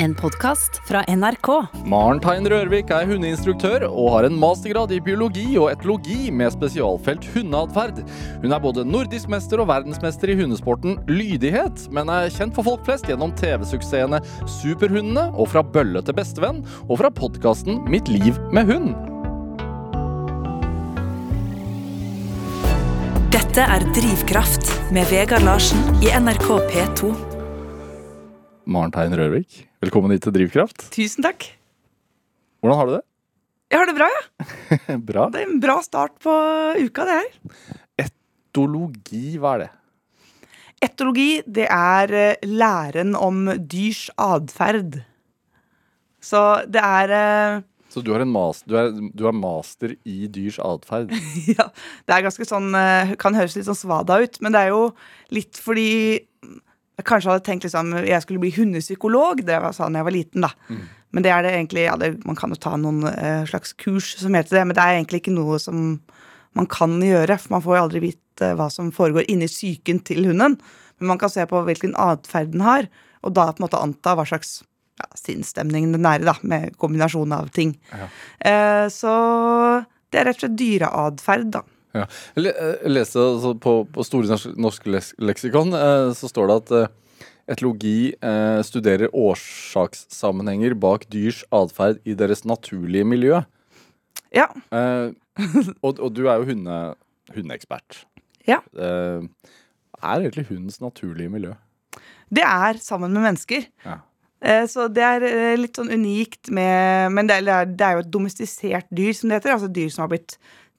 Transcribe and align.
En 0.00 0.14
podkast 0.14 0.76
fra 0.86 1.00
NRK. 1.08 1.48
Maren 1.90 2.20
Tein 2.22 2.46
Rørvik 2.46 2.92
er 2.94 3.08
hundeinstruktør 3.08 3.82
og 3.88 4.12
har 4.14 4.26
en 4.28 4.36
mastergrad 4.38 4.92
i 4.94 5.00
biologi 5.02 5.56
og 5.58 5.72
etologi 5.72 6.28
med 6.30 6.52
spesialfelt 6.54 7.24
hundeatferd. 7.34 8.04
Hun 8.44 8.54
er 8.54 8.62
både 8.62 8.84
nordisk 8.86 9.26
mester 9.32 9.58
og 9.58 9.66
verdensmester 9.72 10.30
i 10.30 10.36
hundesporten 10.38 11.00
lydighet, 11.10 11.88
men 11.90 12.12
er 12.14 12.30
kjent 12.30 12.54
for 12.54 12.68
folk 12.68 12.84
flest 12.86 13.10
gjennom 13.10 13.34
TV-suksessene 13.40 14.20
Superhundene 14.60 15.32
og 15.34 15.50
Fra 15.50 15.64
bølle 15.66 16.04
til 16.06 16.14
bestevenn, 16.14 16.60
og 16.86 17.00
fra 17.00 17.10
podkasten 17.10 17.82
Mitt 17.90 18.06
liv 18.12 18.38
med 18.54 18.70
hund. 18.70 18.92
Dette 23.34 23.66
er 23.66 23.82
Drivkraft 23.98 24.70
med 24.94 25.10
Vegard 25.10 25.42
Larsen 25.48 25.82
i 26.06 26.14
NRK 26.14 26.52
P2. 26.70 27.10
Maren 28.68 28.92
Tein 28.92 29.16
Rørvik, 29.16 29.64
velkommen 29.82 30.10
hit 30.10 30.24
til 30.26 30.34
Drivkraft. 30.34 30.88
Tusen 30.94 31.24
takk. 31.24 31.46
Hvordan 32.62 32.78
har 32.80 32.88
du 32.88 32.94
det? 32.96 33.04
Jeg 33.68 33.78
har 33.78 33.90
det 33.90 33.96
bra, 33.98 34.08
ja. 34.08 34.22
Bra. 35.10 35.26
Det 35.30 35.42
er 35.42 35.50
en 35.50 35.60
bra 35.60 35.76
start 35.84 36.14
på 36.24 36.32
uka, 36.80 37.04
det 37.04 37.18
her. 37.18 37.66
Etologi, 38.06 39.36
hva 39.38 39.54
er 39.54 39.64
det? 39.66 39.68
Etologi, 40.88 41.28
det 41.44 41.66
er 41.68 42.14
eh, 42.16 42.46
læren 42.48 43.14
om 43.18 43.44
dyrs 43.58 44.06
atferd. 44.18 45.02
Så 46.24 46.42
det 46.66 46.82
er 46.82 47.12
eh, 47.14 47.60
Så 47.92 48.02
du, 48.02 48.10
har 48.14 48.24
en 48.24 48.32
mas 48.32 48.64
du, 48.66 48.74
er, 48.78 48.90
du 48.90 49.26
er 49.28 49.36
master 49.36 49.94
i 50.08 50.30
dyrs 50.32 50.58
atferd? 50.64 51.12
Ja, 51.54 51.68
det 52.08 52.16
er 52.16 52.24
ganske 52.26 52.46
sånn 52.48 52.72
eh, 52.74 53.12
Kan 53.20 53.38
høres 53.38 53.54
litt 53.54 53.68
sånn 53.68 53.78
svada 53.78 54.18
ut, 54.24 54.40
men 54.42 54.54
det 54.56 54.64
er 54.64 54.72
jo 54.74 54.88
litt 55.34 55.60
fordi 55.62 56.24
jeg 56.98 57.06
kanskje 57.06 57.30
hadde 57.30 57.46
tenkt 57.46 57.66
liksom 57.66 57.92
jeg 58.02 58.22
skulle 58.24 58.42
bli 58.42 58.50
hundepsykolog. 58.56 59.44
Det 59.46 59.58
var 59.62 59.74
sånn 59.76 59.98
jeg 59.98 60.06
var 60.06 60.14
liten, 60.14 60.46
da. 60.46 60.50
Men 61.14 61.24
det 61.24 61.30
er 61.32 61.44
det 61.44 61.52
egentlig 61.54 61.84
ja, 61.86 61.96
det, 61.96 62.10
Man 62.26 62.36
kan 62.36 62.52
jo 62.52 62.58
ta 62.60 62.74
noen 62.76 63.04
uh, 63.06 63.46
slags 63.48 63.72
kurs 63.80 64.10
som 64.20 64.34
heter 64.36 64.58
det, 64.58 64.64
men 64.68 64.76
det 64.76 64.82
er 64.84 64.98
egentlig 64.98 65.22
ikke 65.22 65.36
noe 65.36 65.60
som 65.62 66.00
man 66.58 66.66
kan 66.70 66.98
gjøre. 67.02 67.38
For 67.38 67.54
man 67.54 67.64
får 67.64 67.76
jo 67.76 67.84
aldri 67.86 68.02
vite 68.08 68.50
hva 68.58 68.66
som 68.72 68.90
foregår 68.94 69.28
inni 69.30 69.48
psyken 69.50 70.02
til 70.06 70.26
hunden. 70.28 70.58
Men 70.98 71.12
man 71.14 71.20
kan 71.22 71.30
se 71.30 71.46
på 71.46 71.62
hvilken 71.68 71.94
atferd 71.98 72.52
den 72.52 72.66
har, 72.66 72.90
og 73.22 73.34
da 73.38 73.48
på 73.52 73.62
en 73.62 73.68
måte 73.68 73.80
anta 73.80 74.16
hva 74.18 74.26
slags 74.26 74.58
ja, 74.98 75.06
sinnsstemning 75.18 75.92
den 75.94 76.06
er 76.06 76.22
i, 76.22 76.26
da, 76.26 76.34
med 76.42 76.74
kombinasjon 76.82 77.34
av 77.34 77.52
ting. 77.54 77.76
Eh, 78.42 78.86
så 78.90 79.14
det 80.10 80.20
er 80.20 80.30
rett 80.30 80.40
og 80.40 80.46
slett 80.46 80.58
dyreatferd, 80.58 81.52
da. 81.54 81.62
Ja. 81.96 82.04
Jeg 82.36 82.44
le- 82.44 82.54
leste 82.92 83.18
altså, 83.22 83.54
på, 83.58 83.72
på 83.94 84.04
Store 84.04 84.36
norske 84.60 84.92
leksikon 85.24 85.72
eh, 85.74 86.10
så 86.18 86.28
står 86.30 86.50
det 86.50 86.56
at 86.62 86.72
eh, 86.78 87.28
etologi 87.54 88.12
eh, 88.20 88.58
studerer 88.66 89.08
årsakssammenhenger 89.16 90.74
bak 90.78 91.06
dyrs 91.12 91.44
atferd 91.54 92.00
i 92.04 92.14
deres 92.18 92.44
naturlige 92.48 93.06
miljø. 93.08 93.40
Ja. 94.34 94.48
Eh, 94.74 95.14
og, 95.82 95.96
og 95.98 96.12
du 96.16 96.26
er 96.28 96.42
jo 96.42 96.50
hunde, 96.50 96.76
hundeekspert. 97.34 98.02
Ja. 98.48 98.60
Eh, 98.76 99.24
er 99.98 100.20
egentlig 100.22 100.46
hundens 100.50 100.80
naturlige 100.84 101.32
miljø? 101.32 101.54
Det 102.28 102.44
er 102.44 102.76
sammen 102.84 103.14
med 103.16 103.24
mennesker. 103.24 103.64
Ja. 103.86 103.98
Eh, 104.44 104.66
Så 104.70 104.84
det 104.92 105.02
er 105.02 105.24
eh, 105.26 105.56
litt 105.58 105.78
sånn 105.80 105.88
unikt 105.90 106.50
med 106.54 107.10
Men 107.16 107.26
det 107.26 107.40
er, 107.40 107.64
det 107.66 107.82
er 107.86 107.96
jo 107.96 108.04
et 108.04 108.12
domestisert 108.12 108.86
dyr, 108.94 109.14
som 109.16 109.30
det 109.32 109.40
heter. 109.40 109.56
Altså 109.56 109.70
dyr 109.72 109.88
som 109.90 110.04
har 110.04 110.12
blitt 110.12 110.36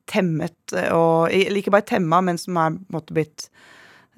temmet 0.10 0.76
eh, 0.76 0.90
og 0.96 1.30
Eller 1.34 1.62
ikke 1.62 1.74
bare 1.76 1.88
temma, 1.88 2.22
men 2.26 2.40
som 2.42 2.58
er 2.60 2.76
måtte, 2.94 3.16
blitt 3.16 3.48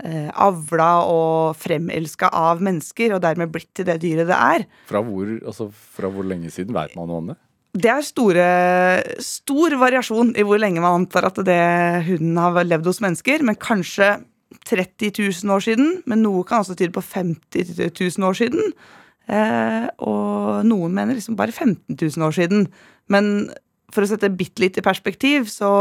eh, 0.03 0.29
avla 0.31 0.89
og 1.09 1.59
fremelska 1.59 2.31
av 2.33 2.63
mennesker, 2.63 3.15
og 3.15 3.23
dermed 3.25 3.53
blitt 3.53 3.71
til 3.77 3.87
det 3.89 3.99
dyret 4.03 4.29
det 4.31 4.37
er. 4.37 4.67
Fra 4.89 5.03
hvor, 5.05 5.29
altså, 5.39 5.69
fra 5.71 6.11
hvor 6.11 6.27
lenge 6.27 6.51
siden 6.53 6.75
vet 6.77 6.97
man 6.99 7.13
om 7.13 7.31
det? 7.33 7.39
Det 7.71 7.87
er 7.87 8.03
store, 8.03 8.47
stor 9.23 9.77
variasjon 9.79 10.33
i 10.35 10.43
hvor 10.43 10.59
lenge 10.59 10.81
man 10.83 11.05
antar 11.05 11.29
at 11.29 11.37
det 11.47 11.61
hunden 12.09 12.35
har 12.35 12.65
levd 12.67 12.89
hos 12.89 12.99
mennesker, 13.03 13.45
men 13.47 13.55
kanskje 13.55 14.17
30 14.67 15.13
000 15.15 15.53
år 15.55 15.63
siden. 15.63 15.93
Men 16.05 16.23
noe 16.25 16.43
kan 16.47 16.65
også 16.65 16.75
tyde 16.75 16.91
på 16.95 17.03
50 17.05 17.71
000 17.95 18.27
år 18.27 18.35
siden. 18.41 18.73
Eh, 19.31 19.87
og 20.03 20.65
noen 20.67 20.95
mener 20.95 21.15
liksom 21.15 21.37
bare 21.39 21.55
15 21.55 21.95
000 21.95 22.27
år 22.27 22.35
siden. 22.35 22.67
Men 23.07 23.49
for 23.93 24.05
å 24.05 24.09
sette 24.09 24.31
bitte 24.33 24.63
litt 24.63 24.79
i 24.79 24.85
perspektiv, 24.85 25.47
så 25.51 25.71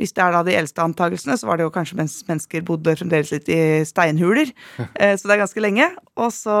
hvis 0.00 0.14
det 0.16 0.24
er 0.24 0.32
da 0.32 0.40
de 0.46 0.56
eldste 0.56 0.84
antakelsene, 0.84 1.36
så 1.36 1.48
var 1.48 1.58
det 1.58 1.66
jo 1.66 1.74
kanskje 1.74 1.98
mens 1.98 2.16
mennesker 2.28 2.64
bodde 2.66 2.96
fremdeles 2.96 3.32
litt 3.34 3.50
i 3.52 3.62
steinhuler. 3.88 4.52
Eh, 5.00 5.16
så 5.16 5.28
det 5.28 5.36
er 5.36 5.42
ganske 5.44 5.62
lenge. 5.62 5.86
Og 6.20 6.30
så 6.34 6.56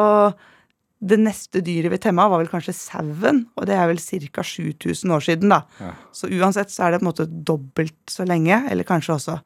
det 1.00 1.16
neste 1.16 1.62
dyret 1.64 1.92
vi 1.94 1.98
temma, 2.00 2.26
var 2.28 2.42
vel 2.42 2.50
kanskje 2.52 2.74
sauen, 2.76 3.46
og 3.56 3.66
det 3.68 3.76
er 3.76 3.88
vel 3.88 4.00
ca. 4.00 4.44
7000 4.44 5.14
år 5.16 5.24
siden, 5.24 5.52
da. 5.52 5.62
Ja. 5.80 5.94
Så 6.12 6.28
uansett 6.28 6.72
så 6.72 6.84
er 6.84 6.92
det 6.92 7.00
på 7.00 7.06
en 7.06 7.08
måte 7.08 7.26
dobbelt 7.26 8.12
så 8.12 8.26
lenge, 8.28 8.58
eller 8.68 8.88
kanskje 8.88 9.16
også 9.16 9.38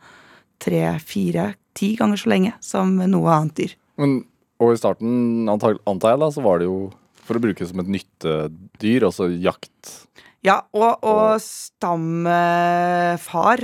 tre, 0.63 0.83
fire, 0.99 1.53
ti 1.79 1.93
ganger 1.99 2.19
så 2.19 2.33
lenge 2.33 2.55
som 2.65 2.97
noe 2.99 3.31
annet 3.31 3.57
dyr. 3.61 3.77
Men, 4.03 4.19
og 4.63 4.75
i 4.75 4.81
starten, 4.81 5.47
antar 5.51 5.79
jeg, 5.79 6.23
da, 6.25 6.31
så 6.35 6.43
var 6.43 6.59
det 6.59 6.67
jo 6.67 6.79
for 7.25 7.39
å 7.39 7.45
bruke 7.45 7.63
det 7.63 7.71
som 7.71 7.81
et 7.85 7.93
nyttedyr, 8.01 9.07
altså 9.07 9.31
jakt. 9.31 9.95
Ja, 10.45 10.59
og, 10.77 10.99
og 11.09 11.39
stamfar, 11.41 12.03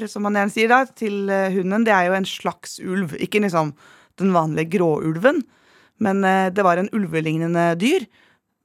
som 0.09 0.25
man 0.25 0.39
gjerne 0.39 0.53
sier 0.55 0.71
da, 0.73 0.79
til 0.97 1.29
eh, 1.29 1.53
hunden, 1.53 1.85
det 1.85 1.93
er 1.93 2.07
jo 2.09 2.15
en 2.17 2.25
slags 2.29 2.79
ulv. 2.81 3.13
Ikke 3.21 3.43
liksom 3.45 3.75
den 4.21 4.33
vanlige 4.33 4.79
gråulven, 4.79 5.43
men 6.01 6.25
eh, 6.25 6.49
det 6.49 6.65
var 6.65 6.77
en 6.81 6.89
ulvelignende 6.97 7.77
dyr 7.81 8.09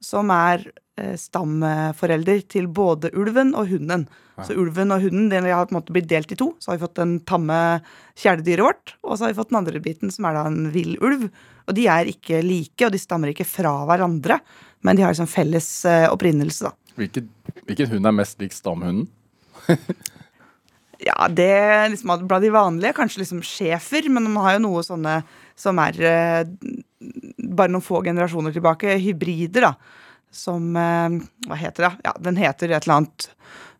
som 0.00 0.32
er 0.32 0.64
eh, 0.96 1.12
stamforelder 1.20 2.40
til 2.48 2.72
både 2.72 3.12
ulven 3.12 3.52
og 3.52 3.68
hunden. 3.74 4.08
Så 4.44 4.52
ulven 4.56 4.92
og 4.92 5.00
hunden 5.04 5.28
den 5.32 5.44
har 5.48 5.68
på 5.68 5.72
en 5.72 5.78
måte 5.78 5.92
blitt 5.96 6.08
delt 6.08 6.32
i 6.32 6.36
to. 6.40 6.56
Så 6.60 6.70
har 6.70 6.76
vi 6.76 6.84
fått 6.86 7.00
den 7.00 7.20
tamme 7.28 7.80
kjæledyret 8.20 8.64
vårt, 8.64 8.96
og 9.04 9.12
så 9.16 9.24
har 9.24 9.32
vi 9.32 9.40
fått 9.42 9.52
den 9.52 9.60
andre 9.60 9.80
biten, 9.84 10.08
som 10.12 10.24
er 10.28 10.32
da 10.36 10.42
en 10.48 10.72
vill 10.72 10.96
ulv. 11.04 11.28
Og 11.68 11.72
de 11.76 11.84
er 11.92 12.04
ikke 12.12 12.40
like, 12.44 12.80
og 12.84 12.92
de 12.96 13.00
stammer 13.00 13.28
ikke 13.32 13.48
fra 13.48 13.84
hverandre, 13.88 14.36
men 14.84 14.96
de 14.96 15.04
har 15.04 15.12
liksom 15.12 15.28
felles 15.28 15.68
opprinnelse, 16.12 16.68
da. 16.68 16.85
Hvilken, 16.96 17.28
hvilken 17.66 17.90
hund 17.92 18.08
er 18.08 18.14
mest 18.16 18.40
lik 18.40 18.54
stamhunden? 18.56 19.08
Ja, 21.02 21.26
det 21.28 21.50
er 21.52 21.90
liksom 21.92 22.12
blant 22.24 22.44
de 22.44 22.52
vanlige. 22.54 22.94
Kanskje 22.96 23.20
liksom 23.20 23.42
schæfer, 23.44 24.08
men 24.08 24.30
man 24.30 24.44
har 24.46 24.56
jo 24.56 24.64
noe 24.64 24.84
sånne 24.86 25.18
som 25.56 25.78
er 25.82 25.98
eh, 26.00 26.48
bare 27.36 27.72
noen 27.72 27.84
få 27.84 28.00
generasjoner 28.06 28.54
tilbake. 28.54 28.96
Hybrider, 29.02 29.68
da. 29.68 29.72
Som 30.32 30.72
eh, 30.80 31.18
Hva 31.48 31.58
heter 31.60 31.88
det? 31.88 31.92
Ja, 32.08 32.14
den 32.28 32.40
heter 32.40 32.72
et 32.72 32.86
eller 32.86 33.02
annet 33.02 33.28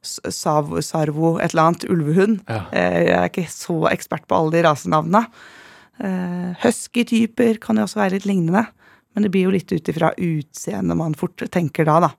Sav, 0.07 0.71
Sarvo, 0.87 1.37
et 1.41 1.55
eller 1.55 1.71
annet. 1.71 1.89
Ulvehund. 1.91 2.43
Ja. 2.47 2.67
Eh, 2.71 3.01
jeg 3.09 3.17
er 3.17 3.31
ikke 3.33 3.49
så 3.51 3.81
ekspert 3.91 4.29
på 4.29 4.37
alle 4.39 4.55
de 4.55 4.67
rasenavnene. 4.69 5.25
Eh, 6.05 6.53
Husky-typer 6.63 7.63
kan 7.63 7.81
jo 7.81 7.89
også 7.89 8.03
være 8.05 8.19
litt 8.19 8.29
lignende. 8.29 8.67
Men 9.17 9.25
det 9.25 9.33
blir 9.33 9.49
jo 9.49 9.55
litt 9.55 9.73
ut 9.73 9.89
ifra 9.89 10.13
utseendet 10.21 11.01
man 11.01 11.17
fort 11.17 11.41
tenker 11.53 11.89
da, 11.89 11.97
da. 12.05 12.13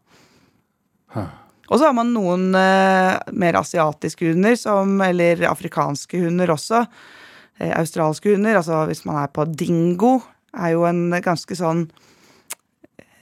Og 1.67 1.75
så 1.81 1.89
har 1.89 1.95
man 1.97 2.13
noen 2.15 2.49
eh, 2.55 3.17
mer 3.35 3.57
asiatiske 3.59 4.29
hunder, 4.29 4.55
som, 4.55 4.93
eller 5.03 5.41
afrikanske 5.49 6.21
hunder 6.23 6.53
også. 6.53 6.85
Eh, 7.59 7.73
australske 7.75 8.31
hunder. 8.35 8.55
Altså 8.61 8.85
hvis 8.87 9.03
man 9.07 9.19
er 9.25 9.31
på 9.35 9.43
dingo, 9.51 10.13
er 10.55 10.77
jo 10.77 10.85
en 10.87 11.09
ganske 11.25 11.57
sånn 11.59 11.81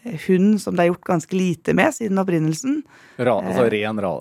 eh, 0.05 0.19
hund 0.27 0.59
som 0.61 0.77
det 0.77 0.85
er 0.85 0.91
gjort 0.91 1.09
ganske 1.09 1.33
lite 1.39 1.73
med 1.73 1.95
siden 1.97 2.21
opprinnelsen. 2.21 2.83
Ra, 3.17 3.39
altså 3.41 3.65
ren 3.73 4.03
ra, 4.03 4.11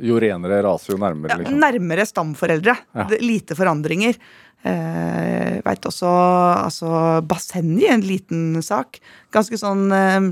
jo 0.00 0.16
renere 0.22 0.62
rase, 0.64 0.94
jo 0.94 0.98
nærmere, 1.02 1.34
Ja, 1.34 1.42
liksom. 1.42 1.60
nærmere 1.60 2.06
stamforeldre. 2.08 2.76
Ja. 2.96 3.06
Det, 3.10 3.20
lite 3.20 3.58
forandringer. 3.58 4.16
Eh, 4.64 5.60
Veit 5.64 5.84
også 5.90 6.08
altså 6.08 7.20
Bassenji, 7.28 7.84
en 7.92 8.06
liten 8.06 8.62
sak. 8.64 8.96
Ganske 9.34 9.60
sånn 9.60 9.84
eh, 9.92 10.30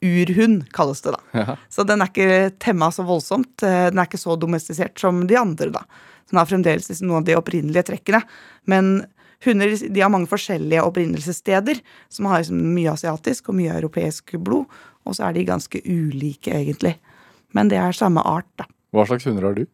urhund, 0.00 0.64
kalles 0.72 1.02
det 1.04 1.12
da. 1.14 1.20
Ja. 1.36 1.56
Så 1.68 1.84
den 1.88 2.00
er 2.00 2.10
ikke 2.10 2.50
temma 2.62 2.90
så 2.94 3.04
voldsomt. 3.06 3.62
eh, 3.62 3.90
Den 3.90 4.00
er 4.00 4.08
ikke 4.08 4.20
så 4.20 4.36
domestisert 4.40 4.98
som 4.98 5.26
de 5.26 5.36
andre, 5.36 5.70
da. 5.74 5.84
Den 6.30 6.38
har 6.38 6.46
fremdeles 6.46 6.88
liksom 6.88 7.10
noen 7.10 7.22
av 7.22 7.28
de 7.28 7.36
opprinnelige 7.36 7.88
trekkene. 7.90 8.22
Men 8.70 9.06
hunder 9.44 9.72
de 9.76 10.00
har 10.00 10.12
mange 10.12 10.30
forskjellige 10.30 10.84
opprinnelsessteder, 10.86 11.80
som 12.08 12.28
har 12.30 12.42
liksom 12.42 12.60
mye 12.74 12.92
asiatisk 12.94 13.50
og 13.50 13.58
mye 13.58 13.74
europeisk 13.76 14.36
blod. 14.38 14.66
Og 15.04 15.16
så 15.16 15.26
er 15.28 15.34
de 15.34 15.48
ganske 15.48 15.80
ulike, 15.84 16.52
egentlig. 16.54 16.96
Men 17.56 17.68
det 17.68 17.80
er 17.80 17.96
samme 17.96 18.22
art, 18.22 18.48
da. 18.60 18.68
Hva 18.94 19.06
slags 19.08 19.26
hunder 19.26 19.48
har 19.48 19.56
du? 19.58 19.66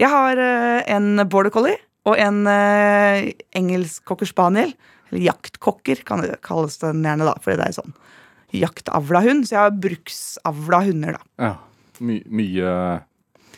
Jeg 0.00 0.10
har 0.10 0.38
eh, 0.38 0.82
en 0.92 1.22
border 1.28 1.52
collie 1.54 1.78
og 2.08 2.18
en 2.18 2.42
uh, 2.48 3.22
engelsk 3.54 4.02
cocker 4.08 4.26
spaniel. 4.26 4.72
Eller 5.10 5.28
jaktkokker, 5.28 6.02
kan 6.08 6.24
det 6.24 6.40
kalles 6.42 6.80
den 6.82 7.04
gjerne, 7.04 7.28
da. 7.28 7.36
Fordi 7.44 7.60
det 7.60 7.68
er 7.68 7.76
sånn 7.76 7.94
jaktavla 8.56 9.22
hund. 9.24 9.46
Så 9.48 9.56
jeg 9.56 9.62
har 9.64 9.80
bruksavla 9.86 10.82
hunder, 10.88 11.18
da. 11.18 11.24
Ja. 11.42 11.54
My, 12.02 12.16
mye 12.26 12.70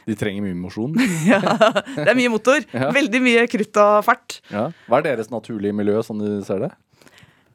De 0.05 0.17
trenger 0.21 0.45
mye 0.45 0.57
mosjon. 0.59 0.97
Ja, 1.31 1.41
det 1.41 2.09
er 2.11 2.17
mye 2.19 2.33
motor. 2.33 2.65
Ja. 2.77 2.91
Veldig 2.95 3.21
mye 3.25 3.45
krutt 3.51 3.81
og 3.81 3.99
fart. 4.07 4.41
Ja. 4.53 4.69
Hva 4.89 5.01
er 5.01 5.11
deres 5.11 5.33
naturlige 5.33 5.77
miljø, 5.77 6.01
sånn 6.05 6.23
du 6.23 6.31
ser 6.47 6.67
det? 6.67 6.73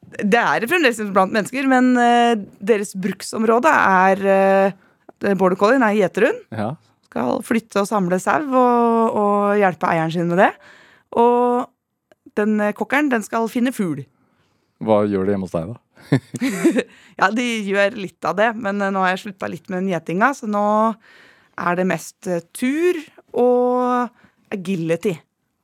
Det 0.09 0.41
er 0.41 0.65
fremdeles 0.65 1.01
blant 1.13 1.35
mennesker, 1.35 1.67
men 1.69 1.91
uh, 1.93 2.33
deres 2.65 2.95
bruksområde 2.97 3.69
er 3.69 4.23
uh, 4.25 5.35
Border 5.37 5.59
collien 5.59 5.83
er 5.85 5.97
gjeterhund. 5.99 6.39
Ja. 6.55 6.71
Skal 7.09 7.43
flytte 7.45 7.83
og 7.83 7.89
samle 7.89 8.17
sau 8.21 8.39
og, 8.47 9.19
og 9.19 9.59
hjelpe 9.59 9.89
eieren 9.91 10.13
sin 10.13 10.29
med 10.31 10.39
det. 10.41 10.49
Og 11.19 11.67
den 12.37 12.59
eh, 12.61 12.73
kokkeren 12.77 13.09
den 13.11 13.25
skal 13.25 13.49
finne 13.51 13.73
fugl. 13.75 14.03
Hva 14.79 15.01
gjør 15.09 15.27
de 15.27 15.33
hjemme 15.35 15.47
hos 15.47 15.55
deg, 15.55 15.73
da? 15.73 15.79
Ja, 17.19 17.29
de 17.35 17.45
gjør 17.67 17.97
litt 17.99 18.25
av 18.27 18.37
det, 18.39 18.53
men 18.55 18.81
eh, 18.81 18.91
nå 18.93 19.03
har 19.03 19.13
jeg 19.13 19.23
slutta 19.25 19.49
litt 19.51 19.67
med 19.67 19.83
den 19.83 19.91
gjetinga, 19.91 20.31
så 20.37 20.47
nå 20.49 20.65
er 21.59 21.79
det 21.79 21.87
mest 21.89 22.29
eh, 22.31 22.43
tur 22.55 22.99
og 23.35 24.09
agility. 24.53 25.17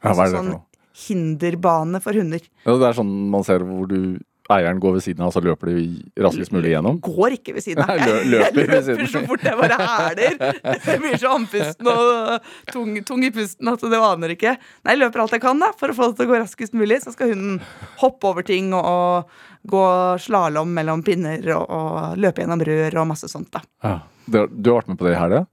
Ja, 0.04 0.12
hva 0.12 0.26
er 0.26 0.34
det 0.34 0.38
sånn 0.38 0.52
for 0.52 0.58
noe? 0.58 0.66
hinderbane 0.96 2.00
for 2.04 2.16
hunder. 2.16 2.44
Ja, 2.64 2.76
det 2.80 2.90
er 2.90 2.98
sånn 3.00 3.14
man 3.32 3.44
ser 3.48 3.66
hvor 3.68 3.88
du 3.90 4.18
eieren 4.54 4.80
går 4.82 4.98
ved 4.98 5.04
siden 5.06 5.24
av, 5.26 5.32
så 5.34 5.42
løper 5.42 5.72
de 5.72 5.86
raskest 6.22 6.54
mulig 6.54 6.74
gjennom. 6.76 7.00
Går 7.04 7.38
ikke 7.40 7.56
ved 7.56 7.66
siden 7.66 7.82
av. 7.86 7.98
Løper 8.34 8.62
jeg 8.62 8.70
ved 8.70 8.84
siden. 8.86 9.00
løper 9.02 9.12
så 9.14 9.24
fort 9.26 9.46
jeg 9.48 9.60
bare 9.62 9.80
hæler. 9.82 10.38
Jeg 10.86 11.02
blir 11.02 11.18
så 11.22 11.32
andpusten 11.34 11.90
og 11.92 12.50
tung, 12.72 12.92
tung 13.08 13.26
i 13.26 13.32
pusten 13.34 13.72
at 13.72 13.86
det 13.96 14.02
aner 14.10 14.36
ikke. 14.36 14.56
Nei, 14.86 14.96
jeg 14.96 15.02
løper 15.02 15.24
alt 15.24 15.36
jeg 15.38 15.44
kan 15.46 15.64
da, 15.64 15.72
for 15.80 15.92
å 15.92 15.98
få 15.98 16.12
det 16.12 16.20
til 16.20 16.30
å 16.30 16.34
gå 16.34 16.42
raskest 16.44 16.78
mulig. 16.78 17.02
Så 17.04 17.16
skal 17.16 17.34
hunden 17.34 17.58
hoppe 18.04 18.30
over 18.32 18.46
ting 18.46 18.70
og, 18.78 18.86
og 18.86 19.72
gå 19.72 19.86
slalåm 20.22 20.76
mellom 20.78 21.02
pinner 21.06 21.42
og, 21.56 21.66
og 21.66 22.22
løpe 22.22 22.44
gjennom 22.44 22.62
rør 22.70 23.02
og 23.02 23.10
masse 23.16 23.32
sånt. 23.32 23.50
da. 23.56 23.66
Ja. 23.86 23.98
Du, 24.26 24.40
du 24.50 24.72
har 24.72 24.82
vært 24.82 24.94
med 24.94 24.98
på 25.02 25.06
det 25.06 25.14
i 25.14 25.20
helga? 25.22 25.44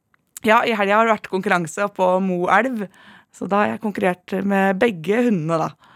Ja, 0.42 0.62
i 0.66 0.72
helga 0.76 0.98
har 0.98 1.08
det 1.08 1.16
vært 1.16 1.32
konkurranse 1.32 1.88
på 1.96 2.12
Moelv. 2.24 2.86
Så 3.32 3.48
da 3.48 3.62
har 3.62 3.72
jeg 3.74 3.82
konkurrert 3.84 4.34
med 4.44 4.76
begge 4.80 5.22
hundene, 5.28 5.68
da. 5.68 5.92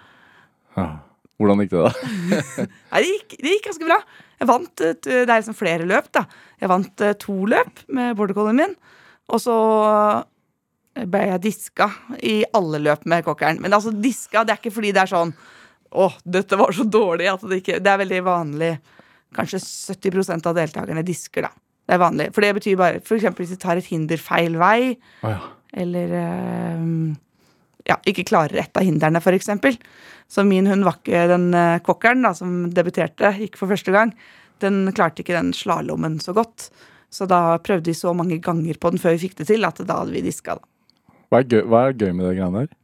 Ja. 0.77 0.87
Hvordan 1.37 1.61
gikk 1.63 1.75
det, 1.75 1.83
da? 1.85 2.13
Nei, 2.93 3.03
det 3.03 3.11
gikk, 3.11 3.35
det 3.43 3.53
gikk 3.57 3.69
ganske 3.71 3.89
bra. 3.89 3.99
Jeg 4.37 4.49
vant, 4.51 4.85
Det 5.05 5.19
er 5.23 5.33
liksom 5.33 5.57
flere 5.59 5.89
løp, 5.89 6.09
da. 6.17 6.25
Jeg 6.63 6.73
vant 6.73 7.05
eh, 7.05 7.19
to 7.21 7.37
løp 7.51 7.83
med 7.93 8.17
border 8.17 8.37
collien 8.37 8.63
min. 8.63 8.75
Og 9.33 9.43
så 9.43 9.57
ble 11.05 11.27
jeg 11.29 11.43
diska 11.45 11.91
i 12.25 12.39
alle 12.57 12.81
løp 12.81 13.05
med 13.11 13.25
kokkeren. 13.27 13.61
Men 13.61 13.77
altså, 13.77 13.93
diska 13.93 14.45
det 14.47 14.55
er 14.55 14.63
ikke 14.63 14.75
fordi 14.79 14.95
det 14.97 15.05
er 15.05 15.13
sånn 15.13 15.35
Å, 15.97 16.09
dette 16.25 16.59
var 16.59 16.73
så 16.75 16.85
dårlig 16.89 17.29
at 17.31 17.45
det 17.47 17.61
ikke 17.61 17.79
Det 17.85 17.93
er 17.93 18.01
veldig 18.03 18.23
vanlig. 18.27 18.73
Kanskje 19.37 19.61
70% 19.61 20.49
av 20.49 20.57
deltakerne 20.57 21.05
disker, 21.07 21.47
da. 21.47 21.53
Det 21.87 21.95
er 21.95 22.03
vanlig. 22.03 22.31
For 22.35 22.43
det 22.43 22.55
betyr 22.57 22.81
bare 22.81 23.03
For 23.05 23.19
eksempel 23.19 23.45
hvis 23.45 23.55
de 23.55 23.61
tar 23.63 23.79
et 23.79 23.93
hinder 23.93 24.21
feil 24.21 24.57
vei, 24.59 24.97
oh, 25.23 25.31
ja. 25.31 25.39
eller 25.85 26.17
eh, 26.23 26.89
ja, 27.87 27.97
ikke 28.09 28.27
klarer 28.27 28.61
et 28.63 28.77
av 28.79 28.85
hindrene, 28.87 29.23
eksempel. 29.37 29.79
Så 30.29 30.45
min 30.45 30.67
hund 30.67 30.85
var 30.87 30.99
ikke 30.99 31.27
den 31.31 31.53
eh, 31.55 31.79
kokkeren 31.87 32.25
da, 32.27 32.33
som 32.35 32.67
debuterte, 32.75 33.33
gikk 33.39 33.59
for 33.61 33.71
første 33.71 33.95
gang. 33.95 34.13
Den 34.63 34.87
klarte 34.97 35.23
ikke 35.23 35.37
den 35.37 35.53
slalåmen 35.55 36.19
så 36.23 36.35
godt. 36.35 36.71
Så 37.13 37.29
da 37.31 37.59
prøvde 37.63 37.93
vi 37.93 37.95
så 37.95 38.13
mange 38.17 38.41
ganger 38.43 38.79
på 38.81 38.91
den 38.91 39.01
før 39.03 39.15
vi 39.15 39.29
fikk 39.29 39.39
det 39.41 39.49
til, 39.53 39.65
at 39.69 39.79
da 39.87 40.01
hadde 40.01 40.17
vi 40.17 40.25
diska. 40.25 40.59
da. 40.59 41.15
Hva 41.31 41.43
er, 41.43 41.49
gøy, 41.51 41.63
hva 41.67 41.87
er 41.87 41.97
gøy 41.99 42.13
med 42.13 42.29
det 42.29 42.35
greiene 42.39 42.65
der? 42.65 42.75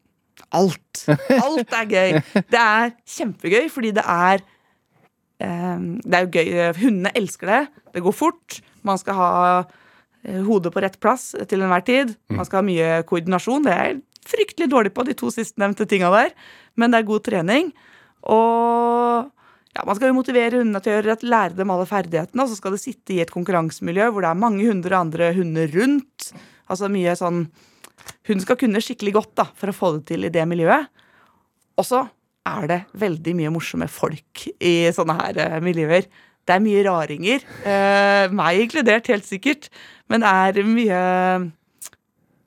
Alt. 0.52 1.04
Alt 1.42 1.76
er 1.78 1.90
gøy. 1.90 2.18
Det 2.52 2.60
er 2.62 2.94
kjempegøy, 3.16 3.68
fordi 3.72 3.92
det 3.98 4.04
er 4.06 4.42
eh, 5.42 5.86
Det 6.04 6.18
er 6.18 6.26
jo 6.26 6.32
gøy. 6.38 6.52
Hundene 6.78 7.14
elsker 7.18 7.50
det. 7.50 7.62
Det 7.96 8.04
går 8.06 8.16
fort. 8.16 8.60
Man 8.86 9.00
skal 9.02 9.18
ha 9.18 9.32
eh, 9.58 10.40
hodet 10.46 10.72
på 10.74 10.82
rett 10.84 10.98
plass 11.02 11.32
til 11.50 11.62
enhver 11.62 11.84
tid. 11.86 12.14
Man 12.30 12.46
skal 12.46 12.62
ha 12.62 12.66
mye 12.70 12.90
koordinasjon. 13.08 13.66
Det 13.66 13.74
er 13.74 14.00
fryktelig 14.28 14.70
dårlig 14.72 14.92
på, 14.94 15.04
de 15.06 15.16
to 15.18 15.30
sistnevnte 15.34 15.86
tinga 15.88 16.10
der. 16.14 16.34
Men 16.78 16.92
det 16.92 17.02
er 17.02 17.08
god 17.08 17.24
trening. 17.26 17.72
Og 18.30 19.28
ja, 19.72 19.84
man 19.88 19.96
skal 19.96 20.10
jo 20.10 20.18
motivere 20.18 20.60
hundene 20.60 20.82
til 20.84 20.92
å 20.92 20.96
gjøre, 20.98 21.18
lære 21.24 21.58
dem 21.58 21.70
alle 21.72 21.88
ferdighetene, 21.88 22.44
og 22.44 22.50
så 22.50 22.58
skal 22.58 22.74
det 22.76 22.82
sitte 22.82 23.14
i 23.14 23.22
et 23.24 23.32
konkurransemiljø 23.32 24.10
hvor 24.12 24.24
det 24.24 24.32
er 24.32 24.42
mange 24.42 24.66
hunder 24.68 24.92
og 24.94 25.04
andre 25.06 25.30
hunder 25.36 25.70
rundt. 25.72 26.32
Altså 26.70 26.90
mye 26.92 27.14
sånn 27.18 27.46
Hun 28.26 28.40
skal 28.42 28.58
kunne 28.58 28.80
skikkelig 28.82 29.12
godt 29.14 29.32
da, 29.38 29.44
for 29.54 29.70
å 29.70 29.76
få 29.76 29.92
det 29.96 30.08
til 30.10 30.26
i 30.26 30.32
det 30.32 30.42
miljøet. 30.50 30.90
Og 31.78 31.86
så 31.86 32.02
er 32.48 32.66
det 32.66 32.78
veldig 32.98 33.34
mye 33.38 33.52
morsomme 33.54 33.86
folk 33.90 34.46
i 34.58 34.90
sånne 34.94 35.14
her 35.20 35.38
eh, 35.44 35.58
miljøer. 35.62 36.08
Det 36.42 36.56
er 36.56 36.64
mye 36.64 36.82
raringer. 36.82 37.44
eh, 37.62 38.26
meg 38.34 38.64
inkludert, 38.64 39.06
helt 39.12 39.28
sikkert. 39.28 39.68
Men 40.10 40.24
det 40.24 40.32
er 40.32 40.66
mye 40.66 41.02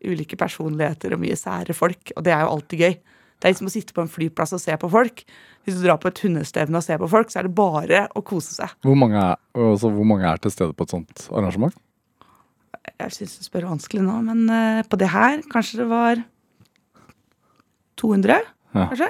ulike 0.07 0.37
personligheter 0.39 1.13
og 1.15 1.21
mye 1.23 1.35
sære 1.39 1.73
folk. 1.77 2.11
Og 2.15 2.23
det 2.25 2.33
er 2.35 2.45
jo 2.45 2.53
alltid 2.55 2.83
gøy. 2.85 2.95
Det 3.35 3.49
er 3.49 3.51
liksom 3.53 3.67
å 3.67 3.73
sitte 3.73 3.93
på 3.95 4.01
en 4.05 4.09
flyplass 4.11 4.53
og 4.55 4.61
se 4.63 4.75
på 4.79 4.89
folk. 4.89 5.23
Hvis 5.65 5.75
du 5.79 5.83
drar 5.83 5.97
på 5.99 6.07
et 6.07 6.21
hundestevne 6.23 6.79
og 6.79 6.85
ser 6.85 7.01
på 7.01 7.09
folk, 7.11 7.31
så 7.33 7.41
er 7.41 7.47
det 7.49 7.55
bare 7.57 8.05
å 8.15 8.21
kose 8.25 8.53
seg. 8.55 8.71
Hvor 8.85 8.95
mange 8.97 9.17
er, 9.19 9.35
altså, 9.57 9.89
hvor 9.91 10.07
mange 10.07 10.27
er 10.29 10.39
til 10.41 10.53
stede 10.53 10.75
på 10.77 10.85
et 10.87 10.93
sånt 10.95 11.25
arrangement? 11.35 11.75
Jeg 13.01 13.11
syns 13.15 13.33
du 13.41 13.43
spør 13.47 13.65
vanskelig 13.71 14.03
nå, 14.05 14.15
men 14.27 14.45
uh, 14.47 14.83
på 14.87 14.97
det 15.01 15.09
her 15.11 15.41
kanskje 15.51 15.81
det 15.81 15.87
var 15.89 16.21
200, 17.99 18.41
Ja. 18.75 18.87
kanskje? 18.91 19.09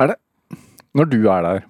Er 0.00 0.06
det 0.12 0.16
Når 0.94 1.04
du 1.10 1.16
er 1.28 1.42
der 1.42 1.60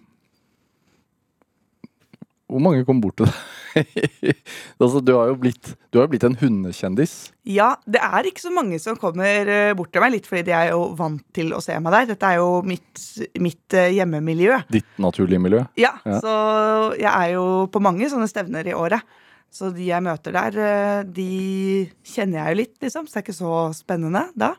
Hvor 2.50 2.60
mange 2.60 2.84
kommer 2.84 3.02
bort 3.08 3.16
til 3.20 3.26
deg? 3.26 3.34
altså, 4.80 5.00
du 5.04 5.12
har 5.16 5.30
jo 5.30 5.36
blitt, 5.40 5.72
du 5.92 5.98
har 6.00 6.08
blitt 6.10 6.24
en 6.26 6.36
hundekjendis. 6.40 7.14
Ja, 7.48 7.72
det 7.90 8.00
er 8.02 8.28
ikke 8.28 8.42
så 8.44 8.52
mange 8.54 8.78
som 8.82 8.98
kommer 9.00 9.48
eh, 9.50 9.72
bort 9.78 9.92
til 9.94 10.02
meg, 10.04 10.14
litt 10.16 10.28
fordi 10.28 10.44
de 10.50 10.54
er 10.56 10.72
jo 10.72 10.90
vant 10.98 11.22
til 11.36 11.54
å 11.56 11.62
se 11.64 11.76
meg 11.82 11.94
der. 11.96 12.10
Dette 12.12 12.30
er 12.34 12.40
jo 12.42 12.60
mitt, 12.66 13.04
mitt 13.42 13.76
eh, 13.78 13.92
hjemmemiljø. 13.96 14.60
Ditt 14.74 15.00
naturlige 15.02 15.42
miljø. 15.42 15.64
Ja, 15.80 15.94
Ja. 16.06 16.20
så 16.22 16.34
jeg 16.98 17.10
er 17.10 17.34
jo 17.36 17.46
på 17.72 17.82
mange 17.84 18.08
sånne 18.12 18.28
stevner 18.30 18.66
i 18.70 18.76
året. 18.76 19.02
Så 19.50 19.72
de 19.74 19.88
jeg 19.88 20.04
møter 20.06 20.30
der, 20.36 20.58
eh, 20.62 21.00
de 21.10 21.30
kjenner 22.06 22.44
jeg 22.44 22.52
jo 22.54 22.58
litt, 22.62 22.76
liksom. 22.84 23.08
Så 23.10 23.16
det 23.16 23.22
er 23.22 23.26
ikke 23.26 23.40
så 23.40 23.54
spennende 23.74 24.28
da. 24.38 24.52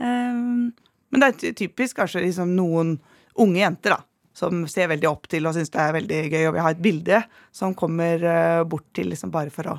Ehm, 0.00 0.72
Men 1.10 1.22
det 1.22 1.28
er 1.48 1.54
typisk 1.56 1.96
kanskje 1.96 2.20
liksom 2.26 2.50
noen 2.52 2.98
unge 3.40 3.62
jenter, 3.62 3.94
da. 3.96 4.02
Som 4.38 4.62
ser 4.70 4.90
veldig 4.92 5.08
opp 5.10 5.26
til 5.30 5.48
og 5.48 5.56
syns 5.56 5.72
det 5.74 5.82
er 5.82 5.96
veldig 5.96 6.18
gøy 6.30 6.44
og 6.46 6.52
vil 6.54 6.62
ha 6.62 6.72
et 6.74 6.82
bilde. 6.84 7.22
Som 7.54 7.74
kommer 7.78 8.22
eh, 8.22 8.64
bort 8.70 8.86
til 8.94 9.10
liksom 9.10 9.32
bare 9.34 9.50
for 9.54 9.72
å 9.74 9.78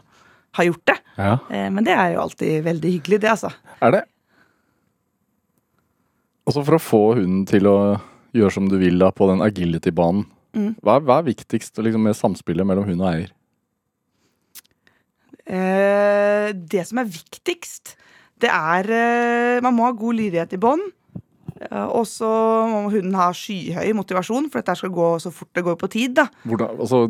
ha 0.59 0.65
gjort 0.67 0.85
det. 0.91 0.97
Ja. 1.15 1.35
Eh, 1.47 1.67
Men 1.71 1.87
det 1.87 1.95
er 1.95 2.15
jo 2.15 2.23
alltid 2.25 2.63
veldig 2.67 2.95
hyggelig, 2.97 3.21
det, 3.23 3.31
altså. 3.37 3.53
Er 3.85 3.95
det? 3.95 4.03
Altså 6.49 6.65
for 6.65 6.79
å 6.79 6.81
få 6.81 7.01
hunden 7.19 7.45
til 7.49 7.69
å 7.69 7.77
gjøre 8.33 8.53
som 8.53 8.69
du 8.69 8.77
vil 8.81 8.99
da 9.01 9.11
på 9.13 9.27
den 9.29 9.43
agility-banen. 9.45 10.25
Mm. 10.57 10.71
Hva, 10.81 10.97
hva 11.05 11.19
er 11.19 11.27
viktigst 11.29 11.77
liksom, 11.77 12.07
med 12.07 12.17
samspillet 12.17 12.65
mellom 12.65 12.87
hund 12.89 13.03
og 13.03 13.09
eier? 13.11 13.33
Eh, 15.49 16.49
det 16.53 16.85
som 16.89 17.01
er 17.01 17.09
viktigst, 17.09 17.95
det 18.39 18.49
er 18.53 18.89
eh, 18.93 19.61
Man 19.65 19.75
må 19.77 19.87
ha 19.87 19.95
god 19.97 20.17
lydighet 20.19 20.53
i 20.55 20.61
bånd. 20.61 20.83
Eh, 21.59 21.87
og 21.87 22.05
så 22.07 22.29
må 22.71 22.85
hunden 22.93 23.17
ha 23.19 23.29
skyhøy 23.35 23.91
motivasjon, 23.97 24.47
for 24.51 24.61
dette 24.61 24.77
skal 24.79 24.93
gå 24.95 25.09
så 25.23 25.31
fort 25.33 25.51
det 25.57 25.65
går 25.65 25.75
på 25.81 25.89
tid. 25.91 26.15
da. 26.21 26.29
Hvordan, 26.47 26.79
altså, 26.79 27.03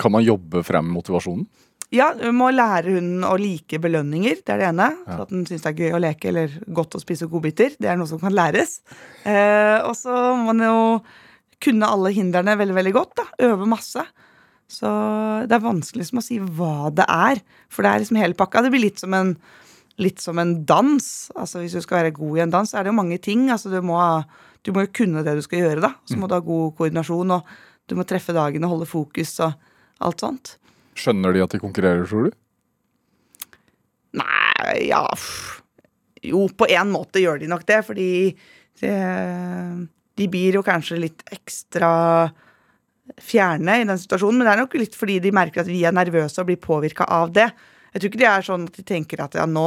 kan 0.00 0.14
man 0.14 0.24
jobbe 0.24 0.64
frem 0.66 0.88
motivasjonen? 0.94 1.46
Ja, 1.92 2.14
Du 2.16 2.30
må 2.32 2.48
lære 2.48 2.94
hunden 2.94 3.24
å 3.28 3.34
like 3.36 3.76
belønninger. 3.78 4.38
Det 4.40 4.54
er 4.54 4.62
det 4.62 4.68
ene. 4.70 4.86
Ja. 5.04 5.16
Så 5.18 5.26
at 5.26 5.32
den 5.34 5.44
syns 5.44 5.64
det 5.66 5.72
er 5.74 5.82
gøy 5.82 5.96
å 5.98 6.00
leke 6.00 6.30
eller 6.30 6.54
godt 6.72 6.96
å 6.96 7.02
spise 7.02 7.28
godbiter. 7.28 7.74
Det 7.76 7.90
er 7.90 7.98
noe 8.00 8.08
som 8.08 8.20
kan 8.22 8.32
læres. 8.32 8.78
Eh, 9.28 9.76
og 9.84 9.92
så 9.98 10.14
må 10.38 10.54
man 10.54 10.64
jo 10.64 10.78
kunne 11.62 11.90
alle 11.92 12.14
hindrene 12.16 12.56
veldig 12.56 12.78
veldig 12.78 12.94
godt. 12.96 13.12
da. 13.20 13.26
Øve 13.50 13.68
masse. 13.68 14.06
Så 14.72 14.88
det 15.44 15.52
er 15.52 15.66
vanskelig 15.66 16.08
som 16.08 16.22
å 16.22 16.24
si 16.24 16.38
hva 16.40 16.88
det 16.96 17.04
er. 17.12 17.42
For 17.68 17.84
det 17.84 17.92
er 17.92 18.02
liksom 18.06 18.20
hele 18.22 18.38
pakka. 18.40 18.64
Det 18.64 18.72
blir 18.72 18.86
litt 18.86 19.02
som 19.02 19.12
en, 19.12 19.34
litt 20.02 20.22
som 20.22 20.40
en 20.42 20.54
dans. 20.68 21.08
Altså 21.38 21.62
Hvis 21.62 21.76
du 21.76 21.82
skal 21.84 22.02
være 22.02 22.16
god 22.16 22.38
i 22.38 22.44
en 22.44 22.54
dans, 22.54 22.68
så 22.70 22.78
er 22.78 22.86
det 22.86 22.92
jo 22.92 22.98
mange 22.98 23.18
ting. 23.22 23.46
Altså 23.54 23.72
Du 23.72 23.78
må, 23.86 23.98
du 24.66 24.72
må 24.74 24.86
jo 24.86 24.94
kunne 25.00 25.24
det 25.26 25.36
du 25.38 25.44
skal 25.44 25.64
gjøre. 25.64 25.84
da. 25.84 25.94
Så 26.08 26.18
må 26.18 26.28
du 26.28 26.36
ha 26.36 26.42
god 26.44 26.74
koordinasjon, 26.78 27.36
og 27.38 27.54
du 27.90 27.96
må 27.98 28.06
treffe 28.08 28.34
dagen 28.36 28.64
og 28.66 28.76
holde 28.76 28.90
fokus 28.90 29.34
og 29.44 29.56
alt 30.02 30.24
sånt. 30.24 30.56
Skjønner 30.98 31.32
de 31.34 31.42
at 31.44 31.54
de 31.54 31.62
konkurrerer, 31.62 32.04
tror 32.08 32.28
du? 32.28 32.38
Nei, 34.20 34.88
ja. 34.90 35.06
Jo, 36.22 36.46
på 36.52 36.68
en 36.70 36.92
måte 36.92 37.22
gjør 37.22 37.40
de 37.42 37.48
nok 37.50 37.64
det, 37.66 37.80
fordi 37.86 38.08
det, 38.82 38.94
de 40.18 40.28
blir 40.30 40.58
jo 40.58 40.64
kanskje 40.66 41.00
litt 41.00 41.24
ekstra 41.32 41.92
fjerne 43.22 43.80
i 43.80 43.86
den 43.88 43.98
situasjonen, 43.98 44.38
men 44.38 44.46
det 44.46 44.52
er 44.54 44.62
nok 44.62 44.76
litt 44.78 44.96
fordi 44.96 45.18
de 45.24 45.32
merker 45.34 45.64
at 45.64 45.70
vi 45.70 45.82
er 45.84 45.94
nervøse 45.96 46.38
og 46.40 46.48
blir 46.48 46.60
påvirka 46.62 47.06
av 47.10 47.32
det. 47.34 47.48
Jeg 47.92 48.00
tror 48.00 48.10
ikke 48.10 48.22
de 48.22 48.28
er 48.30 48.46
sånn 48.46 48.64
at 48.68 48.78
de 48.78 48.84
tenker 48.88 49.20
at 49.24 49.36
ja, 49.36 49.44
nå 49.48 49.66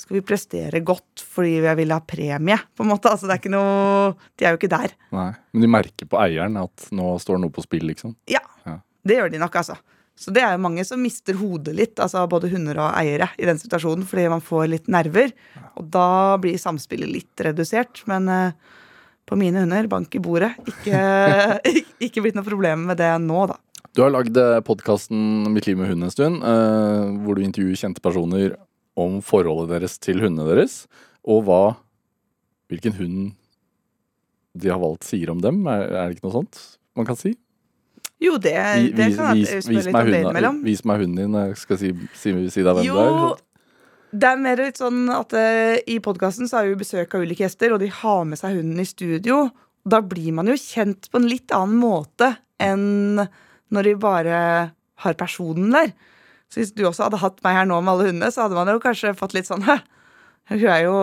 skal 0.00 0.16
vi 0.16 0.22
prestere 0.24 0.80
godt 0.80 1.20
fordi 1.28 1.58
jeg 1.60 1.76
vil 1.76 1.92
ha 1.92 1.98
premie, 2.00 2.56
på 2.76 2.84
en 2.86 2.88
måte. 2.92 3.10
Altså, 3.12 3.28
det 3.28 3.34
er 3.36 3.40
ikke 3.42 3.52
noe 3.52 4.14
De 4.40 4.46
er 4.46 4.54
jo 4.54 4.60
ikke 4.60 4.72
der. 4.72 4.94
Nei. 5.12 5.28
Men 5.52 5.66
de 5.66 5.70
merker 5.76 6.08
på 6.08 6.20
eieren 6.22 6.56
at 6.62 6.86
nå 6.96 7.12
står 7.20 7.42
noe 7.42 7.52
på 7.52 7.64
spill, 7.66 7.84
liksom. 7.92 8.16
Ja, 8.30 8.40
Ja. 8.64 8.78
det 9.04 9.18
gjør 9.18 9.32
de 9.34 9.42
nok, 9.42 9.60
altså. 9.60 9.76
Så 10.20 10.32
det 10.36 10.42
er 10.44 10.52
jo 10.52 10.60
mange 10.64 10.84
som 10.84 11.00
mister 11.00 11.36
hodet 11.40 11.72
litt, 11.76 12.00
altså 12.00 12.26
både 12.28 12.50
hunder 12.52 12.76
og 12.80 12.90
eiere, 12.98 13.30
i 13.40 13.46
den 13.48 13.56
situasjonen, 13.60 14.04
fordi 14.08 14.26
man 14.28 14.42
får 14.44 14.66
litt 14.68 14.88
nerver. 14.92 15.32
Og 15.80 15.86
da 15.92 16.36
blir 16.40 16.58
samspillet 16.60 17.08
litt 17.08 17.44
redusert. 17.46 18.02
Men, 18.10 18.28
eh, 18.28 18.52
på 19.30 19.36
mine 19.38 19.62
hunder. 19.62 19.86
Bank 19.86 20.14
i 20.14 20.20
bordet. 20.22 20.50
Ikke, 20.66 21.00
ikke 22.06 22.24
blitt 22.24 22.34
noe 22.36 22.44
problem 22.46 22.88
med 22.90 22.98
det 23.00 23.12
nå, 23.22 23.44
da. 23.52 23.56
Du 23.96 24.02
har 24.04 24.12
lagd 24.14 24.36
podkasten 24.66 25.48
Mitt 25.52 25.66
liv 25.66 25.78
med 25.80 25.90
hund 25.90 26.04
en 26.06 26.12
stund, 26.14 26.42
eh, 26.46 27.06
hvor 27.24 27.36
du 27.38 27.42
intervjuer 27.42 27.78
kjente 27.80 28.02
personer 28.04 28.54
om 29.00 29.18
forholdet 29.24 29.72
deres 29.74 29.96
til 30.02 30.20
hundene 30.22 30.46
deres, 30.50 30.84
og 31.26 31.44
hva 31.48 31.60
hvilken 32.70 32.94
hund 32.98 33.32
de 34.60 34.70
har 34.70 34.78
valgt 34.82 35.06
sier 35.08 35.30
om 35.32 35.40
dem. 35.42 35.62
Er, 35.70 35.86
er 35.90 36.08
det 36.10 36.18
ikke 36.18 36.28
noe 36.28 36.36
sånt 36.40 36.60
man 36.98 37.06
kan 37.08 37.18
si? 37.18 37.34
Jo, 38.20 38.34
det, 38.36 38.52
det 38.94 39.08
vis- 39.10 39.16
kan 39.16 39.30
jeg 39.38 39.46
vis- 39.46 39.68
vis 39.70 39.86
meg 39.90 40.04
hunden- 40.04 40.18
innimellom. 40.20 40.58
Vis 40.66 40.82
meg 40.86 41.00
hunden 41.02 41.16
din. 41.22 41.36
Jeg 41.48 41.56
skal 41.62 41.78
si, 41.80 41.90
si, 42.20 42.34
si 42.52 42.62
deg 42.66 42.76
hvem 42.76 42.86
Jo, 42.86 42.94
det 43.00 43.06
er. 43.08 43.44
det 44.22 44.30
er 44.30 44.42
mer 44.44 44.62
litt 44.62 44.78
sånn 44.82 45.02
at 45.14 45.34
uh, 45.34 45.76
i 45.88 45.98
podkasten 46.04 46.50
så 46.50 46.60
har 46.60 46.68
vi 46.70 46.78
besøk 46.82 47.14
av 47.16 47.24
ulike 47.24 47.46
gjester, 47.46 47.72
og 47.74 47.80
de 47.82 47.88
har 48.02 48.22
med 48.28 48.38
seg 48.38 48.58
hunden 48.60 48.82
i 48.82 48.86
studio. 48.86 49.46
Da 49.88 50.02
blir 50.04 50.34
man 50.36 50.50
jo 50.52 50.58
kjent 50.60 51.08
på 51.10 51.18
en 51.22 51.30
litt 51.30 51.54
annen 51.56 51.78
måte 51.80 52.34
enn 52.60 53.24
når 53.74 53.88
de 53.88 53.94
bare 54.02 54.40
har 55.04 55.16
personen 55.18 55.70
der. 55.74 55.92
Så 56.50 56.60
hvis 56.60 56.72
du 56.74 56.82
også 56.88 57.06
hadde 57.06 57.20
hatt 57.22 57.38
meg 57.46 57.56
her 57.60 57.68
nå 57.70 57.78
med 57.80 57.92
alle 57.94 58.10
hundene, 58.10 58.30
så 58.34 58.44
hadde 58.44 58.58
man 58.58 58.68
jo 58.72 58.82
kanskje 58.82 59.14
fått 59.18 59.36
litt 59.36 59.48
sånn 59.48 59.62
hun 60.50 60.66
er 60.66 60.84
jo 60.88 60.96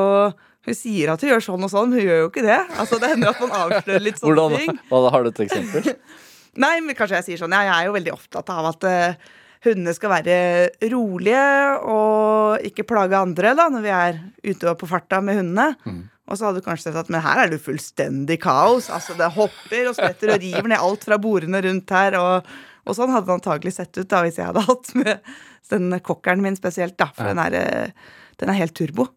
Hun 0.67 0.75
sier 0.75 1.13
at 1.13 1.21
hun 1.23 1.29
gjør 1.31 1.43
sånn 1.45 1.63
og 1.63 1.71
sånn, 1.71 1.87
men 1.87 2.01
hun 2.01 2.09
gjør 2.09 2.17
jo 2.25 2.27
ikke 2.27 2.43
det. 2.43 2.59
Altså 2.75 2.97
Det 2.99 3.07
hender 3.13 3.29
at 3.31 3.39
man 3.39 3.53
avslører 3.55 4.03
litt 4.03 4.17
sånne 4.19 4.33
Hvordan, 4.35 4.55
ting. 4.59 4.79
hva, 4.89 4.99
har 5.13 5.23
du 5.23 5.29
et 5.31 5.43
eksempel? 5.45 5.93
Nei, 6.63 6.73
men 6.83 6.97
kanskje 6.97 7.21
jeg 7.21 7.25
sier 7.29 7.39
sånn. 7.39 7.55
Jeg 7.55 7.71
er 7.71 7.85
jo 7.87 7.93
veldig 7.95 8.11
opptatt 8.17 8.51
av 8.51 8.67
at 8.73 8.83
eh, 8.89 9.15
hundene 9.63 9.93
skal 9.95 10.11
være 10.11 10.35
rolige 10.91 11.45
og 11.87 12.67
ikke 12.67 12.83
plage 12.89 13.15
andre 13.15 13.53
da, 13.55 13.69
når 13.71 13.85
vi 13.85 13.93
er 13.95 14.19
ute 14.49 14.73
og 14.73 14.79
på 14.81 14.89
farta 14.91 15.21
med 15.23 15.39
hundene. 15.39 15.69
Og 16.27 16.35
så 16.35 16.47
hadde 16.47 16.59
du 16.59 16.65
kanskje 16.65 16.89
sett 16.89 16.99
at 16.99 17.11
men 17.11 17.23
her 17.23 17.45
er 17.45 17.51
det 17.51 17.61
fullstendig 17.63 18.39
kaos. 18.43 18.89
Altså 18.93 19.15
Det 19.17 19.29
hopper 19.37 19.91
og 19.91 19.95
spretter 19.95 20.33
og 20.33 20.41
river 20.43 20.71
ned 20.73 20.83
alt 20.83 21.05
fra 21.07 21.19
bordene 21.23 21.61
rundt 21.63 21.93
her. 21.95 22.17
Og, 22.19 22.49
og 22.83 22.97
sånn 22.97 23.13
hadde 23.13 23.29
det 23.29 23.37
antagelig 23.37 23.77
sett 23.77 23.95
ut 23.95 24.09
da 24.11 24.23
hvis 24.25 24.39
jeg 24.41 24.49
hadde 24.49 24.65
hatt 24.67 24.91
med 24.99 25.31
den 25.71 25.99
kokkeren 26.03 26.43
min 26.43 26.59
spesielt. 26.59 26.97
da, 26.99 27.09
For 27.15 27.31
den, 27.31 27.39
er, 27.39 27.55
eh, 27.55 28.17
den 28.43 28.51
er 28.51 28.59
helt 28.59 28.75
turbo. 28.75 29.07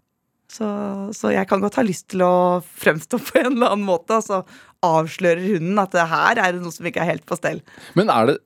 Så, 0.51 0.67
så 1.15 1.31
jeg 1.31 1.47
kan 1.47 1.63
godt 1.63 1.79
ha 1.79 1.85
lyst 1.87 2.09
til 2.11 2.25
å 2.27 2.59
fremstå 2.83 3.21
på 3.23 3.39
en 3.43 3.53
eller 3.53 3.75
annen 3.75 3.87
måte. 3.87 4.19
Altså 4.19 4.43
avslører 4.87 5.43
hunden 5.57 5.79
at 5.83 5.95
det 5.95 6.07
her 6.11 6.41
er 6.41 6.55
det 6.55 6.63
noe 6.63 6.75
som 6.75 6.87
ikke 6.89 7.03
er 7.03 7.13
helt 7.13 7.27
på 7.29 7.39
stell. 7.39 7.63
Men 7.99 8.13
er 8.13 8.33
det 8.33 8.39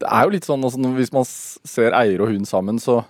Det 0.00 0.08
er 0.08 0.24
jo 0.24 0.32
litt 0.32 0.46
sånn 0.48 0.64
altså, 0.64 0.80
Hvis 0.96 1.12
man 1.14 1.26
ser 1.28 1.94
eier 1.94 2.22
og 2.24 2.32
hund 2.32 2.48
sammen, 2.48 2.80
så 2.82 3.04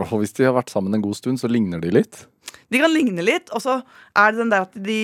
hvert 0.00 0.12
fall 0.12 0.22
hvis 0.22 0.36
de 0.36 0.46
har 0.46 0.56
vært 0.56 0.72
sammen 0.72 0.96
en 0.96 1.04
god 1.04 1.16
stund, 1.18 1.40
så 1.40 1.50
ligner 1.50 1.80
de 1.82 1.92
litt. 1.94 2.24
De 2.72 2.80
kan 2.82 2.92
ligne 2.92 3.24
litt, 3.24 3.50
og 3.54 3.62
så 3.64 3.80
er 4.16 4.32
det 4.32 4.42
den 4.42 4.52
der 4.52 4.66
at 4.66 4.74
de 4.86 5.00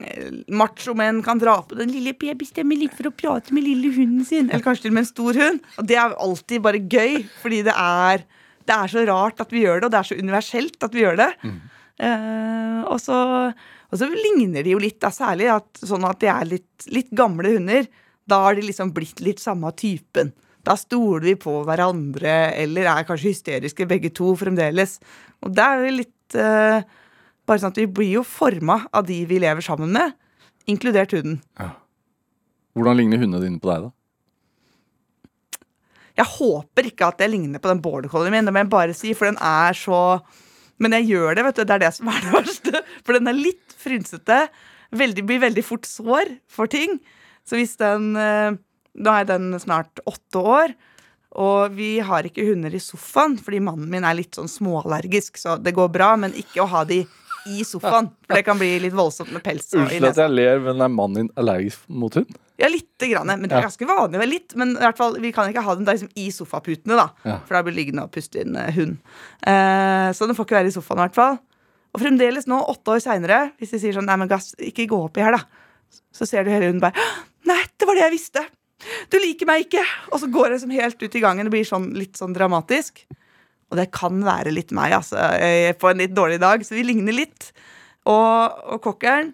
eh, 0.00 0.30
Machomenn 0.50 1.22
kan 1.26 1.40
dra 1.40 1.60
på 1.66 1.78
den 1.78 1.92
lille 1.94 2.14
babystemmen 2.18 2.80
litt 2.80 2.96
for 2.96 3.10
å 3.10 3.14
prate 3.14 3.54
med 3.54 3.66
lille 3.66 3.92
hunden 3.94 4.26
sin. 4.26 4.50
Eller 4.50 4.64
kanskje 4.64 4.88
til 4.88 4.94
og 4.94 4.98
med 4.98 5.06
en 5.06 5.12
stor 5.12 5.40
hund. 5.44 5.62
Og 5.78 5.88
det 5.90 6.00
er 6.00 6.18
alltid 6.26 6.64
bare 6.64 6.82
gøy, 6.82 7.22
fordi 7.42 7.62
det 7.68 7.76
er, 7.84 8.26
det 8.66 8.76
er 8.80 8.94
så 8.96 9.06
rart 9.10 9.44
at 9.44 9.54
vi 9.54 9.64
gjør 9.64 9.80
det, 9.80 9.88
og 9.88 9.94
det 9.94 10.02
er 10.02 10.10
så 10.10 10.20
universelt 10.20 10.88
at 10.88 10.96
vi 10.96 11.04
gjør 11.04 11.20
det. 11.22 11.30
Eh, 12.02 12.80
og, 12.90 12.96
så, 13.02 13.18
og 13.90 14.00
så 14.00 14.10
ligner 14.10 14.66
de 14.66 14.74
jo 14.74 14.82
litt, 14.82 14.98
da, 15.04 15.12
særlig 15.14 15.52
at, 15.54 15.70
sånn 15.86 16.06
at 16.08 16.18
de 16.24 16.32
er 16.32 16.50
litt, 16.56 16.88
litt 16.90 17.12
gamle 17.14 17.54
hunder. 17.54 17.86
Da 18.26 18.40
har 18.46 18.56
de 18.56 18.64
liksom 18.66 18.90
blitt 18.96 19.22
litt 19.22 19.42
samme 19.42 19.70
typen. 19.78 20.32
Da 20.64 20.76
stoler 20.80 21.26
vi 21.28 21.34
på 21.40 21.58
hverandre, 21.66 22.34
eller 22.56 22.88
er 22.88 23.06
kanskje 23.06 23.34
hysteriske 23.34 23.86
begge 23.88 24.10
to 24.16 24.32
fremdeles. 24.40 24.96
Og 25.44 25.52
det 25.54 25.64
er 25.64 25.82
jo 25.82 25.96
litt 26.00 26.38
eh, 26.40 26.84
Bare 27.44 27.60
sånn 27.60 27.74
at 27.74 27.76
vi 27.76 27.84
blir 27.92 28.14
jo 28.14 28.22
forma 28.24 28.78
av 28.88 29.04
de 29.04 29.18
vi 29.28 29.36
lever 29.36 29.60
sammen 29.60 29.90
med, 29.92 30.14
inkludert 30.64 31.12
hunden. 31.12 31.42
Hvordan 32.72 32.96
ligner 32.96 33.20
hundene 33.20 33.42
dine 33.42 33.60
på 33.60 33.68
deg, 33.68 33.84
da? 33.84 33.92
Jeg 36.14 36.30
håper 36.30 36.88
ikke 36.88 37.10
at 37.10 37.20
jeg 37.20 37.32
ligner 37.34 37.60
på 37.60 37.68
den 37.68 37.82
border 37.84 38.08
collien 38.08 38.32
min, 38.32 38.48
det 38.48 38.54
må 38.54 38.62
jeg 38.62 38.70
bare 38.72 38.96
si, 38.96 39.12
for 39.18 39.28
den 39.28 39.36
er 39.42 39.76
så 39.76 40.22
Men 40.80 40.96
jeg 40.96 41.10
gjør 41.12 41.36
det, 41.36 41.44
vet 41.46 41.58
du. 41.58 41.62
Det 41.62 41.74
er 41.76 41.82
det 41.84 41.92
som 41.94 42.08
er 42.10 42.24
det 42.24 42.32
verste. 42.34 42.80
For 43.06 43.14
den 43.14 43.30
er 43.30 43.36
litt 43.36 43.76
frynsete. 43.78 44.40
Veldig, 44.90 45.22
blir 45.28 45.44
veldig 45.44 45.62
fort 45.62 45.86
sår 45.86 46.32
for 46.50 46.66
ting. 46.66 46.96
Så 47.46 47.60
hvis 47.60 47.76
den 47.78 48.08
eh, 48.18 48.56
Nå 48.94 49.14
er 49.14 49.26
den 49.28 49.52
snart 49.62 50.02
åtte 50.06 50.38
år, 50.38 50.74
og 51.34 51.74
vi 51.74 51.96
har 52.04 52.26
ikke 52.28 52.44
hunder 52.46 52.74
i 52.74 52.82
sofaen 52.82 53.34
fordi 53.42 53.58
mannen 53.64 53.90
min 53.90 54.06
er 54.06 54.14
litt 54.14 54.38
sånn 54.38 54.50
småallergisk, 54.50 55.40
så 55.40 55.56
det 55.58 55.74
går 55.74 55.90
bra, 55.94 56.12
men 56.20 56.36
ikke 56.38 56.62
å 56.62 56.70
ha 56.70 56.84
de 56.86 57.02
i 57.50 57.64
sofaen. 57.66 58.08
For 58.24 58.38
det 58.38 58.44
kan 58.46 58.58
bli 58.60 58.70
litt 58.80 58.94
voldsomt 58.96 59.32
med 59.34 59.42
pels. 59.44 59.66
Unnskyld 59.76 60.08
at 60.08 60.20
jeg 60.22 60.32
ler, 60.32 60.62
men 60.64 60.80
er 60.80 60.92
mannen 60.92 61.24
din 61.24 61.32
allergisk 61.40 61.84
mot 61.88 62.14
hund? 62.16 62.38
Ja, 62.60 62.70
lite 62.70 63.08
grann. 63.10 63.28
Men 63.28 63.48
det 63.50 63.58
er 63.58 63.66
ganske 63.66 63.88
vanlig. 63.88 64.20
vel 64.22 64.30
litt, 64.30 64.54
Men 64.56 64.76
i 64.76 64.84
hvert 64.84 65.00
fall, 65.00 65.18
vi 65.20 65.32
kan 65.34 65.50
ikke 65.50 65.64
ha 65.66 65.74
den 65.74 65.84
der 65.88 65.98
liksom 65.98 66.12
i 66.14 66.28
sofaputene, 66.32 66.96
da. 66.96 67.08
Ja. 67.26 67.40
For 67.44 67.58
da 67.58 67.64
blir 67.66 67.74
det 67.74 67.80
liggende 67.82 68.06
og 68.06 68.14
puste 68.14 68.40
inn 68.44 68.56
eh, 68.56 68.70
hund. 68.78 68.96
Eh, 69.42 70.08
så 70.14 70.28
den 70.30 70.38
får 70.38 70.48
ikke 70.48 70.60
være 70.60 70.72
i 70.72 70.76
sofaen, 70.76 71.02
i 71.02 71.06
hvert 71.08 71.18
fall. 71.18 71.38
Og 71.94 72.02
fremdeles 72.02 72.48
nå, 72.50 72.62
åtte 72.72 72.96
år 72.96 73.02
seinere, 73.02 73.40
hvis 73.58 73.74
de 73.74 73.82
sier 73.82 73.98
sånn 73.98 74.08
Nei, 74.08 74.18
men 74.22 74.30
gass, 74.30 74.52
ikke 74.58 74.88
gå 74.90 75.04
opp 75.08 75.18
i 75.18 75.26
her, 75.26 75.36
da. 75.36 76.00
Så 76.14 76.26
ser 76.30 76.46
du 76.46 76.50
hele 76.50 76.70
hunden 76.70 76.82
bare 76.82 76.98
Nei, 77.46 77.60
det 77.76 77.86
var 77.86 77.98
det 77.98 78.06
jeg 78.06 78.16
visste! 78.16 78.42
Du 79.12 79.18
liker 79.20 79.48
meg 79.48 79.66
ikke! 79.66 79.84
Og 80.12 80.22
så 80.22 80.30
går 80.32 80.48
det 80.48 80.58
liksom 80.58 80.74
helt 80.76 81.04
ut 81.04 81.14
i 81.14 81.22
gangen. 81.22 81.48
Det 81.48 81.54
blir 81.54 81.68
sånn, 81.68 81.92
litt 81.96 82.20
sånn 82.20 82.34
dramatisk. 82.36 83.04
Og 83.72 83.78
det 83.80 83.88
kan 83.96 84.20
være 84.24 84.52
litt 84.54 84.74
meg, 84.76 84.92
altså, 84.94 85.18
på 85.80 85.88
en 85.90 86.02
litt 86.02 86.12
dårlig 86.14 86.38
dag. 86.42 86.62
Så 86.66 86.76
vi 86.76 86.84
ligner 86.86 87.16
litt. 87.16 87.48
Og, 88.04 88.60
og 88.74 88.82
kokkeren 88.84 89.32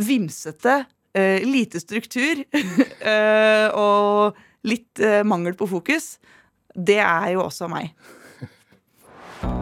vimsete, 0.00 0.84
uh, 1.18 1.38
lite 1.44 1.80
struktur 1.82 2.44
uh, 2.54 3.68
og 3.84 4.38
litt 4.66 5.02
uh, 5.02 5.20
mangel 5.26 5.56
på 5.58 5.68
fokus. 5.70 6.14
Det 6.74 7.00
er 7.02 7.34
jo 7.34 7.44
også 7.44 7.68
meg. 7.70 7.92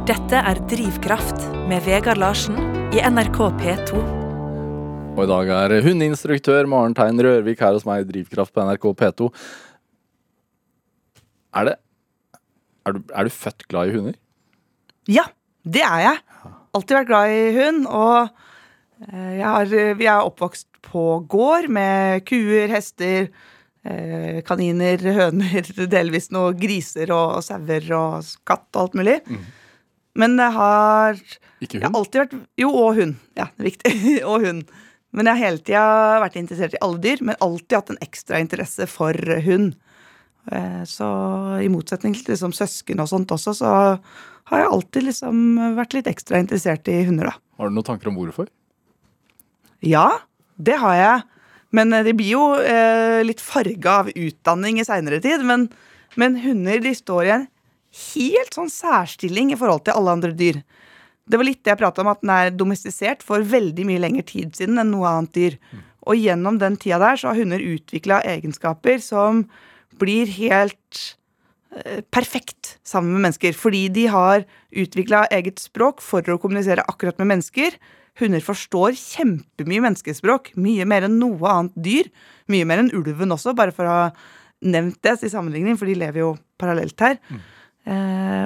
Dette 0.08 0.40
er 0.40 0.62
Drivkraft 0.70 1.50
med 1.68 1.84
Vegard 1.88 2.20
Larsen 2.20 2.56
i 2.96 3.02
NRK 3.04 3.42
P2. 3.60 4.17
Og 5.18 5.24
i 5.26 5.30
dag 5.32 5.48
er 5.50 5.80
hundeinstruktør 5.82 6.68
Maren 6.70 6.92
Tein 6.94 7.18
Rørvik 7.18 7.58
her 7.64 7.74
hos 7.74 7.82
meg 7.88 8.04
i 8.04 8.06
Drivkraft 8.06 8.52
på 8.54 8.62
NRK 8.62 8.84
P2. 9.00 9.26
Er 11.58 11.66
det 11.66 11.74
er 12.86 12.94
du, 12.94 13.00
er 13.10 13.26
du 13.26 13.34
født 13.34 13.66
glad 13.66 13.90
i 13.90 13.96
hunder? 13.96 14.14
Ja, 15.10 15.26
det 15.66 15.82
er 15.82 16.04
jeg. 16.04 16.22
Alltid 16.76 17.00
vært 17.00 17.10
glad 17.10 17.34
i 17.34 17.42
hund. 17.58 17.82
Og 17.90 19.10
eh, 19.10 19.34
jeg 19.40 19.44
har, 19.56 19.76
vi 19.98 20.06
er 20.06 20.22
oppvokst 20.22 20.68
på 20.86 21.04
gård 21.34 21.66
med 21.74 22.22
kuer, 22.30 22.70
hester, 22.70 23.28
eh, 23.82 24.40
kaniner, 24.46 25.02
høner, 25.18 25.72
delvis 25.98 26.30
noe 26.30 26.54
griser 26.56 27.10
og 27.10 27.40
sauer 27.44 27.90
og 27.98 28.34
katt 28.46 28.68
og 28.70 28.84
alt 28.86 29.00
mulig. 29.02 29.20
Men 30.18 30.38
jeg 30.38 30.54
har 30.62 31.24
Ikke 31.58 31.82
Jeg 31.82 31.88
har 31.90 31.96
alltid 31.98 32.22
vært 32.22 32.42
Jo, 32.62 32.70
og 32.70 33.02
hund. 33.02 33.18
Ja, 33.34 33.50
det 33.58 33.72
viktig. 33.72 33.98
og 34.30 34.46
hund. 34.46 34.68
Men 35.16 35.26
jeg 35.28 35.34
har 35.38 35.44
hele 35.46 35.62
tida 35.64 35.84
vært 36.22 36.36
interessert 36.36 36.74
i 36.76 36.80
alle 36.84 37.00
dyr, 37.00 37.22
men 37.24 37.38
alltid 37.44 37.76
hatt 37.78 37.92
en 37.94 38.02
ekstra 38.04 38.40
interesse 38.44 38.86
for 38.90 39.16
hund. 39.46 39.74
Eh, 40.52 40.82
Så 40.88 41.08
i 41.64 41.70
motsetning 41.72 42.14
til 42.16 42.34
liksom 42.34 42.52
søsken 42.56 43.00
og 43.00 43.08
sånt 43.08 43.32
også, 43.32 43.54
så 43.56 43.72
har 44.48 44.62
jeg 44.62 44.72
alltid 44.72 45.08
liksom 45.08 45.40
vært 45.76 45.96
litt 45.96 46.06
ekstra 46.12 46.40
interessert 46.40 46.88
i 46.92 47.02
hunder, 47.08 47.32
da. 47.32 47.34
Har 47.58 47.68
du 47.68 47.76
noen 47.76 47.88
tanker 47.88 48.08
om 48.08 48.16
hvorfor? 48.20 48.48
Ja, 49.84 50.20
det 50.58 50.78
har 50.80 50.94
jeg. 50.96 51.26
Men 51.76 51.92
det 51.92 52.04
de 52.08 52.14
blir 52.16 52.32
jo 52.32 52.44
eh, 52.56 53.20
litt 53.26 53.42
farga 53.44 54.00
av 54.02 54.08
utdanning 54.14 54.80
i 54.80 54.86
seinere 54.88 55.20
tid. 55.24 55.44
Men, 55.44 55.68
men 56.16 56.38
hunder 56.40 56.80
de 56.80 56.94
står 56.96 57.28
i 57.28 57.34
en 57.34 57.48
helt 58.12 58.56
sånn 58.56 58.72
særstilling 58.72 59.52
i 59.52 59.58
forhold 59.58 59.84
til 59.84 59.96
alle 59.98 60.14
andre 60.16 60.32
dyr. 60.36 60.62
Det 61.28 61.38
var 61.38 61.46
litt 61.46 61.60
det 61.62 61.74
jeg 61.74 61.80
prata 61.82 62.02
om, 62.02 62.10
at 62.12 62.22
den 62.24 62.32
er 62.34 62.54
domestisert 62.56 63.22
for 63.26 63.44
veldig 63.44 63.84
mye 63.88 64.02
lengre 64.02 64.24
tid 64.26 64.56
siden 64.56 64.80
enn 64.80 64.92
noe 64.94 65.10
annet 65.10 65.34
dyr. 65.36 65.58
Og 66.08 66.16
gjennom 66.16 66.58
den 66.60 66.78
tida 66.80 67.00
der 67.02 67.20
så 67.20 67.30
har 67.30 67.40
hunder 67.40 67.62
utvikla 67.62 68.22
egenskaper 68.26 69.02
som 69.04 69.44
blir 70.00 70.30
helt 70.38 71.02
eh, 71.76 72.00
perfekt 72.14 72.78
sammen 72.86 73.12
med 73.16 73.26
mennesker. 73.26 73.52
Fordi 73.56 73.86
de 73.92 74.06
har 74.12 74.46
utvikla 74.72 75.26
eget 75.34 75.60
språk 75.60 76.00
for 76.04 76.24
å 76.32 76.38
kommunisere 76.40 76.86
akkurat 76.88 77.20
med 77.20 77.34
mennesker. 77.34 77.76
Hunder 78.18 78.42
forstår 78.42 78.96
kjempemye 78.98 79.84
menneskespråk. 79.84 80.54
Mye 80.58 80.88
mer 80.88 81.06
enn 81.06 81.20
noe 81.20 81.52
annet 81.52 81.76
dyr. 81.76 82.10
Mye 82.50 82.66
mer 82.68 82.82
enn 82.82 82.92
ulven 82.96 83.36
også, 83.36 83.54
bare 83.58 83.74
for 83.74 83.86
å 83.86 84.00
ha 84.00 84.08
nevnt 84.64 84.98
det 85.06 85.20
i 85.22 85.30
sammenligning, 85.30 85.76
for 85.78 85.86
de 85.86 85.94
lever 85.98 86.24
jo 86.24 86.32
parallelt 86.58 86.98
her. 87.04 87.20
Eh, 87.30 87.54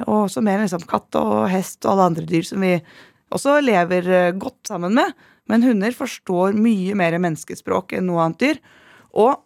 og 0.07 0.25
også 0.25 0.43
mer 0.45 0.61
liksom 0.61 0.85
katt 0.87 1.17
og 1.19 1.49
hest 1.51 1.83
og 1.83 1.93
alle 1.93 2.09
andre 2.11 2.27
dyr 2.29 2.45
som 2.47 2.63
vi 2.63 2.77
også 3.33 3.59
lever 3.63 4.09
eh, 4.09 4.35
godt 4.37 4.69
sammen 4.69 4.95
med. 4.97 5.13
Men 5.51 5.65
hunder 5.65 5.95
forstår 5.95 6.55
mye 6.55 6.95
mer 6.95 7.17
menneskespråk 7.19 7.97
enn 7.97 8.07
noe 8.07 8.23
annet 8.23 8.43
dyr. 8.43 8.61
Og 9.19 9.41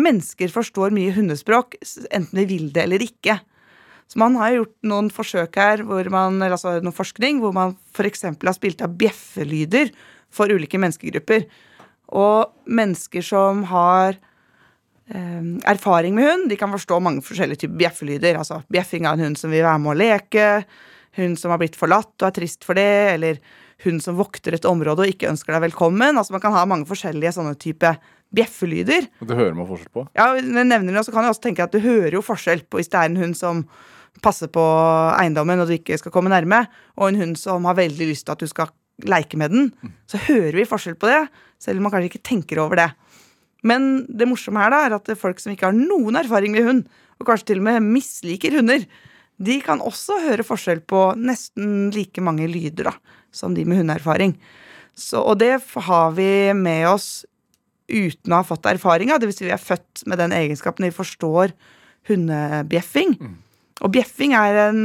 mennesker 0.00 0.52
forstår 0.52 0.92
mye 0.94 1.14
hundespråk, 1.16 1.78
enten 2.10 2.36
de 2.36 2.48
vil 2.50 2.68
det 2.74 2.84
eller 2.84 3.04
ikke. 3.06 3.38
Så 4.06 4.20
man 4.22 4.36
har 4.38 4.54
gjort 4.54 4.74
noen 4.86 5.08
forsøk 5.10 5.56
her, 5.58 5.82
man, 6.12 6.38
altså 6.44 6.76
noen 6.78 6.94
forskning, 6.94 7.40
hvor 7.42 7.54
man 7.56 7.74
f.eks. 7.96 8.28
har 8.28 8.54
spilt 8.54 8.84
av 8.84 8.94
bjeffelyder 9.00 9.90
for 10.30 10.52
ulike 10.52 10.78
menneskegrupper. 10.78 11.48
Og 12.14 12.52
mennesker 12.68 13.24
som 13.24 13.64
har 13.72 14.14
eh, 14.14 14.35
erfaring 15.06 16.16
med 16.16 16.26
hund, 16.26 16.48
de 16.50 16.56
kan 16.58 16.72
forstå 16.72 16.98
mange 17.02 17.22
forskjellige 17.22 17.62
typer 17.62 17.78
bjeffelyder. 17.84 18.38
Altså 18.40 18.62
bjeffing 18.72 19.06
av 19.06 19.14
en 19.14 19.28
hund 19.28 19.38
som 19.38 19.52
vil 19.54 19.62
være 19.62 19.78
med 19.82 19.92
å 19.92 20.00
leke, 20.00 20.48
hund 21.20 21.38
som 21.38 21.52
har 21.54 21.60
blitt 21.62 21.78
forlatt 21.78 22.14
og 22.18 22.28
er 22.28 22.34
trist 22.40 22.66
for 22.66 22.78
det, 22.78 23.14
eller 23.14 23.38
hund 23.84 24.02
som 24.02 24.16
vokter 24.18 24.56
et 24.56 24.68
område 24.68 25.04
og 25.04 25.12
ikke 25.12 25.30
ønsker 25.30 25.54
deg 25.54 25.66
velkommen. 25.68 26.18
Altså 26.18 26.34
Man 26.34 26.42
kan 26.44 26.56
ha 26.56 26.64
mange 26.68 26.88
forskjellige 26.88 27.36
sånne 27.36 27.56
type 27.60 27.92
bjeffelyder. 28.36 29.06
Det 29.22 29.36
hører 29.38 29.54
man 29.56 29.68
forskjell 29.68 29.92
på. 29.94 30.06
Ja, 30.16 30.32
jeg 30.38 30.48
nevner 30.48 30.90
det, 30.90 31.04
så 31.06 31.14
kan 31.14 31.26
jeg 31.26 31.36
også 31.36 31.44
tenke 31.46 31.66
at 31.66 31.74
Du 31.74 31.78
hører 31.84 32.16
jo 32.16 32.24
forskjell 32.24 32.64
på 32.66 32.80
hvis 32.80 32.90
det 32.92 32.98
er 33.00 33.12
en 33.12 33.20
hund 33.20 33.38
som 33.38 33.62
passer 34.24 34.48
på 34.48 34.64
eiendommen 35.20 35.60
og 35.60 35.68
du 35.68 35.76
ikke 35.76 35.98
skal 36.00 36.12
komme 36.14 36.32
nærme, 36.32 36.62
og 36.96 37.10
en 37.10 37.20
hund 37.20 37.38
som 37.38 37.66
har 37.68 37.76
veldig 37.76 38.08
lyst 38.08 38.26
til 38.26 38.32
at 38.32 38.42
du 38.42 38.48
skal 38.48 38.72
leke 39.04 39.36
med 39.36 39.52
den. 39.52 39.66
Så 40.08 40.20
hører 40.24 40.56
vi 40.56 40.68
forskjell 40.68 40.96
på 40.96 41.10
det, 41.10 41.26
selv 41.60 41.78
om 41.78 41.86
man 41.86 41.92
kanskje 41.92 42.14
ikke 42.14 42.24
tenker 42.24 42.62
over 42.62 42.80
det. 42.80 42.88
Men 43.66 44.06
det 44.06 44.28
morsomme 44.30 44.62
her 44.62 44.72
da 44.72 44.84
er 44.86 44.96
at 44.98 45.10
folk 45.18 45.42
som 45.42 45.52
ikke 45.52 45.68
har 45.68 45.76
noen 45.76 46.18
erfaring 46.20 46.54
med 46.54 46.66
hund, 46.66 46.86
og 47.16 47.28
kanskje 47.28 47.52
til 47.52 47.62
og 47.62 47.68
med 47.68 47.84
misliker 47.84 48.58
hunder, 48.58 48.84
de 49.36 49.56
kan 49.64 49.82
også 49.84 50.20
høre 50.24 50.46
forskjell 50.46 50.82
på 50.88 51.10
nesten 51.20 51.90
like 51.92 52.22
mange 52.24 52.48
lyder 52.48 52.90
da, 52.90 52.94
som 53.34 53.56
de 53.56 53.66
med 53.68 53.82
hundeerfaring. 53.82 54.36
Så, 54.96 55.20
og 55.20 55.38
det 55.42 55.58
har 55.88 56.14
vi 56.16 56.28
med 56.56 56.86
oss 56.88 57.26
uten 57.86 58.32
å 58.32 58.40
ha 58.40 58.46
fått 58.46 58.66
erfaring 58.70 59.12
av. 59.12 59.20
Dvs. 59.20 59.38
Si 59.38 59.46
vi 59.46 59.52
er 59.54 59.60
født 59.60 60.06
med 60.08 60.20
den 60.22 60.32
egenskapen 60.34 60.88
vi 60.88 60.94
forstår 60.94 61.52
hundebjeffing. 62.08 63.16
Og 63.84 63.92
bjeffing 63.92 64.32
er 64.38 64.60
en 64.70 64.82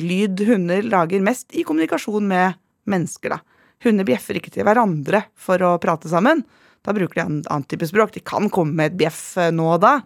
lyd 0.00 0.42
hunder 0.44 0.84
lager 0.84 1.22
mest 1.24 1.54
i 1.56 1.64
kommunikasjon 1.64 2.26
med 2.28 2.58
mennesker. 2.90 3.36
da. 3.36 3.40
Hunder 3.86 4.04
bjeffer 4.04 4.36
ikke 4.36 4.52
til 4.52 4.66
hverandre 4.68 5.24
for 5.34 5.62
å 5.64 5.78
prate 5.80 6.10
sammen. 6.12 6.44
Da 6.86 6.94
bruker 6.96 7.14
de 7.20 7.24
en 7.26 7.40
annen 7.50 7.66
type 7.68 7.86
språk. 7.90 8.12
De 8.16 8.20
kan 8.24 8.48
komme 8.52 8.72
med 8.78 8.92
et 8.92 8.98
bjeff 9.02 9.36
eh, 9.40 9.50
nå 9.52 9.66
og 9.76 9.80
da. 9.84 9.98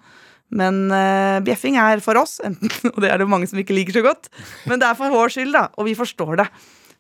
Men 0.55 0.85
uh, 0.93 1.41
bjeffing 1.43 1.75
er 1.81 1.99
for 2.05 2.19
oss, 2.21 2.37
enten, 2.45 2.69
og 2.93 2.99
det 3.03 3.09
er 3.11 3.19
det 3.19 3.27
mange 3.31 3.47
som 3.51 3.59
ikke 3.59 3.75
liker 3.75 3.97
så 3.97 4.03
godt, 4.05 4.29
men 4.69 4.79
det 4.79 4.87
er 4.87 4.95
for 4.99 5.11
vår 5.11 5.33
skyld, 5.35 5.51
da, 5.57 5.63
og 5.81 5.87
vi 5.89 5.95
forstår 5.99 6.37
det. 6.43 6.47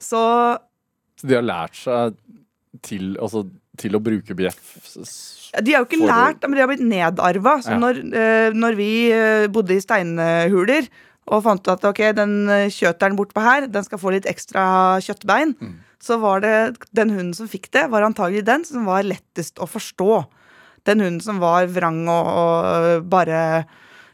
Så 0.02 0.22
Så 1.20 1.28
de 1.28 1.36
har 1.36 1.44
lært 1.46 1.76
seg 1.78 2.16
til, 2.82 3.12
altså, 3.22 3.44
til 3.78 3.94
å 3.94 4.00
bruke 4.02 4.34
bjeff 4.34 4.58
De 5.62 5.74
har 5.76 5.84
jo 5.84 5.86
ikke 5.86 6.00
For- 6.00 6.10
lært, 6.10 6.42
men 6.48 6.56
de 6.56 6.64
har 6.64 6.70
blitt 6.72 6.82
nedarva. 6.88 7.58
Så 7.62 7.76
Ja. 7.76 7.78
når, 7.78 8.00
uh, 8.10 8.50
når 8.58 8.74
vi 8.80 8.90
bodde 9.54 9.76
i 9.76 9.84
steinhuler 9.84 10.88
og 11.28 11.44
fant 11.44 11.62
ut 11.62 11.70
at 11.76 11.84
ok, 11.92 12.00
den 12.16 12.34
kjøteren 12.74 13.14
bortpå 13.16 13.40
her, 13.44 13.68
den 13.70 13.84
skal 13.86 13.98
få 14.02 14.10
litt 14.16 14.26
ekstra 14.26 14.98
kjøttbein, 15.04 15.54
Mm. 15.60 15.76
Så 16.04 16.18
var 16.20 16.42
det 16.44 16.54
den 16.92 17.12
hunden 17.14 17.34
som 17.36 17.48
fikk 17.48 17.70
det, 17.72 17.86
var 17.92 18.04
antagelig 18.04 18.44
den 18.46 18.64
som 18.68 18.84
var 18.88 19.06
lettest 19.06 19.60
å 19.62 19.68
forstå. 19.68 20.24
Den 20.84 21.00
hunden 21.00 21.22
som 21.24 21.40
var 21.40 21.70
vrang 21.72 22.02
og, 22.12 22.28
og 22.28 23.06
bare 23.08 23.38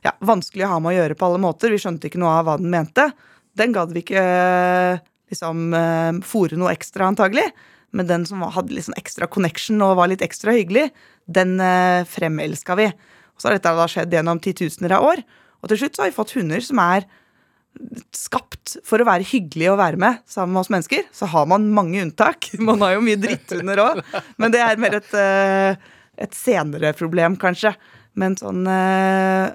ja, 0.04 0.12
vanskelig 0.22 0.66
å 0.66 0.74
ha 0.74 0.78
med 0.82 0.92
å 0.92 0.98
gjøre 1.00 1.16
på 1.18 1.26
alle 1.26 1.42
måter. 1.42 1.72
Vi 1.74 1.80
skjønte 1.82 2.08
ikke 2.08 2.20
noe 2.22 2.36
av 2.38 2.46
hva 2.46 2.56
den 2.60 2.70
mente. 2.72 3.10
Den 3.58 3.74
gadd 3.74 3.92
vi 3.94 4.04
ikke 4.04 4.22
liksom 5.30 5.74
eh, 5.76 6.22
fòre 6.26 6.58
noe 6.60 6.72
ekstra, 6.74 7.10
antagelig. 7.10 7.48
Men 7.96 8.06
den 8.06 8.26
som 8.28 8.42
hadde 8.46 8.74
litt 8.74 8.86
sånn 8.86 8.98
ekstra 9.00 9.26
connection 9.30 9.82
og 9.82 9.96
var 9.98 10.10
litt 10.12 10.22
ekstra 10.22 10.54
hyggelig, 10.54 10.88
den 11.26 11.58
eh, 11.64 12.06
fremelska 12.08 12.78
vi. 12.78 12.86
Og 13.34 13.42
så 13.42 13.50
har 13.50 13.58
dette 13.58 13.74
da 13.76 13.88
skjedd 13.90 14.14
gjennom 14.14 14.42
titusener 14.42 14.94
av 14.94 15.08
år. 15.10 15.24
Og 15.60 15.72
til 15.72 15.82
slutt 15.82 15.96
så 15.96 16.04
har 16.04 16.12
vi 16.12 16.16
fått 16.16 16.36
hunder 16.38 16.62
som 16.64 16.80
er 16.82 17.08
skapt 18.14 18.76
for 18.86 19.00
å 19.00 19.06
være 19.08 19.26
hyggelig 19.26 19.70
å 19.72 19.78
være 19.78 20.00
med 20.00 20.20
sammen 20.28 20.54
med 20.54 20.62
oss 20.64 20.72
mennesker. 20.72 21.06
Så 21.14 21.28
har 21.30 21.48
man 21.50 21.70
mange 21.74 22.02
unntak. 22.02 22.50
Man 22.68 22.82
har 22.84 22.96
jo 22.96 23.06
mye 23.06 23.20
dritthunder 23.20 23.82
òg. 23.82 24.04
Men 24.40 24.54
det 24.54 24.62
er 24.64 24.80
mer 24.82 24.98
et, 25.00 25.16
eh, 25.16 25.90
et 26.26 26.36
senere 26.36 26.92
problem, 26.98 27.38
kanskje. 27.40 27.74
Men 28.18 28.38
sånn 28.40 28.64
eh, 28.68 29.50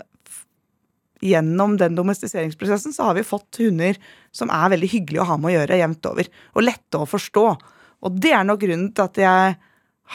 Gjennom 1.26 1.78
den 1.80 1.96
domestiseringsprosessen 1.98 2.94
så 2.94 3.08
har 3.08 3.16
vi 3.18 3.24
fått 3.26 3.58
hunder 3.64 3.96
som 4.36 4.52
er 4.54 4.74
veldig 4.76 4.90
hyggelige 4.92 5.24
å 5.24 5.30
ha 5.30 5.38
med 5.40 5.50
å 5.50 5.54
gjøre 5.56 5.80
jevnt 5.80 6.10
over. 6.12 6.28
Og 6.54 6.66
lette 6.68 7.00
å 7.00 7.08
forstå. 7.10 7.46
Og 8.06 8.20
det 8.22 8.34
er 8.36 8.44
nok 8.46 8.60
grunnen 8.62 8.92
til 8.94 9.08
at 9.08 9.22
jeg 9.24 9.56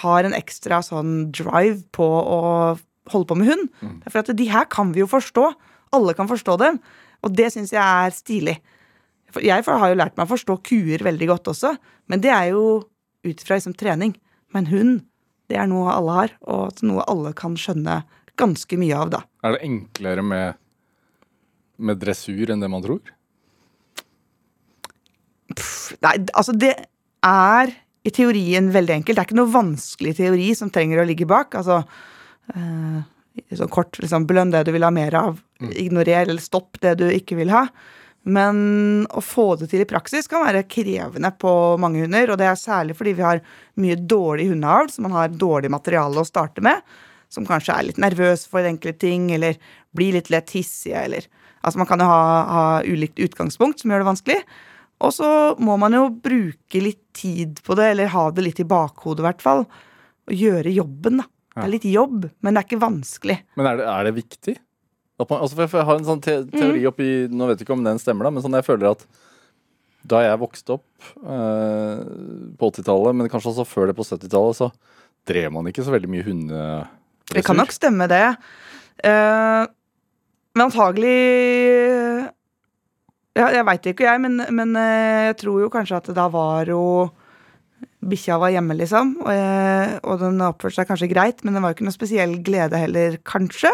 har 0.04 0.28
en 0.28 0.36
ekstra 0.36 0.78
sånn 0.86 1.32
drive 1.34 1.80
på 1.96 2.06
å 2.06 2.38
holde 3.10 3.26
på 3.26 3.38
med 3.40 3.50
hund. 3.50 3.66
Er 4.04 4.12
for 4.12 4.22
at 4.22 4.30
de 4.38 4.46
her 4.52 4.68
kan 4.70 4.92
vi 4.94 5.02
jo 5.02 5.08
forstå. 5.10 5.48
Alle 5.96 6.14
kan 6.14 6.30
forstå 6.30 6.56
dem. 6.62 6.78
Og 7.26 7.34
det 7.36 7.50
syns 7.54 7.74
jeg 7.74 7.82
er 7.82 8.14
stilig. 8.16 8.56
Jeg 9.44 9.62
har 9.66 9.92
jo 9.92 9.98
lært 9.98 10.16
meg 10.18 10.26
å 10.26 10.32
forstå 10.32 10.56
kuer 10.66 11.04
veldig 11.06 11.28
godt 11.30 11.52
også, 11.52 11.74
men 12.10 12.22
det 12.22 12.32
er 12.34 12.50
jo 12.50 12.64
ut 13.26 13.44
fra 13.44 13.58
liksom 13.58 13.76
trening. 13.78 14.16
Men 14.54 14.66
hund, 14.70 14.96
det 15.50 15.60
er 15.60 15.68
noe 15.70 15.92
alle 15.92 16.16
har, 16.16 16.34
og 16.50 16.82
noe 16.86 17.04
alle 17.10 17.34
kan 17.38 17.54
skjønne 17.58 18.00
ganske 18.40 18.78
mye 18.80 18.96
av, 18.96 19.12
da. 19.12 19.22
Er 19.44 19.54
det 19.54 19.64
enklere 19.68 20.24
med, 20.26 20.58
med 21.78 22.00
dressur 22.00 22.50
enn 22.50 22.62
det 22.62 22.70
man 22.72 22.82
tror? 22.84 23.14
Nei, 26.00 26.14
altså 26.32 26.54
det 26.56 26.72
er 27.26 27.72
i 28.06 28.12
teorien 28.14 28.70
veldig 28.72 29.00
enkelt. 29.00 29.16
Det 29.16 29.22
er 29.22 29.28
ikke 29.28 29.40
noe 29.40 29.52
vanskelig 29.52 30.14
teori 30.18 30.50
som 30.56 30.70
trenger 30.72 31.02
å 31.02 31.06
ligge 31.08 31.28
bak. 31.28 31.54
Altså 31.58 31.82
eh, 32.54 33.00
sånn 33.56 33.72
kort 33.72 33.98
liksom, 34.02 34.26
belønn 34.28 34.52
det 34.54 34.64
du 34.66 34.72
vil 34.74 34.86
ha 34.86 34.92
mer 34.94 35.16
av. 35.18 35.40
Ignorer 35.70 36.26
eller 36.26 36.42
stopp 36.42 36.80
det 36.82 36.96
du 37.00 37.08
ikke 37.10 37.38
vil 37.40 37.52
ha. 37.54 37.66
Men 38.28 39.06
å 39.16 39.22
få 39.24 39.54
det 39.56 39.70
til 39.70 39.82
i 39.84 39.88
praksis 39.88 40.28
kan 40.28 40.44
være 40.44 40.66
krevende 40.68 41.30
på 41.40 41.52
mange 41.80 42.02
hunder. 42.04 42.32
Og 42.32 42.40
det 42.40 42.50
er 42.50 42.58
særlig 42.60 42.98
fordi 42.98 43.14
vi 43.16 43.26
har 43.26 43.42
mye 43.80 43.96
dårlig 43.96 44.50
hundeavl, 44.50 44.90
så 44.92 45.04
man 45.04 45.16
har 45.16 45.32
dårlig 45.32 45.72
materiale 45.72 46.20
å 46.20 46.28
starte 46.28 46.64
med. 46.64 46.82
Som 47.32 47.46
kanskje 47.48 47.76
er 47.76 47.86
litt 47.86 48.00
nervøs 48.02 48.44
for 48.50 48.66
enkle 48.66 48.92
ting, 48.98 49.30
eller 49.32 49.56
blir 49.96 50.18
litt 50.18 50.32
lett 50.32 50.52
hissige, 50.56 51.04
eller 51.06 51.30
Altså 51.60 51.76
man 51.76 51.88
kan 51.90 52.00
jo 52.00 52.08
ha, 52.08 52.20
ha 52.48 52.66
ulikt 52.88 53.20
utgangspunkt 53.20 53.82
som 53.82 53.92
gjør 53.92 54.00
det 54.00 54.08
vanskelig. 54.08 54.38
Og 55.04 55.12
så 55.16 55.28
må 55.60 55.76
man 55.80 55.92
jo 55.96 56.06
bruke 56.12 56.80
litt 56.80 57.02
tid 57.16 57.60
på 57.64 57.76
det, 57.76 57.90
eller 57.92 58.12
ha 58.14 58.26
det 58.32 58.44
litt 58.46 58.62
i 58.62 58.68
bakhodet 58.68 59.20
i 59.20 59.26
hvert 59.26 59.44
fall. 59.44 59.66
Og 60.28 60.36
gjøre 60.36 60.72
jobben, 60.72 61.20
da. 61.20 61.28
Det 61.54 61.64
er 61.66 61.72
litt 61.72 61.86
jobb, 61.90 62.28
men 62.40 62.54
det 62.54 62.60
er 62.62 62.66
ikke 62.68 62.82
vanskelig. 62.84 63.38
Men 63.58 63.66
er 63.66 63.80
det, 63.80 63.86
er 63.90 64.04
det 64.06 64.14
viktig? 64.20 64.54
Man, 65.20 65.40
altså 65.42 65.56
jeg- 65.60 65.84
har 65.84 65.96
en 65.98 66.06
sånn 66.06 66.22
te 66.24 66.36
teori 66.48 66.86
oppi 66.88 67.08
Nå 67.28 67.46
vet 67.50 67.58
jeg 67.60 67.66
ikke 67.66 67.74
om 67.76 67.82
den 67.84 67.98
stemmer, 68.00 68.24
da, 68.24 68.30
men 68.30 68.42
sånn 68.42 68.54
jeg 68.56 68.64
føler 68.64 68.92
at 68.94 69.02
da 70.08 70.22
jeg 70.24 70.38
vokste 70.40 70.78
opp 70.78 70.86
eh, 71.28 71.98
på 72.56 72.70
80-tallet, 72.70 73.18
men 73.18 73.28
kanskje 73.28 73.50
også 73.52 73.66
før 73.68 73.90
det 73.90 73.96
på 73.98 74.06
70-tallet, 74.06 74.56
så 74.56 74.70
drev 75.28 75.52
man 75.52 75.68
ikke 75.68 75.84
så 75.84 75.92
veldig 75.92 76.08
mye 76.08 76.24
hundedressur. 76.24 76.88
Det 77.34 77.44
kan 77.44 77.58
nok 77.60 77.74
stemme, 77.76 78.06
det. 78.08 78.22
Eh, 79.04 79.66
men 80.56 80.64
antagelig 80.64 82.30
ja, 83.38 83.46
Jeg 83.54 83.64
veit 83.68 83.86
ikke, 83.92 84.08
jeg, 84.08 84.20
men, 84.24 84.40
men 84.56 84.72
eh, 84.80 85.26
jeg 85.30 85.36
tror 85.44 85.60
jo 85.62 85.68
kanskje 85.72 86.00
at 86.00 86.08
det 86.10 86.16
da 86.18 86.26
var 86.32 86.66
jo 86.72 86.80
Bikkja 88.00 88.38
var 88.40 88.48
hjemme, 88.54 88.72
liksom, 88.78 89.10
og, 89.20 89.28
eh, 89.32 89.98
og 90.08 90.20
den 90.22 90.38
oppførte 90.40 90.78
seg 90.80 90.88
kanskje 90.88 91.10
greit, 91.12 91.42
men 91.44 91.52
det 91.54 91.60
var 91.62 91.72
jo 91.74 91.76
ikke 91.78 91.88
noe 91.90 91.96
spesiell 91.98 92.38
glede 92.42 92.78
heller, 92.80 93.18
kanskje. 93.28 93.68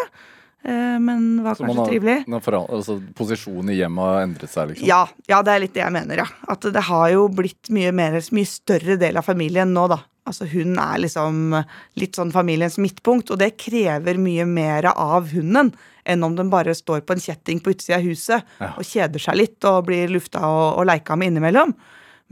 Eh, 0.67 0.97
men 0.99 1.45
var 1.45 1.55
kanskje 1.55 1.77
har- 1.77 1.87
trivelig. 1.93 2.17
har 2.27 2.59
altså, 2.67 2.97
posisjonen 3.15 3.71
i 3.71 3.77
hjemmet 3.79 4.03
har 4.03 4.23
endret 4.27 4.51
seg, 4.51 4.69
liksom? 4.73 4.87
Ja, 4.89 5.07
ja, 5.29 5.43
det 5.43 5.53
er 5.55 5.61
litt 5.61 5.75
det 5.75 5.85
jeg 5.85 5.93
mener, 5.93 6.17
ja. 6.17 6.27
At 6.49 6.61
det 6.61 6.83
har 6.83 7.09
jo 7.13 7.29
blitt 7.29 7.71
mye 7.71 7.93
mer, 7.95 8.13
mye 8.33 8.47
større 8.51 8.99
del 8.99 9.17
av 9.17 9.23
familien 9.25 9.73
nå, 9.73 9.89
da. 9.89 10.01
Altså 10.27 10.45
hun 10.51 10.77
er 10.77 10.99
liksom 10.99 11.65
litt 11.95 12.17
sånn 12.19 12.33
familiens 12.33 12.79
midtpunkt, 12.83 13.31
og 13.31 13.39
det 13.39 13.57
krever 13.57 14.19
mye 14.19 14.45
mer 14.45 14.87
av 14.97 15.29
hunden 15.31 15.73
enn 16.05 16.25
om 16.25 16.35
den 16.35 16.51
bare 16.51 16.75
står 16.75 17.03
på 17.07 17.15
en 17.15 17.21
kjetting 17.23 17.61
på 17.63 17.71
utsida 17.71 17.99
av 17.99 18.03
huset 18.03 18.43
Ja. 18.61 18.73
og 18.77 18.83
kjeder 18.83 19.21
seg 19.23 19.37
litt 19.37 19.65
og 19.65 19.87
blir 19.87 20.09
lufta 20.09 20.43
og, 20.43 20.79
og 20.81 20.87
leika 20.87 21.17
med 21.17 21.29
innimellom. 21.31 21.75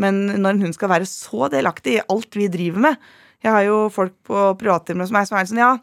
Men 0.00 0.24
når 0.32 0.56
en 0.56 0.64
hund 0.66 0.76
skal 0.76 0.90
være 0.90 1.08
så 1.08 1.48
delaktig 1.52 1.98
i 1.98 2.06
alt 2.10 2.34
vi 2.34 2.48
driver 2.50 2.82
med 2.88 3.10
Jeg 3.44 3.52
har 3.54 3.66
jo 3.68 3.76
folk 3.94 4.16
på 4.26 4.46
privattimer 4.58 5.06
som 5.06 5.20
er 5.20 5.28
sånn 5.28 5.60
Ja, 5.62 5.76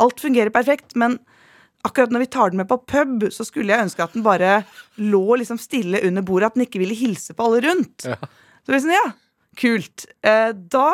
alt 0.00 0.22
fungerer 0.22 0.52
perfekt, 0.54 0.94
men 0.96 1.18
akkurat 1.84 2.12
når 2.12 2.24
vi 2.24 2.30
tar 2.32 2.52
den 2.52 2.60
med 2.60 2.68
på 2.68 2.78
pub, 2.88 3.26
så 3.32 3.44
skulle 3.44 3.72
jeg 3.72 3.86
ønske 3.86 4.04
at 4.04 4.14
den 4.16 4.24
bare 4.24 4.62
lå 5.00 5.40
liksom 5.40 5.60
stille 5.60 6.02
under 6.06 6.24
bordet, 6.24 6.50
at 6.50 6.58
den 6.58 6.66
ikke 6.66 6.80
ville 6.82 6.96
hilse 6.96 7.36
på 7.36 7.46
alle 7.46 7.62
rundt. 7.64 8.04
Ja. 8.08 8.16
Så 8.66 8.80
sånn, 8.84 8.92
ja, 8.92 9.06
kult. 9.60 10.06
Eh, 10.24 10.50
da 10.52 10.90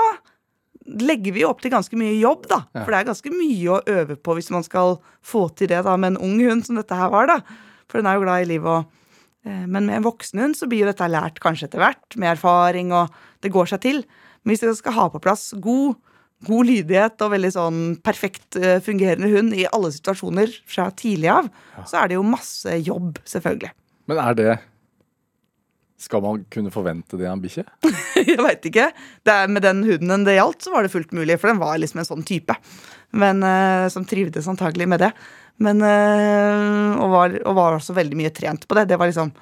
legger 0.87 1.35
vi 1.35 1.43
jo 1.43 1.51
opp 1.51 1.63
til 1.65 1.75
ganske 1.75 1.99
mye 1.99 2.15
jobb, 2.21 2.47
da. 2.51 2.61
Ja. 2.71 2.85
For 2.85 2.95
det 2.95 3.01
er 3.01 3.09
ganske 3.11 3.33
mye 3.35 3.75
å 3.75 3.81
øve 3.97 4.19
på 4.19 4.37
hvis 4.39 4.53
man 4.55 4.67
skal 4.67 5.01
få 5.27 5.49
til 5.59 5.71
det 5.73 5.83
da 5.87 5.97
med 5.99 6.15
en 6.15 6.23
ung 6.29 6.39
hund 6.47 6.67
som 6.67 6.79
dette 6.79 6.99
her 6.99 7.11
var, 7.15 7.31
da. 7.31 7.41
For 7.91 7.99
den 8.01 8.11
er 8.11 8.19
jo 8.19 8.27
glad 8.27 8.45
i 8.45 8.51
livet 8.55 8.71
og 8.71 9.03
Men 9.47 9.87
med 9.87 10.01
en 10.01 10.07
voksen 10.07 10.43
hund 10.43 10.59
så 10.59 10.67
blir 10.67 10.83
jo 10.83 10.91
dette 10.91 11.07
lært 11.07 11.39
kanskje 11.43 11.69
etter 11.69 11.83
hvert, 11.83 12.17
med 12.19 12.33
erfaring, 12.33 12.91
og 12.97 13.15
det 13.45 13.53
går 13.55 13.71
seg 13.71 13.85
til. 13.85 14.03
Men 14.43 14.53
hvis 14.53 14.65
dere 14.65 14.75
skal 14.79 14.97
ha 14.97 15.07
på 15.13 15.23
plass 15.23 15.53
god 15.63 15.95
god 16.45 16.69
lydighet 16.69 17.23
og 17.25 17.33
veldig 17.33 17.51
sånn 17.55 17.83
perfekt 18.05 18.59
eh, 18.61 18.79
fungerende 18.85 19.31
hund 19.33 19.55
i 19.57 19.67
alle 19.71 19.91
situasjoner 19.95 20.53
fra 20.69 20.91
tidlig 20.97 21.31
av, 21.33 21.49
så 21.89 22.03
er 22.03 22.11
det 22.11 22.19
jo 22.19 22.27
masse 22.27 22.79
jobb, 22.85 23.21
selvfølgelig. 23.29 23.73
Men 24.11 24.21
er 24.23 24.37
det 24.39 24.51
Skal 25.97 26.21
man 26.21 26.43
kunne 26.53 26.73
forvente 26.73 27.17
det 27.17 27.25
av 27.25 27.39
en 27.39 27.43
bikkje? 27.43 27.65
Jeg 28.21 28.41
veit 28.45 28.67
ikke. 28.69 28.91
Er, 29.25 29.49
med 29.49 29.65
den 29.65 29.81
hunden 29.87 30.27
det 30.27 30.37
gjaldt, 30.37 30.67
så 30.67 30.75
var 30.75 30.85
det 30.85 30.93
fullt 30.93 31.15
mulig, 31.17 31.39
for 31.41 31.49
den 31.49 31.61
var 31.63 31.79
liksom 31.81 32.03
en 32.03 32.09
sånn 32.09 32.27
type. 32.27 32.53
Men, 33.17 33.41
uh, 33.41 33.89
som 33.93 34.05
trivdes 34.09 34.49
antagelig 34.51 34.89
med 34.93 35.01
det. 35.07 35.13
Men, 35.63 35.81
uh, 35.81 37.01
og, 37.01 37.09
var, 37.15 37.39
og 37.49 37.57
var 37.57 37.79
også 37.79 37.97
veldig 37.97 38.19
mye 38.19 38.35
trent 38.37 38.69
på 38.69 38.77
det. 38.77 38.91
Det 38.91 39.01
var 39.01 39.13
liksom 39.13 39.33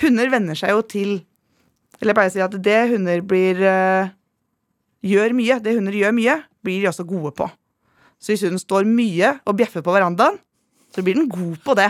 Hunder 0.00 0.30
venner 0.32 0.56
seg 0.56 0.70
jo 0.72 0.80
til 0.88 1.10
Eller 2.00 2.14
jeg 2.14 2.16
pleier 2.16 2.30
å 2.30 2.32
si 2.32 2.40
at 2.40 2.54
det 2.64 2.78
hunder 2.94 3.24
blir 3.28 3.58
uh, 3.60 4.12
Gjør 5.04 5.34
mye, 5.36 5.58
det 5.60 5.74
hunder 5.76 5.96
gjør 5.96 6.14
mye, 6.16 6.38
blir 6.64 6.80
de 6.80 6.88
også 6.88 7.04
gode 7.08 7.32
på. 7.36 7.46
Så 8.20 8.32
hvis 8.32 8.44
hunden 8.44 8.60
står 8.60 8.88
mye 8.88 9.34
og 9.48 9.56
bjeffer 9.56 9.84
på 9.84 9.92
verandaen, 9.94 10.36
så 10.92 11.04
blir 11.04 11.16
den 11.16 11.28
god 11.30 11.54
på 11.64 11.76
det. 11.78 11.86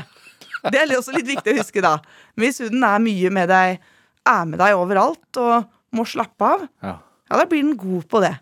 Det 0.70 0.78
er 0.78 0.92
også 0.94 1.14
litt 1.16 1.26
viktig 1.26 1.54
å 1.54 1.58
huske, 1.58 1.82
da. 1.82 1.96
Men 2.36 2.46
hvis 2.46 2.60
hunden 2.62 2.84
er 2.86 3.02
mye 3.02 3.32
med 3.34 3.50
deg, 3.50 3.80
er 4.28 4.48
med 4.48 4.60
deg 4.60 4.76
overalt 4.78 5.40
og 5.40 5.70
må 5.96 6.04
slappe 6.06 6.46
av, 6.46 6.66
Ja. 6.84 6.96
ja, 7.00 7.36
da 7.36 7.46
blir 7.46 7.64
den 7.64 7.76
god 7.78 8.06
på 8.10 8.20
det. 8.22 8.34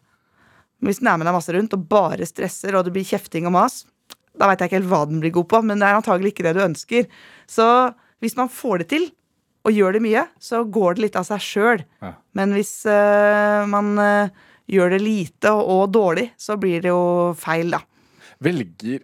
Men 0.79 0.91
hvis 0.91 1.01
den 1.03 1.11
er 1.11 1.19
med 1.19 1.27
deg 1.27 1.37
masse 1.37 1.55
rundt 1.55 1.75
og 1.75 1.87
bare 1.91 2.27
stresser, 2.29 2.77
og 2.77 2.85
det 2.87 2.95
blir 2.95 3.07
kjefting 3.07 3.49
og 3.49 3.55
mas, 3.57 3.83
da 4.38 4.47
veit 4.47 4.61
jeg 4.62 4.71
ikke 4.71 4.79
helt 4.79 4.91
hva 4.93 5.05
den 5.11 5.23
blir 5.23 5.35
god 5.35 5.49
på, 5.51 5.62
men 5.67 5.81
det 5.81 5.88
er 5.88 5.99
antagelig 5.99 6.35
ikke 6.35 6.45
det 6.47 6.55
du 6.59 6.62
ønsker. 6.62 7.09
Så 7.51 7.67
hvis 8.23 8.37
man 8.38 8.51
får 8.53 8.85
det 8.85 8.88
til, 8.93 9.09
og 9.67 9.75
gjør 9.75 9.97
det 9.99 10.05
mye, 10.05 10.23
så 10.41 10.62
går 10.64 10.97
det 10.97 11.03
litt 11.03 11.17
av 11.19 11.27
seg 11.29 11.43
sjøl. 11.43 11.83
Ja. 12.05 12.12
Men 12.38 12.55
hvis 12.55 12.73
uh, 12.88 13.67
man 13.69 13.91
uh, 13.99 14.31
gjør 14.71 14.95
det 14.95 15.01
lite 15.03 15.51
og, 15.53 15.64
og 15.75 15.83
dårlig, 15.93 16.29
så 16.41 16.57
blir 16.61 16.85
det 16.85 16.93
jo 16.93 17.35
feil, 17.38 17.75
da. 17.75 17.83
Velger 18.45 19.03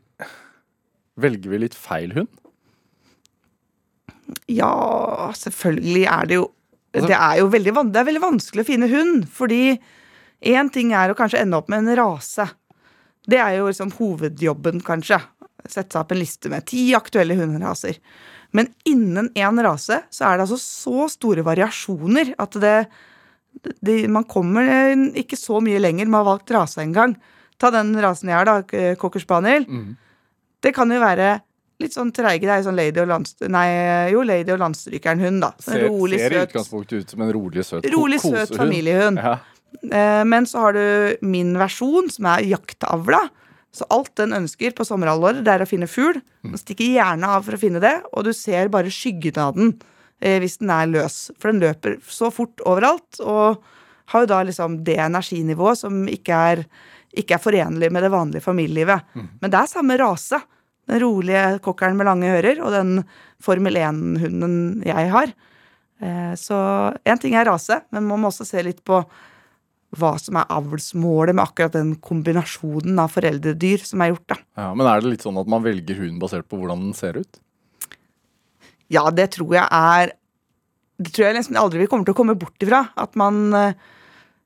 Velger 1.20 1.52
vi 1.52 1.58
litt 1.62 1.76
feil 1.78 2.10
hund? 2.16 2.30
Ja, 4.50 5.30
selvfølgelig 5.37 6.04
er 6.10 6.30
det 6.30 6.38
jo 6.40 6.48
Altså- 6.94 7.09
Det 7.09 7.18
er 7.18 7.38
jo 7.40 7.48
veldig, 7.50 7.74
det 7.92 8.00
er 8.00 8.04
veldig 8.11 8.22
vanskelig 8.22 8.62
å 8.62 8.70
finne 8.70 8.88
hund, 8.88 9.24
fordi 9.28 9.78
én 10.42 10.70
ting 10.72 10.92
er 10.92 11.11
å 11.11 11.16
kanskje 11.18 11.40
ende 11.40 11.57
opp 11.57 11.68
med 11.68 11.83
en 11.83 11.96
rase. 11.96 12.48
Det 13.26 13.38
er 13.40 13.57
jo 13.59 13.66
liksom 13.66 13.90
hovedjobben, 13.92 14.83
kanskje. 14.85 15.20
Sette 15.66 15.92
seg 15.92 16.00
opp 16.00 16.12
en 16.12 16.18
liste 16.20 16.50
med 16.50 16.66
ti 16.66 16.92
aktuelle 16.94 17.35
hunderaser. 17.35 17.98
Men 18.52 18.68
innen 18.87 19.30
én 19.35 19.62
rase 19.64 20.02
så 20.11 20.26
er 20.28 20.37
det 20.38 20.46
altså 20.46 20.61
så 20.61 21.09
store 21.11 21.42
variasjoner 21.42 22.35
at 22.38 22.52
det, 22.62 22.87
det 23.83 24.09
Man 24.11 24.24
kommer 24.24 24.94
ikke 25.14 25.38
så 25.38 25.61
mye 25.62 25.80
lenger 25.80 26.07
med 26.07 26.20
å 26.20 26.24
ha 26.24 26.30
valgt 26.35 26.52
rase 26.54 26.83
engang. 26.85 27.16
Ta 27.59 27.70
den 27.70 27.94
rasen 28.02 28.28
jeg 28.28 28.37
har, 28.37 28.44
da, 28.44 28.94
cocker 29.00 29.20
spaniel. 29.22 29.64
Mm. 29.66 29.96
Det 30.61 30.74
kan 30.74 30.90
jo 30.90 31.00
være 31.00 31.40
litt 31.82 31.94
sånn 31.96 32.12
treige. 32.14 32.46
Det 32.46 32.52
er 32.54 32.60
jo 32.62 32.68
sånn 32.68 32.78
lady 32.78 33.00
og 33.02 33.08
landst... 33.10 33.42
Nei, 33.50 33.66
jo, 34.12 34.22
lady 34.26 34.52
og 34.54 34.60
landstrykeren-hund, 34.62 35.40
da. 35.42 35.52
Så 35.58 35.72
Ser, 35.74 35.87
rolig, 35.88 36.20
ser 36.22 36.37
i 36.37 36.42
utgangspunktet 36.44 37.02
ut 37.04 37.14
som 37.14 37.24
en 37.26 37.32
rolig, 37.34 37.64
søt 37.66 37.88
rolig, 37.94 38.20
søt 38.22 38.30
kosehund. 38.37 38.58
familiehund. 38.60 39.18
Ja. 39.22 39.38
Eh, 39.90 40.22
Men 40.24 40.46
så 40.46 40.62
har 40.66 40.76
du 40.76 40.84
min 41.26 41.54
versjon, 41.58 42.10
som 42.14 42.28
er 42.30 42.46
jaktavla. 42.46 43.24
Så 43.74 43.87
alt 43.90 44.12
den 44.20 44.30
ønsker 44.37 44.70
på 44.78 44.87
sommerhalvåret, 44.87 45.42
det 45.44 45.50
er 45.56 45.64
å 45.64 45.66
finne 45.68 45.88
fugl. 45.90 46.20
Den 46.46 46.60
stikker 46.60 46.92
gjerne 46.94 47.26
av 47.34 47.42
for 47.42 47.56
å 47.56 47.58
finne 47.58 47.82
det, 47.82 47.96
og 48.14 48.22
du 48.28 48.30
ser 48.37 48.70
bare 48.70 48.92
skyggen 48.94 49.40
av 49.42 49.56
den 49.58 49.72
eh, 50.22 50.38
hvis 50.38 50.60
den 50.62 50.70
er 50.70 50.87
løs. 50.87 51.16
For 51.42 51.50
den 51.50 51.58
løper 51.64 51.98
så 52.06 52.30
fort 52.30 52.62
overalt, 52.70 53.18
og 53.18 53.58
har 54.14 54.22
jo 54.22 54.30
da 54.30 54.42
liksom 54.46 54.78
det 54.87 54.98
energinivået 55.02 55.80
som 55.80 56.04
ikke 56.06 56.38
er, 56.52 56.62
ikke 57.18 57.34
er 57.34 57.42
forenlig 57.42 57.90
med 57.90 58.04
det 58.06 58.12
vanlige 58.14 58.44
familielivet. 58.44 59.10
Men 59.16 59.50
det 59.50 59.58
er 59.58 59.70
samme 59.74 59.96
rase. 59.98 60.38
Den 60.90 61.00
rolige 61.00 61.42
kokkeren 61.64 61.96
med 61.96 62.06
lange 62.08 62.28
ører 62.36 62.58
og 62.60 62.72
den 62.74 62.96
Formel 63.44 63.76
1-hunden 63.80 64.82
jeg 64.84 65.10
har. 65.12 65.32
Eh, 66.00 66.34
Så 66.36 66.56
én 67.04 67.20
ting 67.20 67.34
er 67.34 67.46
rase, 67.48 67.80
men 67.90 68.04
man 68.08 68.20
må 68.20 68.28
også 68.28 68.46
se 68.48 68.62
litt 68.62 68.82
på 68.84 69.04
hva 69.94 70.10
som 70.18 70.34
er 70.40 70.50
avlsmålet 70.50 71.36
med 71.36 71.44
akkurat 71.44 71.72
den 71.76 71.94
kombinasjonen 72.02 72.98
av 72.98 73.12
foreldredyr 73.14 73.84
som 73.86 74.02
er 74.02 74.10
gjort. 74.10 74.26
da. 74.32 74.36
Ja, 74.58 74.74
men 74.74 74.86
er 74.90 75.00
det 75.00 75.12
litt 75.12 75.22
sånn 75.22 75.38
at 75.38 75.46
man 75.46 75.62
velger 75.62 76.00
hund 76.02 76.18
basert 76.20 76.48
på 76.50 76.58
hvordan 76.58 76.88
den 76.88 76.96
ser 76.98 77.20
ut? 77.20 77.38
Ja, 78.92 79.06
det 79.10 79.30
tror 79.38 79.54
jeg 79.54 79.68
er 79.70 80.12
Det 81.00 81.10
tror 81.10 81.24
jeg 81.26 81.34
nesten 81.34 81.56
aldri 81.58 81.80
vi 81.80 81.86
kommer 81.90 82.06
til 82.06 82.14
å 82.14 82.18
komme 82.20 82.36
bort 82.38 82.62
ifra. 82.62 82.84
At 82.96 83.16
man 83.18 83.52
eh, 83.58 83.72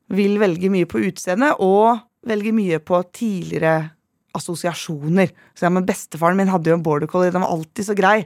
vil 0.09 0.39
velge 0.41 0.71
mye 0.73 0.87
på 0.89 1.03
utseende, 1.05 1.51
og 1.61 1.99
velge 2.25 2.55
mye 2.57 2.79
på 2.81 3.03
tidligere 3.13 3.91
assosiasjoner. 4.37 5.33
Så 5.57 5.67
ja, 5.67 5.73
men 5.73 5.87
Bestefaren 5.89 6.39
min 6.39 6.53
hadde 6.53 6.73
jo 6.73 6.79
en 6.79 6.85
border 6.85 7.11
collie, 7.11 7.33
den 7.35 7.45
var 7.45 7.55
alltid 7.55 7.89
så 7.89 7.97
grei. 7.99 8.23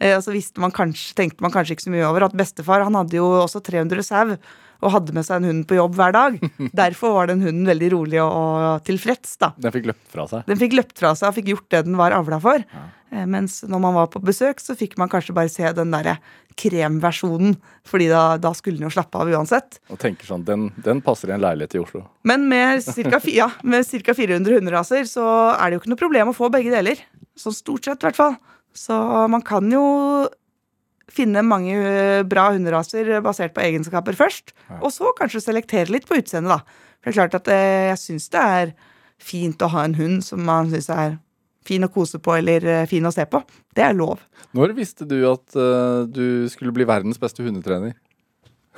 Eh, 0.00 0.16
og 0.16 0.24
så 0.24 0.34
visste 0.34 0.62
man 0.62 0.72
kanskje, 0.74 1.14
tenkte 1.18 1.44
man 1.44 1.52
kanskje 1.54 1.76
ikke 1.76 1.88
så 1.88 1.94
mye 1.94 2.08
over 2.08 2.24
at 2.26 2.36
bestefar 2.36 2.86
han 2.86 2.96
hadde 2.96 3.18
jo 3.18 3.26
også 3.42 3.60
300 3.66 4.06
sau 4.06 4.36
og 4.80 4.94
hadde 4.94 5.12
med 5.12 5.26
seg 5.26 5.42
en 5.42 5.48
hund 5.50 5.66
på 5.68 5.76
jobb 5.76 5.98
hver 5.98 6.14
dag. 6.16 6.38
Derfor 6.82 7.12
var 7.18 7.28
den 7.28 7.42
hunden 7.44 7.68
veldig 7.68 7.90
rolig 7.92 8.22
og, 8.22 8.30
og 8.32 8.86
tilfreds. 8.86 9.34
da. 9.42 9.50
Den 9.60 9.74
fikk 9.74 9.90
løpt 9.90 10.06
fra 10.14 10.24
seg. 10.30 10.46
Den 10.48 10.60
fikk 10.62 10.78
løpt 10.78 10.96
fra 11.02 11.12
seg 11.18 11.28
og 11.28 11.36
fikk 11.36 11.50
gjort 11.52 11.68
det 11.74 11.82
den 11.90 11.98
var 12.00 12.16
avla 12.16 12.38
for. 12.40 12.64
Eh, 12.64 12.88
Mens 13.10 13.60
når 13.66 13.80
man 13.82 13.96
var 13.96 14.10
på 14.12 14.22
besøk, 14.22 14.60
så 14.62 14.76
fikk 14.78 14.94
man 15.00 15.10
kanskje 15.10 15.34
bare 15.34 15.50
se 15.50 15.66
den 15.74 15.90
derre 15.90 16.16
kremversjonen. 16.60 17.56
Fordi 17.88 18.06
da, 18.10 18.22
da 18.38 18.52
skulle 18.54 18.78
den 18.78 18.86
jo 18.86 18.92
slappe 18.94 19.18
av 19.18 19.30
uansett. 19.32 19.80
Og 19.90 19.98
tenker 20.02 20.28
sånn, 20.28 20.44
den, 20.46 20.68
den 20.84 21.02
passer 21.04 21.32
i 21.32 21.34
en 21.34 21.42
leilighet 21.42 21.74
i 21.74 21.82
Oslo. 21.82 22.04
Men 22.28 22.46
med 22.50 22.84
ca. 22.86 23.22
Ja, 23.30 23.50
400 23.60 24.60
hunderaser 24.60 25.08
så 25.10 25.26
er 25.56 25.64
det 25.70 25.78
jo 25.78 25.82
ikke 25.82 25.94
noe 25.94 26.02
problem 26.04 26.30
å 26.30 26.36
få 26.36 26.50
begge 26.54 26.74
deler. 26.74 27.02
Sånn 27.38 27.56
stort 27.56 27.88
sett, 27.88 28.02
i 28.02 28.08
hvert 28.08 28.20
fall. 28.20 28.36
Så 28.76 28.94
man 29.32 29.42
kan 29.46 29.66
jo 29.72 29.82
finne 31.10 31.42
mange 31.42 31.74
bra 32.30 32.50
hunderaser 32.54 33.16
basert 33.24 33.56
på 33.56 33.64
egenskaper 33.64 34.14
først. 34.18 34.54
Og 34.78 34.92
så 34.94 35.10
kanskje 35.18 35.42
selektere 35.42 35.90
litt 35.90 36.06
på 36.06 36.20
utseendet, 36.20 36.60
da. 36.60 36.86
For 37.00 37.08
det 37.08 37.14
er 37.14 37.18
klart 37.18 37.36
at 37.38 37.50
eh, 37.50 37.88
jeg 37.90 38.00
syns 38.02 38.28
det 38.30 38.40
er 38.60 38.72
fint 39.20 39.62
å 39.64 39.70
ha 39.72 39.84
en 39.86 39.96
hund 39.96 40.22
som 40.24 40.42
man 40.44 40.70
syns 40.72 40.90
er 40.92 41.18
fin 41.70 41.86
å 41.86 41.92
kose 41.92 42.20
på 42.22 42.34
eller 42.36 42.66
eh, 42.66 42.86
fin 42.90 43.06
å 43.06 43.14
se 43.14 43.24
på. 43.30 43.40
Det 43.74 43.86
er 43.86 43.96
lov. 43.96 44.20
Når 44.56 44.74
visste 44.74 45.06
du 45.06 45.20
at 45.30 45.54
uh, 45.54 46.02
du 46.10 46.48
skulle 46.50 46.74
bli 46.74 46.86
verdens 46.88 47.20
beste 47.22 47.44
hundetrener? 47.46 47.94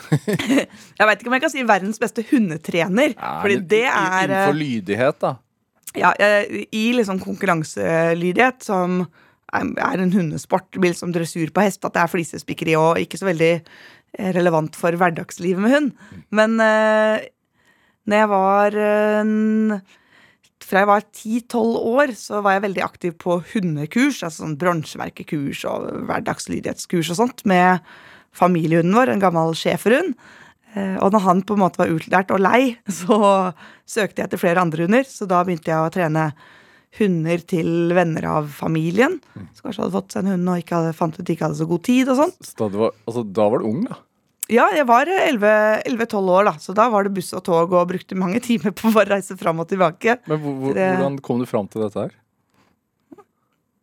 Jeg 0.98 1.06
veit 1.06 1.20
ikke 1.20 1.30
om 1.30 1.36
jeg 1.36 1.44
kan 1.44 1.52
si 1.52 1.64
verdens 1.68 2.00
beste 2.00 2.24
hundetrener. 2.30 3.14
fordi 3.42 3.58
men 3.58 3.66
det 3.70 3.84
er 3.86 4.22
eh, 4.22 4.24
Innenfor 4.24 4.58
lydighet, 4.58 5.18
da. 5.22 5.32
Ja, 5.98 6.12
eh, 6.16 6.64
i 6.72 6.84
liksom 6.96 7.20
konkurranselydighet, 7.20 8.62
som 8.64 9.02
er 9.52 10.00
en 10.00 10.14
hundesport, 10.14 10.70
blir 10.78 10.94
liksom 10.94 11.12
dressur 11.12 11.52
på 11.52 11.64
hest, 11.66 11.82
at 11.84 11.92
det 11.92 12.00
er 12.00 12.12
flisespikkeri 12.12 12.76
og 12.80 13.00
ikke 13.02 13.20
så 13.20 13.28
veldig 13.28 13.52
eh, 13.60 14.30
relevant 14.32 14.78
for 14.78 14.96
hverdagslivet 14.96 15.60
med 15.60 15.74
hund. 15.76 15.90
Men 16.32 16.56
uh, 16.56 17.20
når 18.08 18.22
jeg 18.22 18.30
var 18.32 18.78
uh, 18.80 19.98
Fra 20.72 20.80
jeg 20.80 20.88
var 20.88 21.02
10-12 21.04 21.80
år, 21.92 22.12
så 22.16 22.38
var 22.40 22.54
jeg 22.56 22.62
veldig 22.64 22.82
aktiv 22.86 23.16
på 23.20 23.34
hundekurs, 23.52 24.22
altså 24.24 24.46
sånn 24.46 24.54
bronsemerkekurs 24.56 25.66
og 25.68 25.90
hverdagslydighetskurs 26.08 27.10
og 27.12 27.18
sånt, 27.18 27.42
med 27.44 27.84
familiehunden 28.32 28.96
vår, 28.96 29.12
en 29.12 29.20
gammel 29.20 29.52
schæferhund. 29.58 30.14
Eh, 30.72 30.96
Og 31.04 31.12
når 31.12 31.20
han 31.26 31.42
på 31.44 31.58
en 31.58 31.60
måte 31.66 31.82
var 31.82 31.92
utlært 31.92 32.32
og 32.32 32.40
lei, 32.40 32.78
så 33.02 33.52
søkte 33.84 34.22
jeg 34.22 34.30
etter 34.30 34.40
flere 34.40 34.64
andre 34.64 34.86
hunder. 34.88 35.04
Så 35.04 35.28
da 35.28 35.42
begynte 35.44 35.68
jeg 35.74 35.76
å 35.84 35.92
trene 35.92 36.30
hunder 36.96 37.44
til 37.48 37.92
venner 37.96 38.24
av 38.28 38.48
familien. 38.56 39.18
Som 39.52 39.66
kanskje 39.68 39.84
hadde 39.84 39.96
fått 39.98 40.16
seg 40.16 40.24
en 40.24 40.32
hund 40.38 40.48
og 40.54 40.64
ikke 40.64 40.78
hadde, 40.80 40.96
fant 40.96 41.20
ut 41.20 41.24
de 41.28 41.36
ikke 41.36 41.50
hadde 41.50 41.60
så 41.60 41.68
god 41.68 41.84
tid. 41.84 42.08
og 42.12 42.18
sånn. 42.22 42.32
Så 42.48 42.70
da, 42.72 42.88
altså, 43.04 43.26
da 43.28 43.46
var 43.52 43.60
du 43.60 43.68
ung, 43.68 43.84
da. 43.92 44.00
Ja, 44.52 44.66
jeg 44.76 44.84
var 44.88 45.08
11-12 45.08 46.28
år, 46.28 46.48
da, 46.50 46.52
så 46.60 46.74
da 46.76 46.88
var 46.92 47.06
det 47.06 47.14
buss 47.16 47.32
og 47.36 47.44
tog 47.46 47.72
og 47.72 47.88
brukte 47.88 48.18
mange 48.18 48.42
timer 48.44 48.74
på 48.76 48.90
å 48.90 48.94
bare 48.94 49.16
reise 49.16 49.36
fram 49.40 49.62
og 49.62 49.70
tilbake. 49.70 50.18
Men 50.28 50.42
hvor, 50.42 50.58
hvor, 50.60 50.76
hvordan 50.76 51.16
kom 51.24 51.40
du 51.40 51.48
fram 51.48 51.70
til 51.72 51.86
dette 51.86 52.04
her? 52.06 52.12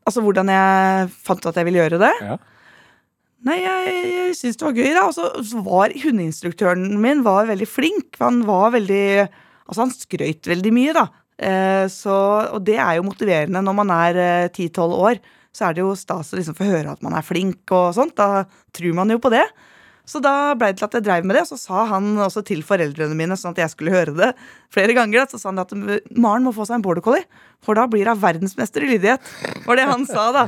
Altså 0.10 0.23
hvordan 0.25 0.49
jeg 0.49 1.10
fant 1.25 1.41
ut 1.41 1.49
at 1.51 1.60
jeg 1.60 1.67
ville 1.67 1.82
gjøre 1.84 2.01
det. 2.01 2.13
Ja. 2.25 2.38
Nei, 3.47 3.60
jeg, 3.62 3.91
jeg 4.10 4.36
syntes 4.36 4.58
det 4.60 4.67
var 4.67 4.77
gøy, 4.77 4.89
da. 4.97 5.03
Og 5.08 5.15
så, 5.15 5.29
så 5.47 5.62
var 5.63 5.93
hundeinstruktøren 6.03 6.97
min 7.01 7.23
var 7.25 7.47
veldig 7.49 7.67
flink. 7.69 8.19
Han 8.21 8.43
var 8.49 8.75
veldig 8.75 9.05
Altså, 9.69 9.84
han 9.84 9.91
skrøyt 9.93 10.47
veldig 10.49 10.69
mye, 10.73 10.93
da. 10.97 11.03
Eh, 11.45 11.84
så, 11.93 12.13
og 12.55 12.63
det 12.65 12.79
er 12.82 12.95
jo 12.97 13.05
motiverende 13.05 13.62
når 13.62 13.75
man 13.77 13.91
er 13.93 14.17
eh, 14.17 14.47
10-12 14.49 14.95
år. 14.97 15.19
Så 15.53 15.67
er 15.67 15.75
det 15.77 15.84
jo 15.84 15.91
stas 15.97 16.34
å 16.34 16.39
liksom 16.39 16.58
få 16.58 16.65
høre 16.65 16.95
at 16.95 17.03
man 17.05 17.13
er 17.13 17.25
flink 17.25 17.69
og 17.77 17.93
sånt. 17.93 18.15
Da 18.17 18.47
tror 18.75 18.97
man 18.97 19.13
jo 19.13 19.19
på 19.21 19.29
det. 19.34 19.45
Så 20.10 20.22
da 20.24 20.56
ble 20.58 20.72
det 20.72 20.80
til 20.80 20.88
at 20.88 20.98
jeg 20.98 21.06
dreiv 21.06 21.28
med 21.30 21.38
det, 21.38 21.45
og 21.45 21.52
så 21.52 21.60
sa 21.62 21.86
han 21.91 22.15
også 22.17 22.41
til 22.48 22.63
foreldrene 22.65 23.17
mine, 23.17 23.38
sånn 23.38 23.54
at 23.54 23.62
jeg 23.62 23.74
skulle 23.76 23.93
høre 23.93 24.15
det 24.17 24.32
flere 24.74 24.95
ganger, 24.98 25.28
så 25.30 25.38
sa 25.38 25.52
han 25.52 25.62
at 25.62 25.74
Maren 26.17 26.48
må 26.48 26.54
få 26.56 26.65
seg 26.65 26.80
en 26.80 26.86
border 26.86 27.06
collie, 27.06 27.28
for 27.65 27.78
da 27.78 27.86
blir 27.89 28.10
hun 28.10 28.22
verdensmester 28.22 28.86
i 28.86 28.95
lydighet. 28.95 29.34
Var 29.67 29.80
det 29.80 29.89
han 29.89 30.08
sa, 30.10 30.30
da. 30.34 30.48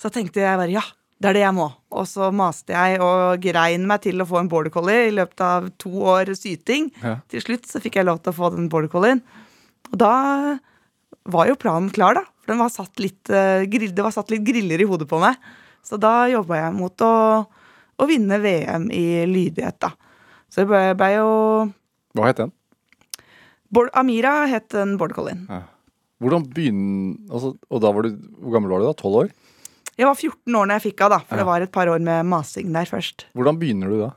Så 0.00 0.12
tenkte 0.12 0.42
jeg 0.42 0.60
bare 0.60 0.72
ja, 0.74 0.84
det 1.20 1.28
er 1.30 1.36
det 1.36 1.44
jeg 1.44 1.56
må. 1.56 1.68
Og 1.92 2.06
så 2.08 2.30
maste 2.32 2.72
jeg 2.72 3.00
og 3.04 3.42
grein 3.44 3.84
meg 3.88 4.00
til 4.06 4.20
å 4.22 4.28
få 4.28 4.40
en 4.40 4.48
border 4.52 4.72
collie 4.72 5.10
i 5.10 5.14
løpet 5.16 5.44
av 5.44 5.68
to 5.80 5.92
år 6.14 6.32
syting. 6.38 6.88
Ja. 7.02 7.18
Til 7.28 7.44
slutt 7.44 7.68
så 7.68 7.82
fikk 7.84 7.98
jeg 8.00 8.08
lov 8.08 8.22
til 8.24 8.32
å 8.32 8.38
få 8.38 8.52
den 8.54 8.70
border 8.72 8.88
collien. 8.92 9.20
Og 9.92 9.98
da 10.00 10.14
var 11.28 11.50
jo 11.50 11.58
planen 11.60 11.90
klar, 11.92 12.16
da. 12.16 12.24
For 12.40 12.54
den 12.54 12.62
var 12.62 12.72
satt 12.72 13.02
litt, 13.02 13.28
eh, 13.28 13.68
det 13.68 14.00
var 14.00 14.14
satt 14.14 14.32
litt 14.32 14.46
griller 14.46 14.80
i 14.80 14.88
hodet 14.88 15.08
på 15.10 15.20
meg. 15.20 15.36
Så 15.84 16.00
da 16.00 16.24
jobba 16.30 16.56
jeg 16.56 16.76
mot 16.76 17.04
å, 17.04 17.12
å 18.00 18.06
vinne 18.08 18.38
VM 18.42 18.88
i 18.94 19.04
lydighet, 19.28 19.76
da. 19.82 19.92
Så 20.50 20.62
det 20.64 20.70
ble, 20.72 20.80
ble 20.98 21.10
jo 21.14 21.28
Hva 22.18 22.26
het 22.30 22.40
den? 22.42 22.50
Bård, 23.70 23.92
Amira 23.94 24.46
het 24.50 24.74
en 24.74 24.96
border 24.98 25.28
Ja. 25.30 25.60
Hvordan 26.20 26.48
begynner 26.50 27.14
altså, 27.30 27.52
Og 27.70 27.80
da 27.84 27.92
var 27.94 28.02
du 28.02 28.16
Hvor 28.16 28.56
gammel 28.56 28.72
var 28.74 28.82
du 28.82 28.88
da? 28.88 28.94
12 28.98 29.20
år? 29.20 29.30
Jeg 30.00 30.08
var 30.08 30.16
14 30.18 30.56
år 30.56 30.66
da 30.66 30.78
jeg 30.78 30.84
fikk 30.88 31.02
henne, 31.04 31.12
da, 31.12 31.18
for 31.20 31.36
Ja. 31.36 31.40
det 31.42 31.46
var 31.46 31.60
et 31.62 31.72
par 31.72 31.86
år 31.92 32.00
med 32.00 32.26
masing 32.26 32.72
der 32.72 32.88
først. 32.88 33.26
Hvordan 33.36 33.58
begynner 33.60 33.88
du 33.92 33.98
da? 34.00 34.10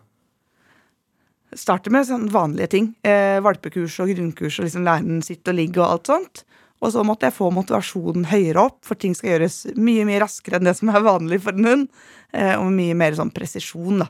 Starter 1.54 1.92
med 1.92 2.08
sånn 2.08 2.30
vanlige 2.34 2.70
ting. 2.72 2.96
Eh, 3.04 3.38
valpekurs 3.44 4.00
og 4.02 4.10
grunnkurs 4.10 4.60
og 4.60 4.66
liksom 4.66 4.86
lære 4.88 5.04
den 5.06 5.22
sitte 5.22 5.52
og 5.52 5.58
ligge 5.60 5.82
og 5.84 5.90
alt 5.92 6.08
sånt. 6.10 6.44
Og 6.84 6.92
så 6.92 7.04
måtte 7.08 7.30
jeg 7.30 7.36
få 7.38 7.48
motivasjonen 7.56 8.26
høyere 8.28 8.66
opp, 8.68 8.82
for 8.84 9.00
ting 9.00 9.14
skal 9.16 9.38
gjøres 9.38 9.62
mye 9.80 10.04
mye 10.08 10.20
raskere 10.24 10.60
enn 10.60 10.68
det 10.68 10.74
som 10.76 10.90
er 10.92 11.06
vanlig 11.06 11.40
for 11.46 11.56
en 11.56 11.70
hund. 11.70 11.86
Eh, 12.36 12.56
og 12.60 12.72
mye 12.76 12.96
mer 13.00 13.16
sånn 13.16 13.32
presisjon, 13.32 14.02
da. 14.04 14.10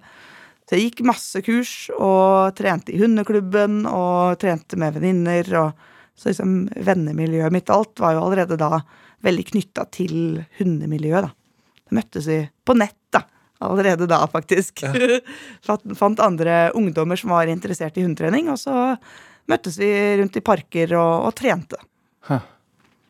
Så 0.64 0.78
jeg 0.80 0.88
gikk 0.90 1.02
masse 1.06 1.42
kurs 1.44 1.74
og 1.94 2.54
trente 2.58 2.94
i 2.96 3.00
hundeklubben 3.02 3.82
og 3.90 4.38
trente 4.42 4.78
med 4.80 4.96
venninner. 4.96 5.50
og 5.60 5.74
Så 6.18 6.32
liksom 6.32 6.54
vennemiljøet 6.88 7.52
mitt, 7.54 7.70
alt, 7.70 7.94
var 8.00 8.16
jo 8.16 8.24
allerede 8.26 8.58
da 8.58 8.80
veldig 9.28 9.46
knytta 9.52 9.86
til 9.94 10.16
hundemiljøet, 10.58 11.28
da. 11.28 11.34
Da 11.84 11.98
møttes 12.00 12.26
vi 12.32 12.40
på 12.66 12.78
nett, 12.80 12.98
da. 13.14 13.26
Allerede 13.64 14.08
da, 14.10 14.22
faktisk. 14.32 14.82
Fant- 15.68 15.94
Fant 16.00 16.20
andre 16.24 16.72
ungdommer 16.80 17.20
som 17.20 17.36
var 17.36 17.52
interessert 17.52 18.00
i 18.00 18.04
hundetrening, 18.08 18.50
og 18.52 18.58
så 18.60 18.96
møttes 19.52 19.78
vi 19.80 19.92
rundt 20.20 20.40
i 20.40 20.44
parker 20.44 20.96
og, 20.96 21.28
og 21.30 21.36
trente. 21.38 21.80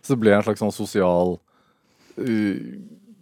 Så 0.03 0.13
det 0.13 0.23
ble 0.23 0.35
en 0.35 0.43
slags 0.45 0.61
sånn 0.63 0.73
sosial 0.75 1.37
uh, 1.37 2.57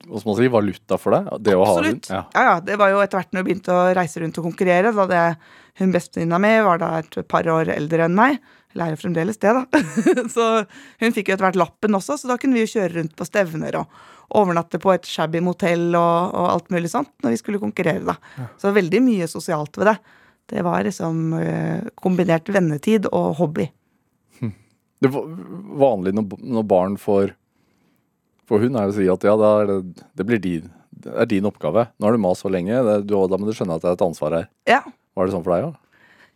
Hva 0.07 0.21
skal 0.21 0.29
man 0.31 0.37
si, 0.39 0.51
valuta 0.51 0.97
for 0.99 1.15
deg? 1.15 1.29
Det? 1.45 1.57
Absolutt. 1.57 2.09
Ja. 2.09 2.23
Ja, 2.33 2.45
ja, 2.49 2.55
det 2.65 2.77
var 2.81 2.93
jo 2.93 3.03
etter 3.03 3.21
hvert 3.21 3.31
når 3.31 3.43
jeg 3.43 3.49
begynte 3.49 3.75
å 3.75 3.91
reise 3.97 4.23
rundt 4.23 4.39
og 4.41 4.47
konkurrere. 4.49 4.93
Da 4.97 5.05
det, 5.11 5.25
hun 5.81 5.93
bestevenninna 5.93 6.41
mi 6.41 6.55
var 6.65 6.81
da 6.81 6.95
et 6.99 7.21
par 7.29 7.47
år 7.53 7.71
eldre 7.75 8.07
enn 8.07 8.17
meg. 8.17 8.41
Eller 8.71 8.87
er 8.87 8.95
jo 8.95 9.01
fremdeles 9.01 9.39
det, 9.41 9.51
da. 9.51 9.83
så 10.35 10.47
hun 11.03 11.13
fikk 11.15 11.29
jo 11.29 11.35
etter 11.35 11.49
hvert 11.49 11.59
lappen 11.59 11.97
også, 11.97 12.17
så 12.17 12.31
da 12.31 12.37
kunne 12.39 12.55
vi 12.55 12.63
jo 12.63 12.71
kjøre 12.77 12.95
rundt 12.97 13.15
på 13.19 13.27
stevner 13.27 13.77
og 13.81 14.01
overnatte 14.39 14.79
på 14.79 14.93
et 14.93 15.07
shabby 15.07 15.41
motell 15.43 15.89
og, 15.91 16.31
og 16.31 16.47
alt 16.53 16.71
mulig 16.71 16.91
sånt 16.93 17.11
når 17.23 17.35
vi 17.35 17.39
skulle 17.41 17.59
konkurrere, 17.61 18.13
da. 18.13 18.47
Så 18.61 18.71
veldig 18.75 19.03
mye 19.03 19.27
sosialt 19.27 19.75
ved 19.79 19.91
det. 19.91 19.97
Det 20.51 20.63
var 20.67 20.83
liksom 20.83 21.33
eh, 21.39 21.83
kombinert 21.99 22.49
vennetid 22.51 23.07
og 23.11 23.35
hobby. 23.39 23.67
Det 25.01 25.09
er 25.09 25.15
vanlig 25.81 26.13
når, 26.13 26.63
barn 26.69 26.97
får, 27.01 27.33
får 28.49 28.65
hund, 28.65 28.77
er 28.77 28.91
å 28.91 28.95
si 28.95 29.07
at 29.09 29.23
ja, 29.25 29.33
det, 29.41 29.77
det 30.17 30.25
blir 30.29 30.41
din, 30.41 30.67
det 30.93 31.13
er 31.23 31.29
din 31.29 31.47
oppgave. 31.49 31.87
Nå 31.97 32.07
har 32.07 32.17
du 32.17 32.21
mast 32.21 32.45
så 32.45 32.51
lenge, 32.53 32.83
det, 32.85 32.99
du, 33.09 33.15
da 33.17 33.39
må 33.39 33.49
du 33.49 33.55
skjønne 33.57 33.79
at 33.79 33.85
det 33.85 33.93
er 33.93 33.97
et 33.97 34.05
ansvar 34.05 34.37
her. 34.37 34.51
Ja. 34.69 34.83
Var 35.17 35.27
det 35.27 35.33
sånn 35.33 35.45
for 35.45 35.55
deg 35.55 35.71
òg? 35.71 35.79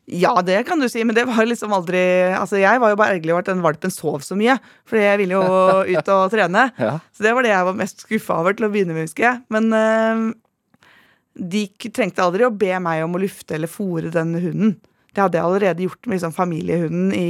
Ja, 0.05 0.35
det 0.45 0.59
kan 0.67 0.81
du 0.81 0.85
si, 0.89 1.01
men 1.01 1.15
det 1.17 1.23
var 1.25 1.47
liksom 1.47 1.71
aldri 1.73 1.99
Altså, 2.37 2.59
jeg 2.61 2.77
var 2.81 2.91
jo 2.91 2.97
bare 2.99 3.15
ergerlig 3.15 3.33
over 3.33 3.41
at 3.41 3.49
den 3.49 3.63
valpen 3.65 3.93
sov 3.93 4.21
så 4.21 4.37
mye, 4.37 4.59
fordi 4.85 5.01
jeg 5.01 5.21
ville 5.23 5.37
jo 5.39 5.45
ut 5.95 6.11
og 6.13 6.33
trene. 6.33 6.67
Ja. 6.77 6.97
Så 7.13 7.25
det 7.25 7.33
var 7.33 7.45
det 7.45 7.53
jeg 7.53 7.69
var 7.69 7.79
mest 7.79 8.05
skuffa 8.05 8.41
over 8.41 8.57
til 8.57 8.67
å 8.67 8.71
begynne 8.73 8.93
med, 8.93 9.07
husker 9.07 9.25
jeg. 9.25 9.41
Men 9.53 9.71
øh, 9.73 10.25
de 11.55 11.63
trengte 11.89 12.25
aldri 12.25 12.45
å 12.45 12.53
be 12.53 12.73
meg 12.81 13.01
om 13.05 13.17
å 13.17 13.23
lufte 13.25 13.57
eller 13.57 13.71
fòre 13.71 14.13
den 14.13 14.37
hunden. 14.37 14.75
Det 15.15 15.23
hadde 15.23 15.39
jeg 15.39 15.47
allerede 15.47 15.87
gjort 15.87 16.05
med 16.05 16.17
liksom, 16.19 16.35
familiehunden 16.35 17.09
i 17.17 17.29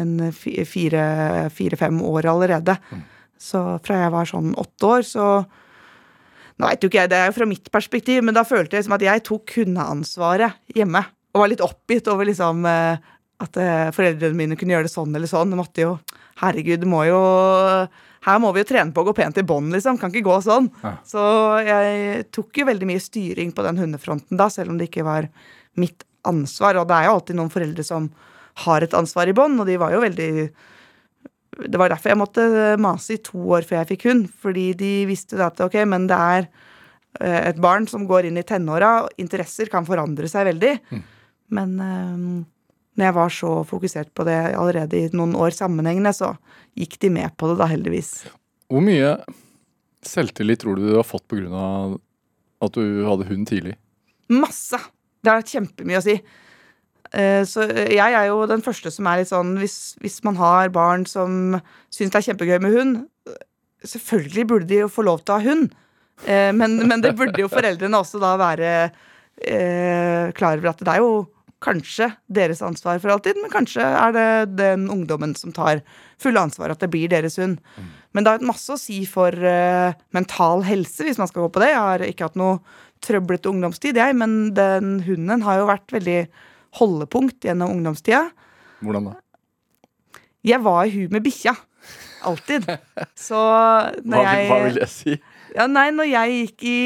en 0.00 0.14
fi- 0.36 0.64
fire- 0.68 1.48
fire-fem 1.54 2.00
år 2.02 2.28
allerede. 2.32 2.76
Så 3.40 3.60
fra 3.84 4.02
jeg 4.04 4.12
var 4.14 4.28
sånn 4.30 4.54
åtte 4.60 4.90
år, 4.96 5.02
så 5.06 5.28
Nå 6.54 6.68
vet 6.70 6.84
jo 6.84 6.86
ikke 6.86 7.00
jeg, 7.00 7.10
det 7.10 7.18
er 7.18 7.30
jo 7.32 7.34
fra 7.34 7.46
mitt 7.50 7.66
perspektiv, 7.74 8.20
men 8.22 8.36
da 8.36 8.44
følte 8.46 8.76
jeg 8.76 8.84
liksom 8.84 8.92
at 8.94 9.02
jeg 9.02 9.22
tok 9.26 9.54
hundeansvaret 9.56 10.54
hjemme. 10.76 11.00
Og 11.34 11.40
var 11.42 11.50
litt 11.50 11.64
oppgitt 11.66 12.06
over 12.12 12.28
liksom 12.28 12.60
eh, 12.70 13.00
at 13.42 13.56
eh, 13.58 13.88
foreldrene 13.90 14.38
mine 14.38 14.54
kunne 14.60 14.70
gjøre 14.76 14.86
det 14.86 14.92
sånn 14.92 15.16
eller 15.18 15.26
sånn. 15.26 15.50
Det 15.50 15.58
måtte 15.58 15.82
jo 15.82 15.96
Herregud, 16.38 16.80
det 16.82 16.88
må 16.90 17.00
jo 17.08 17.18
Her 18.26 18.38
må 18.42 18.52
vi 18.54 18.62
jo 18.62 18.68
trene 18.70 18.94
på 18.94 19.02
å 19.02 19.08
gå 19.10 19.16
pent 19.18 19.36
i 19.38 19.44
bånd, 19.46 19.74
liksom. 19.74 19.98
Kan 19.98 20.14
ikke 20.14 20.28
gå 20.30 20.36
sånn. 20.46 20.70
Ja. 20.82 20.94
Så 21.06 21.24
jeg 21.66 22.24
tok 22.34 22.62
jo 22.62 22.68
veldig 22.70 22.86
mye 22.88 23.02
styring 23.02 23.50
på 23.54 23.66
den 23.66 23.82
hundefronten 23.82 24.38
da, 24.38 24.46
selv 24.50 24.70
om 24.72 24.78
det 24.78 24.88
ikke 24.92 25.04
var 25.06 25.26
mitt 25.74 26.06
ansvar. 26.24 26.78
Og 26.80 26.86
det 26.88 26.96
er 27.00 27.08
jo 27.10 27.16
alltid 27.18 27.36
noen 27.42 27.50
foreldre 27.52 27.84
som 27.84 28.06
har 28.62 28.84
et 28.84 28.94
ansvar 28.94 29.30
i 29.30 29.34
bånd, 29.36 29.58
og 29.60 29.66
de 29.68 29.80
var 29.80 29.94
jo 29.94 30.04
veldig 30.04 30.30
det 31.54 31.78
var 31.78 31.92
derfor 31.92 32.10
jeg 32.10 32.18
måtte 32.18 32.44
mase 32.82 33.14
i 33.14 33.22
to 33.22 33.38
år 33.54 33.66
før 33.66 33.80
jeg 33.80 33.90
fikk 33.92 34.06
hund. 34.08 34.24
Fordi 34.42 34.72
de 34.78 34.92
visste 35.06 35.38
at 35.38 35.60
ok, 35.62 35.76
men 35.86 36.08
det 36.10 36.16
er 36.18 36.48
eh, 37.20 37.50
et 37.50 37.60
barn 37.62 37.86
som 37.90 38.08
går 38.10 38.28
inn 38.28 38.40
i 38.40 38.46
tenåra. 38.46 39.04
og 39.04 39.22
Interesser 39.22 39.70
kan 39.72 39.86
forandre 39.86 40.26
seg 40.30 40.48
veldig. 40.50 40.72
Men 41.54 41.76
um, 41.78 42.26
når 42.98 43.08
jeg 43.08 43.16
var 43.16 43.34
så 43.36 43.52
fokusert 43.68 44.10
på 44.16 44.26
det 44.26 44.36
allerede 44.54 44.98
i 44.98 45.12
noen 45.14 45.34
år 45.38 45.54
sammenhengende, 45.54 46.14
så 46.16 46.32
gikk 46.78 46.98
de 47.02 47.12
med 47.20 47.34
på 47.38 47.50
det 47.50 47.58
da, 47.60 47.68
heldigvis. 47.70 48.12
Hvor 48.70 48.82
mye 48.84 49.16
selvtillit 50.04 50.62
tror 50.62 50.78
du 50.78 50.88
du 50.88 50.96
har 50.98 51.06
fått 51.06 51.26
pga. 51.30 51.68
at 52.64 52.72
du 52.74 53.04
hadde 53.06 53.28
hund 53.30 53.48
tidlig? 53.48 53.76
Masse! 54.32 54.80
Det 55.24 55.32
har 55.32 55.46
kjempemye 55.46 56.00
å 56.00 56.04
si. 56.04 56.18
Eh, 57.14 57.44
Så 57.46 57.62
jeg 57.70 57.98
er 58.18 58.26
jo 58.26 58.40
den 58.50 58.62
første 58.64 58.90
som 58.90 59.06
er 59.06 59.20
litt 59.22 59.30
sånn 59.30 59.52
Hvis, 59.60 59.94
hvis 60.02 60.16
man 60.26 60.38
har 60.40 60.72
barn 60.74 61.04
som 61.06 61.60
syns 61.94 62.10
det 62.10 62.18
er 62.20 62.26
kjempegøy 62.32 62.58
med 62.64 62.74
hund 62.74 63.04
Selvfølgelig 63.84 64.46
burde 64.50 64.68
de 64.70 64.80
jo 64.82 64.88
få 64.90 65.04
lov 65.04 65.20
til 65.22 65.34
å 65.34 65.38
ha 65.38 65.44
hund. 65.44 65.74
Eh, 66.26 66.50
Men, 66.56 66.78
men 66.88 67.02
det 67.04 67.12
burde 67.18 67.42
jo 67.42 67.50
foreldrene 67.52 68.00
også 68.00 68.18
da 68.22 68.32
være 68.40 68.70
eh, 69.44 70.30
klar 70.36 70.56
over 70.58 70.70
at 70.72 70.80
det 70.84 70.92
er 70.94 71.02
jo 71.04 71.26
kanskje 71.64 72.10
deres 72.28 72.60
ansvar 72.64 72.98
for 73.00 73.12
alltid, 73.14 73.38
men 73.40 73.52
kanskje 73.52 73.84
er 73.84 74.12
det 74.12 74.24
den 74.58 74.82
ungdommen 74.92 75.32
som 75.36 75.52
tar 75.56 75.80
fulle 76.20 76.42
ansvar, 76.44 76.72
at 76.74 76.80
det 76.82 76.90
blir 76.92 77.08
deres 77.12 77.38
hund. 77.40 77.56
Men 78.12 78.24
det 78.24 78.34
har 78.34 78.44
masse 78.44 78.72
å 78.72 78.80
si 78.80 79.02
for 79.08 79.32
eh, 79.32 79.94
mental 80.16 80.64
helse, 80.68 81.04
hvis 81.06 81.20
man 81.20 81.28
skal 81.30 81.46
gå 81.46 81.52
på 81.54 81.62
det. 81.64 81.70
Jeg 81.72 81.80
har 81.80 82.04
ikke 82.04 82.28
hatt 82.28 82.36
noe 82.40 82.58
trøblete 83.04 83.48
ungdomstid, 83.52 83.96
jeg, 84.00 84.16
men 84.16 84.52
den 84.56 84.98
hunden 85.06 85.44
har 85.44 85.60
jo 85.62 85.70
vært 85.72 85.96
veldig 85.96 86.18
holdepunkt 86.78 87.46
gjennom 87.46 87.74
ungdomstida. 87.76 88.26
Hvordan 88.84 89.10
da? 89.12 89.18
Jeg 90.44 90.60
var 90.64 90.84
i 90.84 90.92
hu 90.92 91.06
med 91.12 91.24
bikkja. 91.24 91.54
Alltid. 92.24 92.68
Så 93.26 93.40
når 94.04 94.28
jeg 94.28 94.48
hva 94.48 94.62
vil 94.64 94.80
det 94.80 94.88
si? 94.92 95.18
ja, 95.54 95.68
nei, 95.70 95.90
når 95.94 96.10
jeg 96.10 96.40
gikk 96.40 96.66
i 96.68 96.80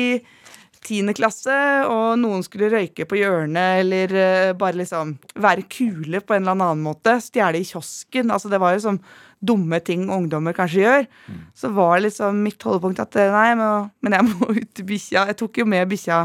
tiende 0.89 1.13
klasse, 1.17 1.55
og 1.91 2.19
noen 2.21 2.45
skulle 2.47 2.71
røyke 2.73 3.05
på 3.09 3.19
hjørnet, 3.19 3.83
eller 3.83 4.15
eh, 4.17 4.53
bare 4.59 4.79
liksom 4.79 5.17
være 5.37 5.67
kule 5.71 6.23
på 6.25 6.37
en 6.37 6.45
eller 6.45 6.55
annen 6.55 6.85
måte, 6.85 7.19
stjele 7.23 7.61
i 7.61 7.67
kiosken 7.67 8.31
Altså, 8.33 8.51
det 8.53 8.61
var 8.63 8.77
jo 8.77 8.85
sånn 8.87 9.01
dumme 9.39 9.79
ting 9.85 10.07
ungdommer 10.11 10.57
kanskje 10.57 10.85
gjør. 10.85 11.09
Så 11.59 11.71
var 11.75 12.01
liksom 12.03 12.41
mitt 12.47 12.63
holdepunkt 12.65 13.03
at 13.05 13.19
eh, 13.21 13.35
nei, 13.35 13.51
men, 13.59 13.91
men 14.03 14.17
jeg 14.17 14.29
må 14.31 14.53
ut 14.55 14.71
til 14.75 14.89
bikkja. 14.89 15.27
Jeg 15.31 15.39
tok 15.43 15.61
jo 15.63 15.69
med 15.69 15.91
bikkja 15.91 16.23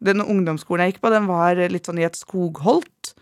Den 0.00 0.24
ungdomsskolen 0.24 0.86
jeg 0.86 0.94
gikk 0.94 1.02
på, 1.04 1.12
den 1.12 1.28
var 1.28 1.58
litt 1.70 1.88
sånn 1.88 2.00
i 2.00 2.06
et 2.08 2.18
skogholt. 2.18 3.14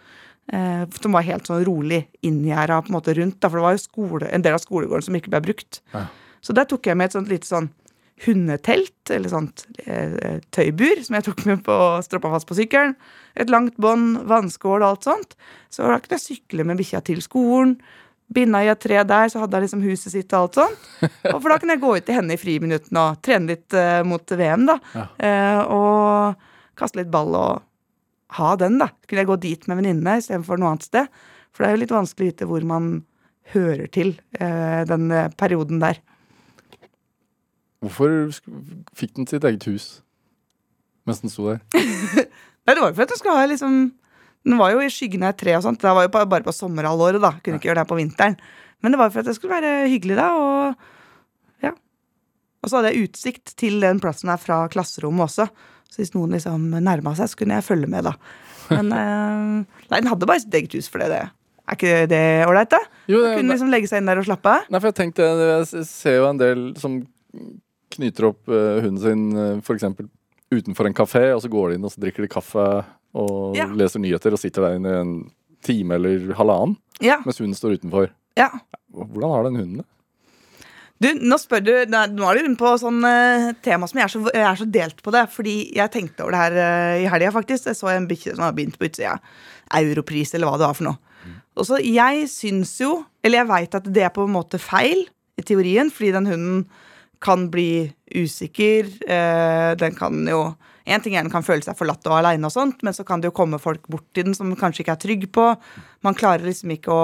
Eh, 0.48 0.84
som 1.02 1.12
var 1.12 1.26
helt 1.26 1.48
sånn 1.48 1.64
rolig 1.66 2.06
inngjerda 2.24 2.80
på 2.80 2.92
en 2.92 2.96
måte 2.96 3.12
rundt. 3.18 3.36
Da, 3.42 3.50
for 3.50 3.60
det 3.60 3.66
var 3.66 3.76
jo 3.76 3.82
skole, 3.82 4.30
en 4.32 4.44
del 4.44 4.56
av 4.56 4.62
skolegården 4.62 5.08
som 5.10 5.18
ikke 5.18 5.34
ble 5.34 5.42
brukt. 5.50 5.82
Ja. 5.92 6.06
Så 6.40 6.54
der 6.56 6.68
tok 6.70 6.88
jeg 6.88 6.96
med 6.96 7.10
et 7.10 7.18
sånt 7.18 7.28
lite 7.28 7.50
sånn 7.50 7.68
hundetelt, 8.24 9.12
eller 9.14 9.30
sånt 9.30 9.66
eh, 9.84 10.40
tøybur, 10.54 11.04
som 11.06 11.18
jeg 11.18 11.26
tok 11.28 11.44
med 11.46 11.62
på 11.66 11.76
stroppa 12.06 12.32
fast 12.32 12.48
på 12.48 12.56
sykkelen. 12.58 12.96
Et 13.38 13.52
langt 13.52 13.76
bånd, 13.78 14.24
vannskål 14.30 14.80
og 14.80 14.88
alt 14.88 15.06
sånt. 15.06 15.38
Så 15.70 15.86
da 15.86 16.00
kunne 16.00 16.18
jeg 16.18 16.24
sykle 16.24 16.66
med 16.66 16.80
bikkja 16.80 17.04
til 17.06 17.22
skolen. 17.22 17.76
Binda 18.34 18.60
i 18.64 18.68
et 18.72 18.80
tre 18.82 18.98
der, 19.08 19.30
så 19.32 19.40
hadde 19.40 19.56
jeg 19.56 19.68
liksom 19.68 19.84
huset 19.86 20.12
sitt 20.12 20.32
og 20.32 20.48
alt 20.48 20.58
sånt. 20.58 20.88
Og 21.30 21.38
for 21.38 21.52
da 21.52 21.60
kunne 21.60 21.76
jeg 21.76 21.84
gå 21.84 21.94
ut 21.96 22.08
til 22.08 22.18
henne 22.18 22.34
i 22.34 22.40
friminuttene 22.40 23.04
og 23.04 23.22
trene 23.24 23.54
litt 23.54 23.76
eh, 23.76 24.00
mot 24.04 24.36
VM, 24.40 24.66
da. 24.68 24.76
Ja. 24.96 25.06
Eh, 25.28 25.60
og 25.76 26.47
kaste 26.78 27.00
litt 27.00 27.12
ball 27.12 27.34
og 27.36 27.64
ha 28.38 28.54
den, 28.60 28.78
da. 28.80 28.90
Skulle 28.92 29.08
kunne 29.10 29.24
jeg 29.24 29.30
gå 29.30 29.38
dit 29.44 29.68
med 29.68 29.80
venninnene 29.80 30.18
istedenfor 30.20 30.60
noe 30.60 30.74
annet 30.74 30.88
sted. 30.88 31.20
For 31.52 31.64
det 31.64 31.70
er 31.70 31.76
jo 31.76 31.82
litt 31.84 31.94
vanskelig 31.94 32.26
å 32.26 32.32
vite 32.32 32.48
hvor 32.50 32.66
man 32.68 32.90
hører 33.54 33.88
til 33.92 34.12
eh, 34.38 34.82
den 34.88 35.08
eh, 35.14 35.30
perioden 35.40 35.80
der. 35.82 36.00
Hvorfor 37.84 38.34
fikk 38.98 39.14
den 39.16 39.28
sitt 39.30 39.46
eget 39.46 39.64
hus 39.70 39.88
mens 41.08 41.22
den 41.22 41.32
sto 41.32 41.46
der? 41.48 41.62
Nei, 42.68 42.74
det 42.74 42.82
var 42.82 42.90
jo 42.90 42.96
for 42.98 43.06
at 43.06 43.12
den 43.14 43.20
skulle 43.20 43.38
ha 43.38 43.46
liksom 43.48 43.76
Den 44.44 44.58
var 44.60 44.74
jo 44.74 44.82
i 44.84 44.90
skyggen 44.92 45.24
av 45.24 45.32
et 45.32 45.38
tre 45.40 45.54
og 45.56 45.64
sånt. 45.64 45.80
Det 45.80 45.92
var 45.92 46.06
jo 46.06 46.12
bare 46.14 46.44
på 46.46 46.54
sommerhalvåret, 46.54 47.20
da. 47.20 47.32
Kunne 47.42 47.58
ikke 47.58 47.68
gjøre 47.68 47.82
det 47.82 47.90
på 47.90 47.96
vinteren. 47.98 48.36
Men 48.80 48.94
det 48.94 49.00
var 49.00 49.08
jo 49.08 49.14
for 49.16 49.24
at 49.24 49.28
det 49.28 49.34
skulle 49.36 49.56
være 49.56 49.88
hyggelig, 49.90 50.14
da. 50.16 50.28
Og 50.38 51.64
ja. 51.66 51.72
Og 52.62 52.70
så 52.70 52.78
hadde 52.78 52.92
jeg 52.94 53.08
utsikt 53.08 53.56
til 53.60 53.80
den 53.82 54.00
plassen 54.00 54.30
her 54.30 54.40
fra 54.40 54.60
klasserommet 54.72 55.26
også. 55.26 55.48
Så 55.88 56.02
hvis 56.02 56.14
noen 56.14 56.34
liksom 56.36 56.68
nærma 56.84 57.14
seg, 57.16 57.30
så 57.32 57.38
kunne 57.40 57.56
jeg 57.58 57.64
følge 57.66 57.88
med, 57.90 58.04
da. 58.04 58.12
Men 58.70 58.92
eh, 59.00 59.82
Nei, 59.88 60.00
den 60.02 60.10
hadde 60.12 60.28
bare 60.28 60.42
sitt 60.44 60.54
eget 60.54 60.74
hus 60.76 60.88
for 60.92 61.00
det. 61.02 61.08
det. 61.14 61.22
Er 61.68 61.76
ikke 61.76 61.94
det 62.08 62.22
ålreit, 62.48 62.70
da? 62.72 62.78
Jo, 63.08 63.22
det, 63.24 63.32
Kunne 63.38 63.52
liksom 63.54 63.72
legge 63.72 63.88
seg 63.90 64.00
inn 64.02 64.08
der 64.08 64.20
og 64.20 64.28
slappe 64.28 64.52
av. 64.54 64.68
Nei, 64.72 64.80
for 64.80 64.88
jeg 64.90 64.98
tenkte 65.02 65.26
Jeg 65.26 65.86
ser 65.88 66.18
jo 66.20 66.28
en 66.30 66.38
del 66.40 66.62
som 66.80 67.00
knyter 67.96 68.28
opp 68.30 68.48
eh, 68.52 68.78
hunden 68.84 69.00
sin 69.02 69.24
f.eks. 69.32 69.66
for 69.66 69.76
eksempel 69.78 70.08
utenfor 70.52 70.88
en 70.88 70.96
kafé, 70.96 71.26
og 71.34 71.42
så 71.44 71.48
går 71.52 71.70
de 71.70 71.76
inn 71.76 71.84
og 71.84 71.92
så 71.92 72.00
drikker 72.00 72.24
de 72.24 72.30
kaffe 72.32 72.64
og 73.18 73.56
Ja. 73.56 73.66
leser 73.68 74.00
nyheter 74.00 74.32
og 74.32 74.40
sitter 74.40 74.64
der 74.64 74.76
inne 74.78 74.92
i 74.94 75.00
en 75.02 75.12
time 75.64 75.96
eller 75.98 76.30
halvannen 76.38 76.76
Ja, 77.04 77.18
mens 77.24 77.40
hunden 77.40 77.56
står 77.56 77.76
utenfor. 77.80 78.08
ja. 78.36 78.48
Hvordan 78.92 79.30
har 79.34 79.44
den 79.48 79.56
hunden 79.60 79.80
det? 79.82 79.86
Du, 80.98 81.08
nå 81.14 81.36
spør 81.38 81.62
du 81.62 81.72
Nå 81.90 81.98
er 82.26 82.38
du 82.38 82.42
inne 82.42 82.58
på 82.58 82.72
sånn 82.80 82.98
uh, 83.06 83.52
tema 83.62 83.86
som 83.86 84.00
jeg 84.00 84.08
er, 84.08 84.12
så, 84.14 84.22
jeg 84.34 84.46
er 84.48 84.58
så 84.58 84.66
delt 84.78 85.02
på 85.04 85.14
det. 85.14 85.24
Fordi 85.30 85.56
jeg 85.76 85.94
tenkte 85.94 86.26
over 86.26 86.34
det 86.34 86.42
her 86.42 86.58
uh, 86.58 87.04
i 87.04 87.10
helga, 87.12 87.34
faktisk. 87.34 87.70
Jeg 87.70 87.78
så 87.78 87.92
en 87.92 88.08
bikkje 88.10 88.34
som 88.34 88.48
har 88.48 88.56
begynt 88.56 88.78
på 88.80 88.88
utsida. 88.88 89.18
Europris, 89.78 90.34
eller 90.34 90.50
hva 90.50 90.58
det 90.58 90.66
var 90.66 90.78
for 90.78 90.88
noe. 90.88 90.98
Og 91.58 91.66
så 91.66 91.78
jeg 91.82 92.26
syns 92.30 92.76
jo, 92.80 92.92
eller 93.26 93.42
jeg 93.42 93.50
veit 93.50 93.74
at 93.74 93.88
det 93.94 94.04
er 94.06 94.12
på 94.14 94.24
en 94.24 94.34
måte 94.34 94.60
feil 94.62 95.02
i 95.38 95.42
teorien, 95.46 95.90
fordi 95.90 96.12
den 96.14 96.28
hunden 96.30 96.60
kan 97.22 97.48
bli 97.52 97.88
usikker. 98.14 98.90
Uh, 99.04 99.74
den 99.78 99.98
kan 99.98 100.24
jo 100.26 100.48
En 100.88 101.02
ting 101.04 101.18
er 101.18 101.20
den 101.20 101.28
kan 101.28 101.44
føle 101.44 101.60
seg 101.60 101.76
forlatt 101.76 102.06
og 102.08 102.14
aleine, 102.16 102.48
og 102.48 102.52
sånt, 102.54 102.78
men 102.80 102.94
så 102.96 103.04
kan 103.04 103.20
det 103.20 103.28
jo 103.28 103.34
komme 103.36 103.58
folk 103.60 103.82
bort 103.92 104.06
til 104.16 104.24
den 104.24 104.32
som 104.32 104.54
kanskje 104.56 104.80
ikke 104.80 104.94
er 104.94 105.02
trygg 105.02 105.26
på. 105.36 105.42
Man 106.00 106.16
klarer 106.16 106.48
liksom 106.48 106.72
ikke 106.72 106.88
å 106.88 107.02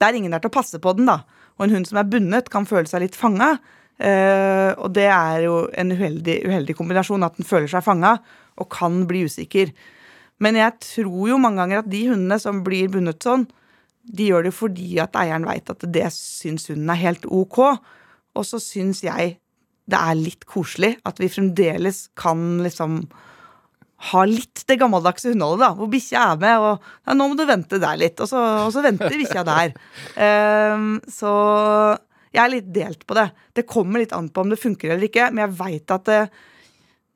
Det 0.00 0.06
er 0.06 0.16
ingen 0.16 0.32
der 0.32 0.40
til 0.40 0.48
å 0.48 0.54
passe 0.54 0.80
på 0.80 0.94
den, 0.96 1.04
da. 1.04 1.18
Og 1.60 1.66
en 1.66 1.76
hund 1.76 1.86
som 1.86 2.00
er 2.00 2.08
bundet, 2.08 2.48
kan 2.48 2.64
føle 2.64 2.88
seg 2.88 3.04
litt 3.04 3.18
fanga. 3.18 3.58
Uh, 4.00 4.72
og 4.80 4.94
det 4.96 5.10
er 5.12 5.42
jo 5.44 5.66
en 5.76 5.92
uheldig, 5.92 6.38
uheldig 6.48 6.76
kombinasjon, 6.78 7.26
at 7.26 7.36
den 7.36 7.48
føler 7.48 7.68
seg 7.68 7.84
fanga 7.84 8.16
og 8.56 8.70
kan 8.72 9.02
bli 9.08 9.26
usikker. 9.28 9.74
Men 10.40 10.56
jeg 10.56 10.78
tror 10.80 11.28
jo 11.28 11.40
mange 11.40 11.60
ganger 11.60 11.82
at 11.82 11.90
de 11.92 12.06
hundene 12.08 12.40
som 12.40 12.62
blir 12.64 12.88
bundet 12.92 13.20
sånn, 13.24 13.44
de 14.00 14.30
gjør 14.30 14.48
det 14.48 14.54
fordi 14.56 14.94
at 15.04 15.16
eieren 15.20 15.44
veit 15.44 15.68
at 15.68 15.84
det 15.92 16.06
syns 16.16 16.70
hunden 16.72 16.88
er 16.88 17.02
helt 17.02 17.28
ok. 17.28 17.58
Og 18.32 18.46
så 18.48 18.60
syns 18.62 19.04
jeg 19.04 19.36
det 19.90 19.98
er 19.98 20.16
litt 20.16 20.46
koselig 20.48 20.94
at 21.04 21.20
vi 21.20 21.28
fremdeles 21.28 22.06
kan 22.18 22.62
liksom 22.64 23.02
ha 24.00 24.20
litt 24.24 24.62
det 24.70 24.78
gammeldagse 24.80 25.32
hundeholdet, 25.32 25.64
da. 25.66 25.74
Hvor 25.76 25.90
bikkja 25.92 26.22
er 26.32 26.38
med, 26.40 26.58
og 26.58 26.86
ja, 27.06 27.14
'nå 27.14 27.26
må 27.28 27.36
du 27.36 27.44
vente 27.48 27.80
der 27.82 27.98
litt', 28.00 28.20
og 28.20 28.28
så, 28.30 28.44
og 28.66 28.72
så 28.72 28.84
venter 28.84 29.12
bikkja 29.12 29.44
der. 29.44 29.74
Um, 30.16 30.94
så 31.18 31.32
jeg 32.30 32.42
er 32.44 32.52
litt 32.54 32.70
delt 32.72 33.04
på 33.06 33.16
det. 33.18 33.28
Det 33.58 33.66
kommer 33.68 34.00
litt 34.00 34.14
an 34.16 34.30
på 34.30 34.44
om 34.44 34.52
det 34.52 34.60
funker 34.60 34.94
eller 34.94 35.08
ikke, 35.08 35.30
men 35.32 35.44
jeg 35.44 35.58
veit 35.58 35.94
at 35.94 36.04
det, 36.08 36.20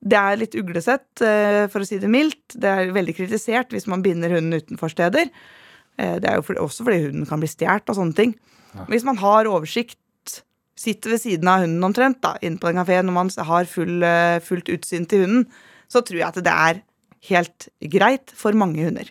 det 0.05 0.19
er 0.21 0.41
litt 0.41 0.57
uglesett, 0.59 1.23
eh, 1.25 1.65
for 1.73 1.81
å 1.85 1.89
si 1.89 2.01
det 2.03 2.11
mildt. 2.11 2.57
Det 2.61 2.71
er 2.71 2.95
veldig 2.95 3.15
kritisert 3.17 3.71
hvis 3.73 3.87
man 3.91 4.03
binder 4.05 4.35
hunden 4.35 4.59
utenfor 4.59 4.93
steder. 4.93 5.31
Eh, 5.97 6.17
Det 6.19 6.29
er 6.29 6.41
jo 6.41 6.59
også 6.67 6.85
fordi 6.85 7.07
hunden 7.07 7.29
kan 7.31 7.41
bli 7.41 7.49
stjålet 7.49 7.89
og 7.89 7.97
sånne 8.01 8.19
ting. 8.19 8.35
Hvis 8.91 9.07
man 9.07 9.17
har 9.23 9.47
oversikt, 9.47 10.43
sitter 10.77 11.15
ved 11.15 11.21
siden 11.23 11.47
av 11.47 11.63
hunden 11.63 11.87
omtrent, 11.87 12.21
da, 12.21 12.35
inne 12.43 12.59
på 12.59 12.67
den 12.67 12.83
kafeen, 12.83 13.07
når 13.07 13.15
man 13.15 13.31
har 13.47 13.65
full, 13.71 14.03
eh, 14.03 14.41
fullt 14.43 14.69
utsyn 14.69 15.07
til 15.07 15.23
hunden, 15.23 15.47
så 15.95 16.03
tror 16.03 16.21
jeg 16.21 16.29
at 16.29 16.43
det 16.45 16.55
er 16.55 16.83
helt 17.31 17.69
greit 17.95 18.35
for 18.37 18.57
mange 18.59 18.83
hunder. 18.85 19.09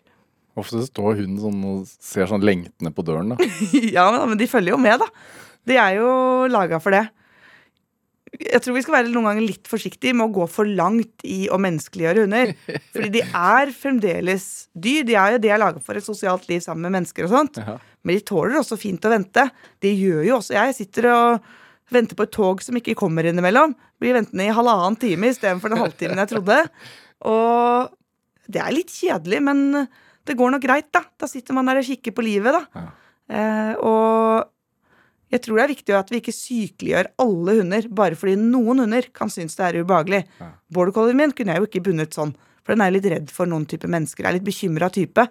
Ofte 0.59 0.83
står 0.85 1.17
hunden 1.23 1.41
sånn 1.41 1.65
og 1.65 1.89
ser 1.89 2.29
sånn 2.29 2.45
lengtende 2.45 2.93
på 2.93 3.05
døren. 3.05 3.33
da. 3.33 3.49
ja, 3.95 4.05
men, 4.27 4.37
de 4.37 4.49
følger 4.49 4.75
jo 4.75 4.81
med, 4.81 5.01
da. 5.01 5.09
De 5.65 5.79
er 5.79 5.97
jo 5.97 6.09
laga 6.51 6.77
for 6.83 6.93
det. 6.93 7.07
Jeg 8.33 8.63
tror 8.65 8.75
vi 8.75 8.81
skal 8.81 8.95
være 8.95 9.11
noen 9.13 9.27
ganger 9.29 9.45
litt 9.45 9.69
forsiktige 9.69 10.15
med 10.17 10.27
å 10.27 10.35
gå 10.35 10.45
for 10.49 10.69
langt 10.69 11.25
i 11.25 11.45
å 11.53 11.59
menneskeliggjøre 11.61 12.25
hunder. 12.25 12.53
Fordi 12.93 13.09
de 13.15 13.25
er 13.25 13.73
fremdeles 13.77 14.47
dyr. 14.73 15.07
De 15.09 15.17
er 15.17 15.35
jo 15.35 15.41
de 15.41 15.53
er 15.53 15.61
laga 15.61 15.81
for 15.81 15.97
et 15.97 16.05
sosialt 16.05 16.45
liv 16.51 16.61
sammen 16.65 16.85
med 16.85 16.99
mennesker 16.99 17.25
og 17.25 17.33
sånt. 17.33 17.59
Ja. 17.61 17.79
Men 18.03 18.19
de 18.19 18.25
tåler 18.27 18.59
også 18.59 18.77
fint 18.77 19.05
å 19.05 19.13
vente. 19.13 19.47
Det 19.81 19.93
gjør 19.95 20.25
jo 20.27 20.37
også 20.37 20.57
jeg. 20.57 20.77
sitter 20.81 21.09
og 21.13 21.51
venter 21.91 22.17
på 22.17 22.25
et 22.27 22.33
tog 22.33 22.63
som 22.63 22.77
ikke 22.79 22.95
kommer 22.99 23.27
innimellom. 23.27 23.75
Blir 24.01 24.15
ventende 24.17 24.47
i 24.47 24.53
halvannen 24.55 24.99
time 25.01 25.31
istedenfor 25.33 25.73
den 25.73 25.83
halvtimen 25.83 26.21
jeg 26.23 26.31
trodde. 26.31 26.59
Og 27.27 27.93
det 28.51 28.61
er 28.61 28.75
litt 28.75 28.91
kjedelig, 28.93 29.41
men 29.43 29.63
det 30.27 30.37
går 30.39 30.55
nok 30.55 30.63
greit, 30.63 30.89
da. 30.95 31.03
Da 31.19 31.29
sitter 31.29 31.55
man 31.55 31.67
der 31.69 31.81
og 31.81 31.87
kikker 31.87 32.15
på 32.15 32.25
livet, 32.25 32.55
da. 32.55 32.63
Ja. 32.79 32.89
Eh, 33.33 33.73
og 33.79 34.49
jeg 35.33 35.41
tror 35.41 35.57
det 35.57 35.63
er 35.63 35.71
viktig 35.71 35.95
at 35.97 36.11
vi 36.11 36.19
ikke 36.21 36.35
sykeliggjør 36.35 37.09
alle 37.23 37.55
hunder 37.57 37.85
bare 37.95 38.17
fordi 38.19 38.35
noen 38.37 38.83
hunder 38.83 39.07
kan 39.15 39.31
synes 39.33 39.57
det 39.57 39.65
er 39.65 39.79
ubehagelig. 39.81 40.23
Ja. 40.39 40.49
Border 40.73 40.95
collien 40.95 41.19
min 41.19 41.33
kunne 41.35 41.55
jeg 41.55 41.63
jo 41.63 41.69
ikke 41.69 41.85
bundet 41.87 42.17
sånn, 42.17 42.35
for 42.61 42.75
den 42.75 42.83
er 42.85 42.93
litt 42.93 43.07
redd 43.09 43.31
for 43.33 43.49
noen 43.49 43.65
type 43.69 43.89
mennesker. 43.89 44.27
Er 44.27 44.37
litt 44.37 44.45
bekymra 44.45 44.91
type. 44.93 45.25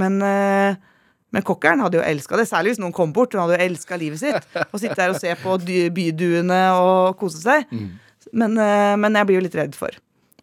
Men, 0.00 0.20
eh, 0.22 0.80
men 1.30 1.44
cockeren 1.46 1.82
hadde 1.84 2.00
jo 2.00 2.04
elska 2.04 2.38
det, 2.40 2.46
særlig 2.50 2.74
hvis 2.74 2.80
noen 2.82 2.94
kom 2.96 3.12
bort. 3.14 3.34
Hun 3.34 3.44
hadde 3.44 3.58
jo 3.58 3.66
elska 3.68 3.98
livet 4.00 4.22
sitt. 4.22 4.46
Å 4.58 4.80
sitte 4.80 4.98
der 4.98 5.12
og 5.14 5.20
se 5.20 5.34
på 5.38 5.56
byduene 5.94 6.60
og 6.74 7.18
kose 7.20 7.42
seg. 7.42 7.70
Men, 8.32 8.56
eh, 8.58 8.94
men 9.00 9.18
jeg 9.18 9.28
blir 9.28 9.38
jo 9.38 9.44
litt 9.46 9.58
redd 9.58 9.78
for 9.78 9.94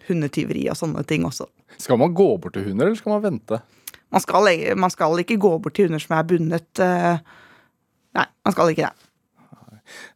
hundetyveri 0.08 0.68
og 0.72 0.80
sånne 0.80 1.04
ting 1.08 1.26
også. 1.28 1.50
Skal 1.78 2.00
man 2.00 2.16
gå 2.16 2.30
bort 2.40 2.56
til 2.56 2.70
hunder, 2.70 2.88
eller 2.88 3.00
skal 3.00 3.18
man 3.18 3.26
vente? 3.26 3.60
Man 4.16 4.24
skal, 4.24 4.48
man 4.80 4.94
skal 4.94 5.20
ikke 5.20 5.40
gå 5.44 5.52
bort 5.60 5.76
til 5.76 5.90
hunder 5.90 6.02
som 6.04 6.16
er 6.18 6.30
bundet. 6.32 6.80
eh, 6.80 7.20
Nei, 8.18 8.26
man 8.48 8.56
skal 8.56 8.72
ikke 8.72 8.88
det. 8.88 9.04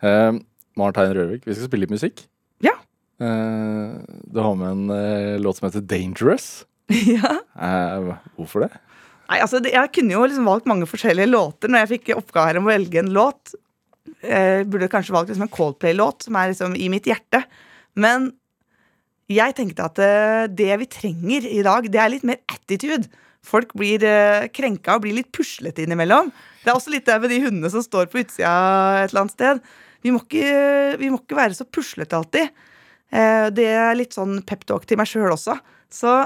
Uh, 0.03 0.39
Martein 0.79 1.13
Rørvik, 1.15 1.45
vi 1.45 1.53
skal 1.55 1.67
spille 1.67 1.85
litt 1.85 1.93
musikk. 1.93 2.23
Ja. 2.63 2.73
Uh, 3.21 3.99
du 4.31 4.39
har 4.41 4.55
med 4.57 4.71
en 4.71 4.89
uh, 4.89 5.39
låt 5.39 5.59
som 5.59 5.67
heter 5.67 5.83
'Dangerous'. 5.85 6.65
ja. 7.15 7.37
Eh, 7.55 8.15
hvorfor 8.35 8.65
det? 8.65 8.71
Nei, 9.31 9.39
altså, 9.39 9.61
Jeg 9.63 9.93
kunne 9.95 10.11
jo 10.17 10.25
liksom 10.27 10.49
valgt 10.49 10.67
mange 10.67 10.87
forskjellige 10.89 11.31
låter 11.31 11.71
når 11.71 11.85
jeg 11.85 11.91
fikk 11.95 12.13
oppgave 12.17 12.59
om 12.59 12.67
å 12.67 12.73
velge 12.73 12.99
en 12.99 13.13
låt. 13.15 13.53
Jeg 14.25 14.67
burde 14.67 14.91
kanskje 14.91 15.15
valgt 15.15 15.31
liksom 15.31 15.47
en 15.47 15.53
Coldplay-låt 15.53 16.27
som 16.27 16.35
er 16.35 16.51
liksom 16.51 16.75
i 16.75 16.89
mitt 16.91 17.07
hjerte. 17.07 17.45
Men 17.95 18.33
jeg 19.31 19.55
tenkte 19.55 19.87
at 19.87 20.01
eh, 20.03 20.45
det 20.51 20.73
vi 20.81 20.89
trenger 20.91 21.47
i 21.47 21.61
dag, 21.63 21.87
det 21.87 22.01
er 22.01 22.11
litt 22.11 22.27
mer 22.27 22.41
attitude. 22.51 23.07
Folk 23.41 23.71
blir 23.73 24.03
uh, 24.05 24.45
krenka 24.53 24.97
og 24.97 25.05
blir 25.05 25.15
litt 25.17 25.31
puslete 25.33 25.81
innimellom. 25.81 26.27
Det 26.61 26.69
er 26.69 26.75
også 26.75 26.91
litt 26.93 27.07
det 27.07 27.15
med 27.23 27.31
de 27.33 27.39
hundene 27.41 27.71
som 27.73 27.81
står 27.81 28.11
på 28.11 28.19
utsida 28.21 28.51
et 28.99 29.09
eller 29.09 29.23
annet 29.23 29.33
sted. 29.33 29.63
Vi 30.05 30.13
må 30.13 30.21
ikke, 30.21 30.51
vi 31.01 31.09
må 31.09 31.17
ikke 31.17 31.39
være 31.39 31.57
så 31.57 31.65
puslete 31.65 32.19
alltid. 32.19 32.51
Eh, 33.09 33.47
det 33.55 33.65
er 33.73 33.97
litt 33.97 34.13
sånn 34.13 34.43
peptalk 34.45 34.85
til 34.85 35.01
meg 35.01 35.09
sjøl 35.09 35.33
også. 35.33 35.57
Så 35.89 36.19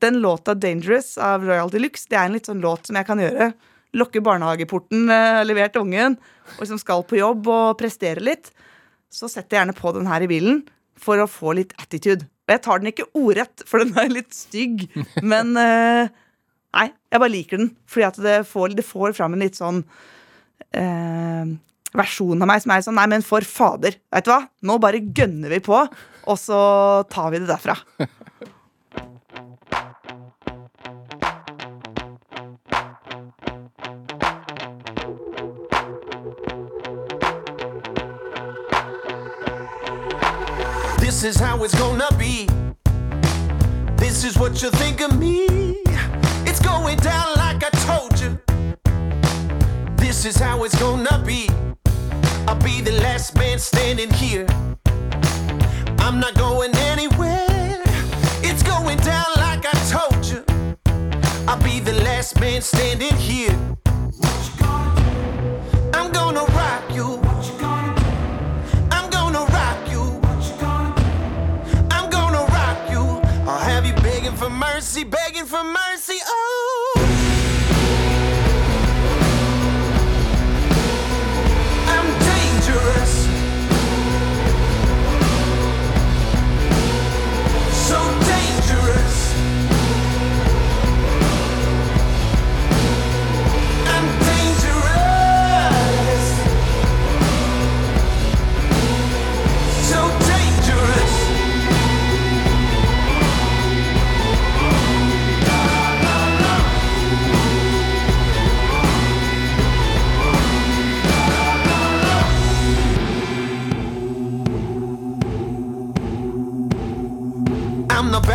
den 0.00 0.20
låta 0.22 0.54
'Dangerous' 0.54 1.18
av 1.18 1.44
Royal 1.46 1.70
Deluxe, 1.70 2.06
det 2.10 2.18
er 2.18 2.28
en 2.28 2.36
litt 2.36 2.48
sånn 2.48 2.62
låt 2.62 2.86
som 2.86 2.96
jeg 2.96 3.06
kan 3.06 3.20
gjøre. 3.22 3.52
Lokke 3.98 4.22
barnehageporten, 4.22 5.08
eh, 5.10 5.44
levert 5.44 5.76
ungen, 5.76 6.18
og 6.58 6.66
som 6.66 6.78
skal 6.78 7.02
på 7.02 7.18
jobb 7.18 7.48
og 7.48 7.78
prestere 7.78 8.20
litt. 8.20 8.50
Så 9.10 9.28
setter 9.30 9.56
jeg 9.56 9.66
gjerne 9.66 9.78
på 9.78 9.94
den 9.94 10.06
her 10.06 10.20
i 10.22 10.30
bilen 10.30 10.62
for 10.98 11.16
å 11.16 11.30
få 11.30 11.54
litt 11.56 11.72
attitude. 11.80 12.28
Og 12.48 12.54
jeg 12.54 12.62
tar 12.62 12.78
den 12.78 12.92
ikke 12.92 13.08
ordrett, 13.14 13.64
for 13.66 13.78
den 13.82 13.96
er 13.98 14.08
litt 14.12 14.34
stygg, 14.34 14.88
men 15.22 15.56
eh, 15.56 16.08
Nei, 16.68 16.90
jeg 17.10 17.20
bare 17.22 17.32
liker 17.32 17.56
den, 17.56 17.70
fordi 17.88 18.04
at 18.04 18.18
det 18.20 18.34
får, 18.46 18.74
det 18.76 18.84
får 18.84 19.14
fram 19.16 19.32
en 19.32 19.40
litt 19.40 19.56
sånn 19.56 19.78
eh, 20.76 21.48
versjon 21.96 22.44
av 22.44 22.50
meg 22.50 22.60
som 22.60 22.74
er 22.74 22.82
sånn 22.84 22.98
Nei, 23.00 23.06
men 23.08 23.24
for 23.24 23.40
fader, 23.40 23.96
vet 24.12 24.26
du 24.26 24.30
hva? 24.30 24.42
Nå 24.68 24.76
bare 24.82 25.00
gønner 25.00 25.54
vi 25.56 25.62
på, 25.64 25.80
og 26.28 26.36
så 26.38 26.60
tar 27.08 27.32
vi 27.32 27.40
det 27.40 27.48
derfra. 27.48 27.78
This 41.20 41.34
is 41.34 41.42
how 41.42 41.64
it's 41.64 41.74
gonna 41.74 42.08
be. 42.16 42.46
This 43.96 44.22
is 44.22 44.38
what 44.38 44.62
you 44.62 44.70
think 44.70 45.00
of 45.00 45.18
me. 45.18 45.46
It's 46.46 46.60
going 46.60 46.96
down 46.98 47.34
like 47.34 47.64
I 47.64 47.70
told 47.88 48.20
you. 48.20 48.38
This 49.96 50.24
is 50.24 50.36
how 50.36 50.62
it's 50.62 50.78
gonna 50.78 51.20
be. 51.26 51.48
I'll 52.46 52.62
be 52.62 52.80
the 52.80 52.92
last 53.02 53.34
man 53.34 53.58
standing 53.58 54.12
here. 54.12 54.46
I'm 55.98 56.20
not 56.20 56.34
going 56.36 56.72
anywhere. 56.76 57.82
It's 58.44 58.62
going 58.62 58.98
down 58.98 59.26
like 59.38 59.66
I 59.66 59.76
told 59.90 60.24
you. 60.24 60.44
I'll 61.48 61.60
be 61.64 61.80
the 61.80 61.94
last 62.04 62.38
man 62.38 62.62
standing 62.62 63.16
here. 63.16 63.58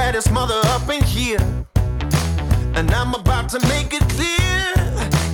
Baddest 0.05 0.31
mother 0.33 0.59
up 0.75 0.89
in 0.89 1.01
here. 1.01 1.39
And 2.75 2.91
I'm 2.91 3.13
about 3.13 3.47
to 3.53 3.59
make 3.69 3.93
it 3.93 4.05
clear. 4.09 4.65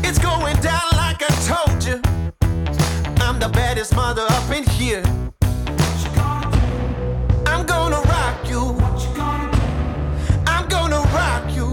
It's 0.07 0.19
going 0.19 0.57
down 0.61 0.87
like 1.03 1.21
I 1.29 1.31
told 1.51 1.83
you. 1.87 1.97
I'm 3.25 3.39
the 3.39 3.49
baddest 3.49 3.95
mother 3.95 4.25
up 4.37 4.47
in 4.57 4.63
here. 4.63 5.03
I'm 7.51 7.65
gonna 7.65 8.01
rock 8.15 8.37
you. 8.47 8.63
I'm 10.45 10.65
gonna 10.75 11.01
rock 11.17 11.45
you. 11.57 11.67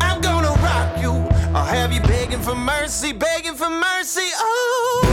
I'm 0.00 0.22
gonna 0.22 0.54
rock 0.68 0.90
you. 1.02 1.12
I'll 1.54 1.70
have 1.78 1.92
you 1.92 2.00
begging 2.00 2.40
for 2.40 2.54
mercy, 2.54 3.12
begging 3.12 3.56
for 3.56 3.68
mercy. 3.68 4.28
Oh. 4.36 5.09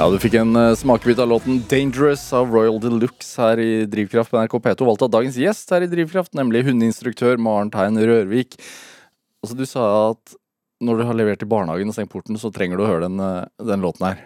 Ja, 0.00 0.06
Du 0.08 0.16
fikk 0.16 0.32
en 0.40 0.56
uh, 0.56 0.72
smakebit 0.72 1.18
av 1.20 1.28
låten 1.28 1.58
'Dangerous' 1.68 2.30
av 2.32 2.48
Royal 2.48 2.78
Deluxe 2.80 3.36
her 3.36 3.60
i 3.60 3.84
Drivkraft 3.84 4.30
på 4.32 4.38
NRK 4.40 4.54
P2. 4.64 4.86
Valgt 4.88 5.02
av 5.04 5.10
dagens 5.12 5.36
gjest 5.36 5.68
her 5.74 5.84
i 5.84 5.88
Drivkraft, 5.92 6.32
nemlig 6.32 6.62
hundeinstruktør 6.64 7.36
Maren 7.36 7.68
Tein 7.68 7.98
Rørvik. 8.00 8.56
Altså, 9.44 9.58
Du 9.58 9.66
sa 9.68 9.82
at 10.14 10.32
når 10.80 10.96
du 10.96 11.04
har 11.04 11.18
levert 11.18 11.44
i 11.44 11.48
barnehagen 11.52 11.92
og 11.92 11.92
stengt 11.92 12.08
porten, 12.14 12.38
så 12.40 12.48
trenger 12.48 12.80
du 12.80 12.86
å 12.86 12.88
høre 12.88 13.10
den, 13.10 13.20
uh, 13.20 13.44
den 13.60 13.84
låten 13.84 14.06
her. 14.08 14.22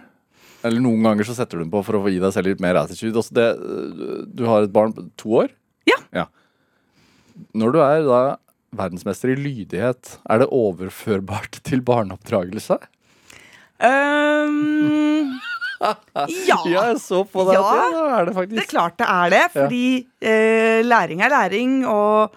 Eller 0.62 0.78
noen 0.78 1.02
ganger 1.02 1.26
så 1.26 1.34
setter 1.34 1.58
du 1.58 1.64
den 1.64 1.72
på 1.74 1.82
for 1.82 1.98
å 1.98 2.06
gi 2.06 2.22
deg 2.22 2.30
selv 2.36 2.52
litt 2.52 2.62
mer 2.62 2.78
attitude. 2.78 3.18
Altså 3.18 3.34
det, 3.34 3.48
du 4.30 4.44
har 4.46 4.62
et 4.62 4.76
barn 4.78 4.94
på 4.94 5.08
to 5.18 5.34
år? 5.42 5.50
Ja. 5.90 6.28
Når 7.50 7.74
du 7.74 7.80
er 7.82 8.06
da 8.06 8.20
verdensmester 8.70 9.34
i 9.34 9.40
lydighet, 9.42 10.20
er 10.22 10.38
det 10.38 10.52
overførbart 10.54 11.58
til 11.66 11.82
barneoppdragelse? 11.82 12.78
Um, 13.82 15.34
ja. 15.80 16.58
Jeg 16.68 16.96
så 17.02 17.24
på 17.28 17.44
deg 17.48 17.56
Ja. 17.58 17.66
at 17.66 17.92
det 17.94 18.00
er 18.04 18.24
det 18.44 18.48
Det 18.54 18.62
er 18.64 18.70
klart 18.70 18.96
det 19.00 19.06
er 19.10 19.30
det, 19.34 19.44
fordi 19.52 19.84
eh, 20.22 20.80
læring 20.86 21.20
er 21.24 21.32
læring, 21.32 21.84
og 21.88 22.34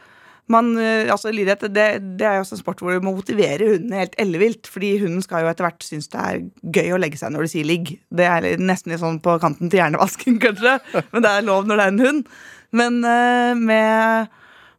man, 0.49 0.69
eh, 0.79 1.11
altså 1.11 1.31
lydighet, 1.31 1.65
det, 1.75 1.87
det 2.17 2.25
er 2.27 2.37
jo 2.37 2.45
også 2.45 2.55
en 2.55 2.61
sport 2.63 2.79
hvor 2.79 2.95
du 2.95 3.03
må 3.03 3.11
motivere 3.17 3.67
hunden 3.73 3.91
helt 3.97 4.15
ellevilt, 4.17 4.67
fordi 4.71 4.93
hunden 5.01 5.21
skal 5.21 5.43
jo 5.43 5.49
etter 5.51 5.67
hvert 5.67 5.83
synes 5.83 6.07
det 6.13 6.21
er 6.23 6.41
gøy 6.77 6.93
å 6.95 6.99
legge 7.03 7.19
seg 7.19 7.33
når 7.35 7.43
du 7.47 7.51
sier 7.51 7.67
ligg. 7.67 7.93
Det 8.09 8.25
er 8.25 8.47
nesten 8.61 8.93
litt 8.93 9.03
sånn 9.03 9.19
på 9.23 9.35
kanten 9.43 9.69
til 9.69 9.81
hjernevasken, 9.81 10.39
kanskje, 10.45 10.77
men 11.11 11.25
det 11.25 11.31
er 11.33 11.47
lov 11.47 11.67
når 11.67 11.81
det 11.81 11.85
er 11.89 11.95
en 11.95 12.05
hund. 12.05 12.27
Men 12.75 12.99
eh, 13.07 13.53
med 13.59 14.33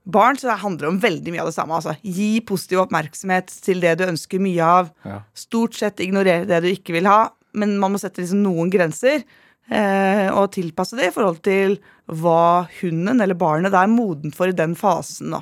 barn 0.09 0.39
så 0.41 0.55
handler 0.57 0.87
det 0.87 0.93
om 0.95 1.01
veldig 1.03 1.33
mye 1.35 1.43
av 1.45 1.51
det 1.51 1.57
samme. 1.59 1.77
Altså. 1.77 1.93
Gi 2.01 2.41
positiv 2.49 2.81
oppmerksomhet 2.87 3.53
til 3.65 3.81
det 3.85 3.99
du 4.01 4.07
ønsker 4.09 4.41
mye 4.41 4.65
av. 4.65 4.89
Ja. 5.05 5.19
Stort 5.37 5.77
sett 5.77 6.01
ignorere 6.01 6.49
det 6.49 6.63
du 6.65 6.69
ikke 6.73 6.95
vil 6.97 7.09
ha, 7.11 7.27
men 7.53 7.77
man 7.81 7.95
må 7.95 8.01
sette 8.01 8.23
liksom 8.23 8.43
noen 8.45 8.73
grenser. 8.73 9.23
Eh, 9.69 10.27
og 10.33 10.55
tilpasse 10.55 10.97
det 10.97 11.11
i 11.11 11.13
forhold 11.13 11.43
til 11.45 11.77
hva 12.09 12.65
hunden 12.79 13.21
eller 13.21 13.37
barnet 13.37 13.75
er 13.77 13.91
modent 13.93 14.37
for 14.37 14.49
i 14.49 14.57
den 14.57 14.73
fasen. 14.79 15.37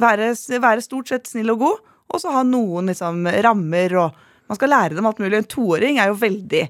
Være, 0.00 0.32
være 0.34 0.82
stort 0.82 1.12
sett 1.12 1.30
snill 1.30 1.54
og 1.54 1.62
god, 1.62 1.80
og 2.10 2.22
så 2.22 2.34
ha 2.34 2.42
noen 2.46 2.90
liksom, 2.90 3.22
rammer. 3.46 3.96
og 4.02 4.50
Man 4.50 4.58
skal 4.58 4.74
lære 4.74 4.98
dem 4.98 5.06
alt 5.06 5.22
mulig. 5.22 5.38
En 5.38 5.50
toåring 5.50 6.00
er 6.02 6.10
jo 6.10 6.18
veldig, 6.22 6.64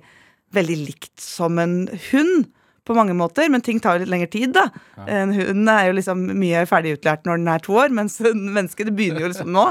veldig 0.56 0.80
likt 0.84 1.14
som 1.24 1.60
en 1.60 1.84
hund 2.10 2.50
på 2.84 2.96
mange 2.96 3.14
måter, 3.14 3.48
men 3.52 3.62
ting 3.64 3.78
tar 3.80 3.96
jo 3.96 4.04
litt 4.04 4.12
lengre 4.12 4.30
tid. 4.32 4.52
da. 4.56 4.66
En 5.06 5.32
hund 5.36 5.68
er 5.70 5.88
jo 5.88 5.96
liksom 5.96 6.26
mye 6.40 6.66
ferdig 6.68 6.96
utlært 6.98 7.24
når 7.28 7.40
den 7.40 7.50
er 7.52 7.64
to 7.64 7.76
år, 7.80 7.92
mens 7.94 8.18
en 8.20 8.48
menneske 8.50 8.84
det 8.88 8.96
begynner 8.96 9.24
jo 9.24 9.32
liksom 9.32 9.52
nå. 9.54 9.66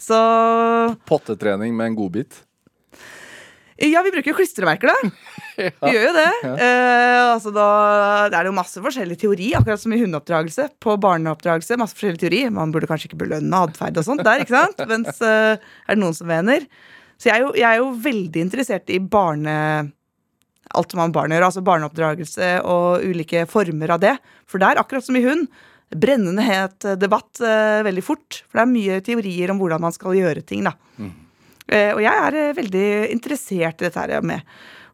Så 0.00 0.18
Pottetrening 1.08 1.74
med 1.76 1.90
en 1.90 1.98
godbit. 1.98 2.42
Ja, 3.80 4.02
vi 4.04 4.12
bruker 4.12 4.32
jo 4.32 4.36
klistremerker, 4.36 4.90
da. 4.90 5.10
Vi 5.60 5.92
gjør 5.92 6.06
jo 6.06 6.12
det. 6.16 6.28
Eh, 6.48 7.18
altså 7.34 7.50
da, 7.52 7.66
det 8.32 8.36
er 8.38 8.48
jo 8.48 8.54
masse 8.56 8.80
forskjellig 8.80 9.16
teori, 9.20 9.50
akkurat 9.56 9.80
som 9.82 9.92
i 9.92 9.98
hundeoppdragelse. 10.00 10.66
På 10.80 10.94
barneoppdragelse, 11.00 11.76
masse 11.80 11.96
forskjellig 11.96 12.20
teori. 12.22 12.40
Man 12.52 12.72
burde 12.72 12.88
kanskje 12.88 13.10
ikke 13.10 13.22
belønne 13.24 13.62
atferd 13.66 14.00
og 14.00 14.06
sånt 14.06 14.24
der, 14.24 14.44
ikke 14.44 14.56
sant? 14.56 14.80
Mens 14.90 15.20
eh, 15.24 15.56
er 15.60 15.96
det 15.96 16.00
noen 16.00 16.16
som 16.16 16.28
mener. 16.30 16.64
Så 17.20 17.28
jeg 17.28 17.36
er, 17.36 17.44
jo, 17.44 17.54
jeg 17.56 17.68
er 17.68 17.80
jo 17.82 17.90
veldig 18.08 18.44
interessert 18.48 18.92
i 18.92 19.00
barne... 19.00 19.56
Alt 20.70 20.92
som 20.92 21.00
har 21.02 21.08
med 21.10 21.16
barn 21.16 21.32
å 21.32 21.34
gjøre, 21.34 21.46
altså 21.50 21.64
barneoppdragelse 21.66 22.48
og 22.70 23.02
ulike 23.02 23.42
former 23.50 23.90
av 23.96 24.04
det. 24.04 24.12
For 24.46 24.62
det 24.62 24.68
er 24.68 24.78
akkurat 24.78 25.02
som 25.02 25.16
i 25.18 25.24
hund. 25.24 25.48
Brennende 25.90 26.44
het 26.46 26.86
debatt 27.00 27.40
eh, 27.42 27.80
veldig 27.82 28.04
fort. 28.06 28.44
For 28.46 28.60
det 28.60 28.62
er 28.62 28.70
mye 28.70 29.00
teorier 29.02 29.50
om 29.50 29.58
hvordan 29.58 29.82
man 29.82 29.96
skal 29.96 30.14
gjøre 30.14 30.44
ting, 30.46 30.62
da. 30.68 30.76
Eh, 31.02 31.10
og 31.94 32.02
jeg 32.02 32.26
er 32.26 32.36
eh, 32.38 32.52
veldig 32.56 32.86
interessert 33.14 33.80
i 33.80 33.88
dette 33.88 34.02
her 34.02 34.26
med 34.26 34.46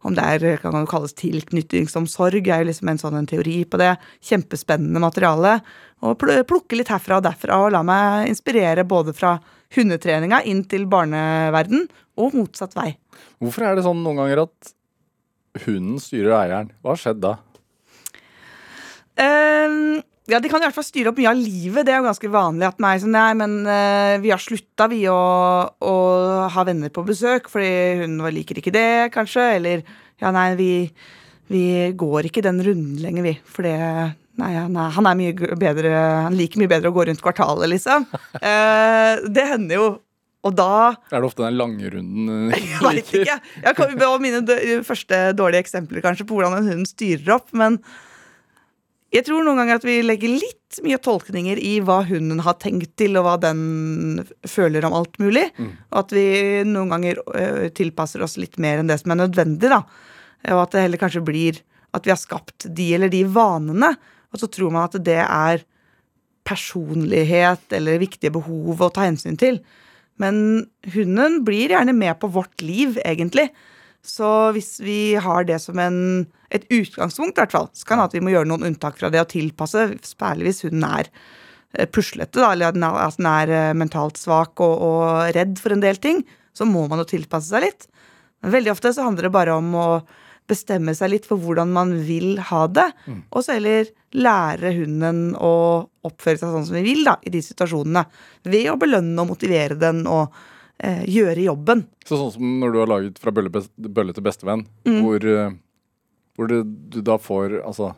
om 0.06 0.14
det 0.14 0.22
er, 0.22 0.44
kan 0.62 0.74
det 0.76 0.86
kalles 0.90 1.16
tilknytningsomsorg, 1.18 2.46
er 2.46 2.62
jo 2.62 2.68
liksom 2.68 2.90
en 2.92 3.00
sånn 3.00 3.16
en 3.18 3.26
teori 3.26 3.56
på 3.66 3.80
det. 3.80 3.96
Kjempespennende 4.22 5.02
materiale. 5.02 5.56
Og 6.06 6.20
plukke 6.46 6.78
litt 6.78 6.92
herfra 6.92 7.18
og 7.18 7.24
derfra 7.26 7.58
og 7.64 7.72
la 7.74 7.80
meg 7.86 8.28
inspirere 8.30 8.84
både 8.86 9.14
fra 9.16 9.34
hundetreninga 9.74 10.44
inn 10.46 10.62
til 10.70 10.84
barneverden 10.90 11.88
og 12.22 12.36
motsatt 12.38 12.76
vei. 12.76 12.92
Hvorfor 13.42 13.66
er 13.66 13.74
det 13.74 13.86
sånn 13.88 14.04
noen 14.04 14.20
ganger 14.20 14.44
at 14.44 14.74
hunden 15.64 15.98
styrer 16.02 16.36
eieren? 16.38 16.70
Hva 16.84 16.94
har 16.94 17.02
skjedd 17.02 17.24
da? 17.24 17.34
Ehm, 19.24 20.04
ja, 20.26 20.40
De 20.42 20.50
kan 20.50 20.62
i 20.62 20.66
hvert 20.66 20.74
fall 20.74 20.86
styre 20.86 21.12
opp 21.12 21.20
mye 21.20 21.30
av 21.30 21.38
livet. 21.38 21.86
Det 21.86 21.94
er 21.94 22.00
jo 22.00 22.08
ganske 22.08 22.30
vanlig 22.32 22.66
at 22.68 22.80
nei, 22.82 22.94
så 23.02 23.10
nei 23.10 23.30
men 23.38 23.60
uh, 23.68 24.16
vi 24.22 24.32
har 24.34 24.42
slutta 24.42 24.88
vi 24.90 25.04
å, 25.10 25.20
å 25.70 25.94
ha 26.52 26.66
venner 26.66 26.92
på 26.94 27.04
besøk, 27.06 27.50
fordi 27.52 28.02
hun 28.02 28.18
liker 28.34 28.58
ikke 28.60 28.74
det, 28.74 28.88
kanskje. 29.14 29.46
Eller 29.60 29.84
ja, 30.22 30.32
nei, 30.34 30.48
vi, 30.58 30.70
vi 31.52 31.64
går 31.98 32.30
ikke 32.30 32.44
den 32.46 32.62
runden 32.66 33.02
lenger, 33.02 33.28
vi. 33.30 33.36
For 33.46 33.68
det 33.68 33.80
Nei, 34.36 34.50
han 34.52 34.74
er, 34.76 34.90
han 34.92 35.06
er 35.08 35.14
mye 35.16 35.54
bedre 35.56 35.90
Han 36.26 36.34
liker 36.36 36.60
mye 36.60 36.68
bedre 36.68 36.90
å 36.90 36.92
gå 36.92 37.06
rundt 37.08 37.22
kvartalet, 37.24 37.70
liksom. 37.72 38.04
Uh, 38.36 39.22
det 39.36 39.46
hender 39.48 39.80
jo. 39.80 39.86
Og 40.46 40.54
da 40.54 40.94
Er 41.10 41.22
det 41.22 41.26
ofte 41.26 41.42
den 41.42 41.56
lange 41.58 41.88
runden 41.90 42.28
hun 42.28 42.52
jeg 42.54 42.82
veit 42.84 43.14
ikke. 43.20 43.38
Jeg 43.64 43.78
kan 43.78 43.94
jo 43.96 44.10
mine 44.22 44.42
første 44.86 45.22
dårlige 45.38 45.64
eksempler 45.64 46.04
kanskje 46.04 46.28
på 46.28 46.36
hvordan 46.36 46.60
en 46.60 46.68
hund 46.74 46.90
styrer 46.90 47.38
opp, 47.38 47.48
men 47.56 47.80
jeg 49.16 49.26
tror 49.26 49.44
noen 49.44 49.58
ganger 49.60 49.78
at 49.80 49.86
vi 49.86 49.96
legger 50.04 50.32
litt 50.32 50.80
mye 50.84 50.98
tolkninger 51.02 51.58
i 51.62 51.76
hva 51.84 52.02
hunden 52.08 52.42
har 52.44 52.58
tenkt 52.62 52.92
til, 53.00 53.16
og 53.16 53.26
hva 53.26 53.36
den 53.40 54.24
føler 54.48 54.84
om 54.86 54.96
alt 54.98 55.16
mulig. 55.22 55.46
Og 55.92 56.02
at 56.02 56.12
vi 56.16 56.26
noen 56.68 56.92
ganger 56.92 57.22
tilpasser 57.76 58.24
oss 58.26 58.36
litt 58.40 58.58
mer 58.62 58.82
enn 58.82 58.90
det 58.90 58.98
som 59.02 59.14
er 59.14 59.22
nødvendig. 59.22 59.70
da. 59.72 59.82
Og 60.52 60.62
at 60.66 60.74
det 60.74 60.84
heller 60.84 61.00
kanskje 61.00 61.24
blir 61.24 61.62
at 61.96 62.04
vi 62.04 62.12
har 62.12 62.20
skapt 62.20 62.68
de 62.76 62.90
eller 62.94 63.08
de 63.12 63.22
vanene, 63.24 63.94
og 64.32 64.42
så 64.42 64.50
tror 64.52 64.74
man 64.74 64.88
at 64.88 64.98
det 65.06 65.22
er 65.22 65.64
personlighet 66.46 67.72
eller 67.74 68.02
viktige 68.02 68.34
behov 68.34 68.82
å 68.84 68.92
ta 68.92 69.06
hensyn 69.06 69.38
til. 69.40 69.62
Men 70.20 70.66
hunden 70.94 71.40
blir 71.46 71.72
gjerne 71.74 71.94
med 71.96 72.18
på 72.20 72.30
vårt 72.32 72.62
liv, 72.64 72.98
egentlig. 73.04 73.48
Så 74.06 74.28
hvis 74.54 74.76
vi 74.84 75.16
har 75.20 75.46
det 75.48 75.58
som 75.62 75.78
en, 75.82 76.26
et 76.54 76.66
utgangspunkt, 76.70 77.36
i 77.36 77.42
hvert 77.42 77.56
fall, 77.56 77.68
så 77.74 77.88
kan 77.88 78.00
det 78.00 78.10
at 78.10 78.16
vi 78.16 78.22
må 78.24 78.32
gjøre 78.34 78.48
noen 78.50 78.68
unntak 78.70 79.00
fra 79.00 79.10
det 79.12 79.22
og 79.24 79.32
tilpasse, 79.32 79.88
særlig 80.06 80.50
hvis 80.50 80.62
hunden 80.66 80.86
er 80.86 81.10
eh, 81.10 81.88
puslete, 81.90 82.38
da, 82.38 82.52
eller 82.52 82.70
at 82.70 82.78
den 82.78 82.86
er, 82.86 83.16
er 83.32 83.54
eh, 83.72 83.78
mentalt 83.78 84.20
svak 84.20 84.62
og, 84.62 84.76
og 84.86 85.34
redd 85.36 85.58
for 85.62 85.74
en 85.74 85.82
del 85.82 85.98
ting, 86.02 86.22
så 86.56 86.68
må 86.68 86.86
man 86.88 87.02
jo 87.02 87.10
tilpasse 87.16 87.50
seg 87.50 87.66
litt. 87.66 87.88
Men 88.44 88.54
veldig 88.54 88.72
ofte 88.76 88.94
så 88.94 89.08
handler 89.08 89.28
det 89.28 89.34
bare 89.34 89.58
om 89.58 89.74
å 89.74 89.88
bestemme 90.46 90.94
seg 90.94 91.10
litt 91.10 91.24
for 91.26 91.42
hvordan 91.42 91.72
man 91.74 91.92
vil 92.06 92.36
ha 92.52 92.66
det, 92.70 92.86
og 93.34 93.42
så 93.42 93.56
heller 93.56 93.88
lære 94.14 94.70
hunden 94.76 95.32
å 95.34 95.54
oppføre 96.06 96.38
seg 96.38 96.52
sånn 96.54 96.68
som 96.68 96.76
vi 96.78 96.84
vil 96.86 97.02
da, 97.08 97.16
i 97.26 97.32
de 97.34 97.42
situasjonene. 97.42 98.04
Ved 98.46 98.70
å 98.70 98.78
belønne 98.78 99.24
og 99.24 99.32
motivere 99.32 99.74
den 99.80 100.04
og 100.06 100.30
eh, 100.82 101.04
gjøre 101.08 101.44
jobben. 101.46 101.86
Så 102.04 102.18
sånn 102.20 102.32
som 102.34 102.56
når 102.60 102.72
du 102.72 102.78
har 102.82 102.86
laget 102.90 103.18
Fra 103.18 103.30
bølle, 103.32 103.50
best- 103.50 103.72
bølle 103.78 104.12
til 104.14 104.22
bestevenn, 104.26 104.66
Mm. 104.84 105.02
hvor, 105.02 105.24
eh, 105.24 105.50
hvor 106.36 106.48
det, 106.48 106.60
du 106.90 107.00
da 107.02 107.16
får 107.18 107.62
altså, 107.64 107.94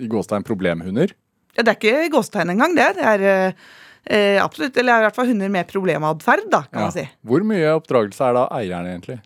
i 0.00 0.08
gåstegn 0.08 0.42
problemhunder. 0.44 1.12
Ja, 1.56 1.62
det 1.62 1.68
er 1.68 1.78
ikke 1.80 2.10
gåstegn 2.16 2.50
engang, 2.50 2.74
det. 2.74 2.96
Det 2.96 3.04
er 3.04 3.20
eh, 3.22 3.52
eh, 4.06 4.38
absolutt, 4.42 4.76
eller 4.76 4.98
i 4.98 5.04
hvert 5.06 5.14
fall 5.14 5.26
hunder 5.28 5.48
med 5.50 5.68
problematferd, 5.68 6.48
da, 6.50 6.62
kan 6.72 6.80
Ja. 6.80 6.86
man 6.88 6.92
si. 6.92 7.08
Hvor 7.24 7.44
mye 7.44 7.76
oppdragelse 7.78 8.20
er 8.28 8.32
da 8.34 8.48
eierne, 8.48 8.88
egentlig? 8.96 9.20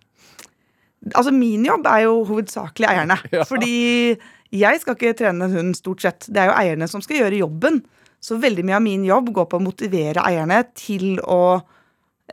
Altså, 1.14 1.31
min 1.33 1.64
jobb 1.64 1.87
er 1.87 2.03
jo 2.07 2.25
hovedsakelig 2.27 2.89
eierne. 2.91 3.17
Ja. 3.33 3.45
Fordi 3.45 4.19
jeg 4.53 4.81
skal 4.81 4.95
ikke 4.97 5.14
trene 5.19 5.45
en 5.47 5.53
hund, 5.55 5.77
stort 5.77 6.01
sett. 6.03 6.27
Det 6.27 6.37
er 6.43 6.51
jo 6.51 6.57
eierne 6.59 6.89
som 6.91 7.01
skal 7.05 7.19
gjøre 7.23 7.39
jobben. 7.39 7.85
Så 8.21 8.41
veldig 8.43 8.64
mye 8.64 8.77
av 8.79 8.83
min 8.83 9.05
jobb 9.07 9.31
går 9.37 9.47
på 9.53 9.59
å 9.61 9.62
motivere 9.62 10.25
eierne 10.27 10.64
til 10.75 11.19
å 11.23 11.62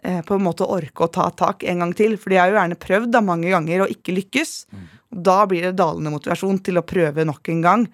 på 0.01 0.35
en 0.35 0.43
måte 0.43 0.65
orke 0.65 1.05
å 1.05 1.11
ta 1.13 1.27
tak 1.37 1.63
en 1.69 1.83
gang 1.83 1.91
til. 1.95 2.15
For 2.19 2.33
de 2.33 2.39
har 2.41 2.49
jo 2.49 2.57
gjerne 2.57 2.79
prøvd 2.81 3.11
da 3.13 3.21
mange 3.23 3.51
ganger 3.53 3.85
og 3.85 3.93
ikke 3.93 4.15
lykkes. 4.17 4.53
Og 5.13 5.21
da 5.29 5.37
blir 5.49 5.67
det 5.67 5.77
dalende 5.79 6.11
motivasjon 6.11 6.59
til 6.65 6.81
å 6.81 6.85
prøve 6.87 7.27
nok 7.29 7.51
en 7.53 7.61
gang. 7.63 7.85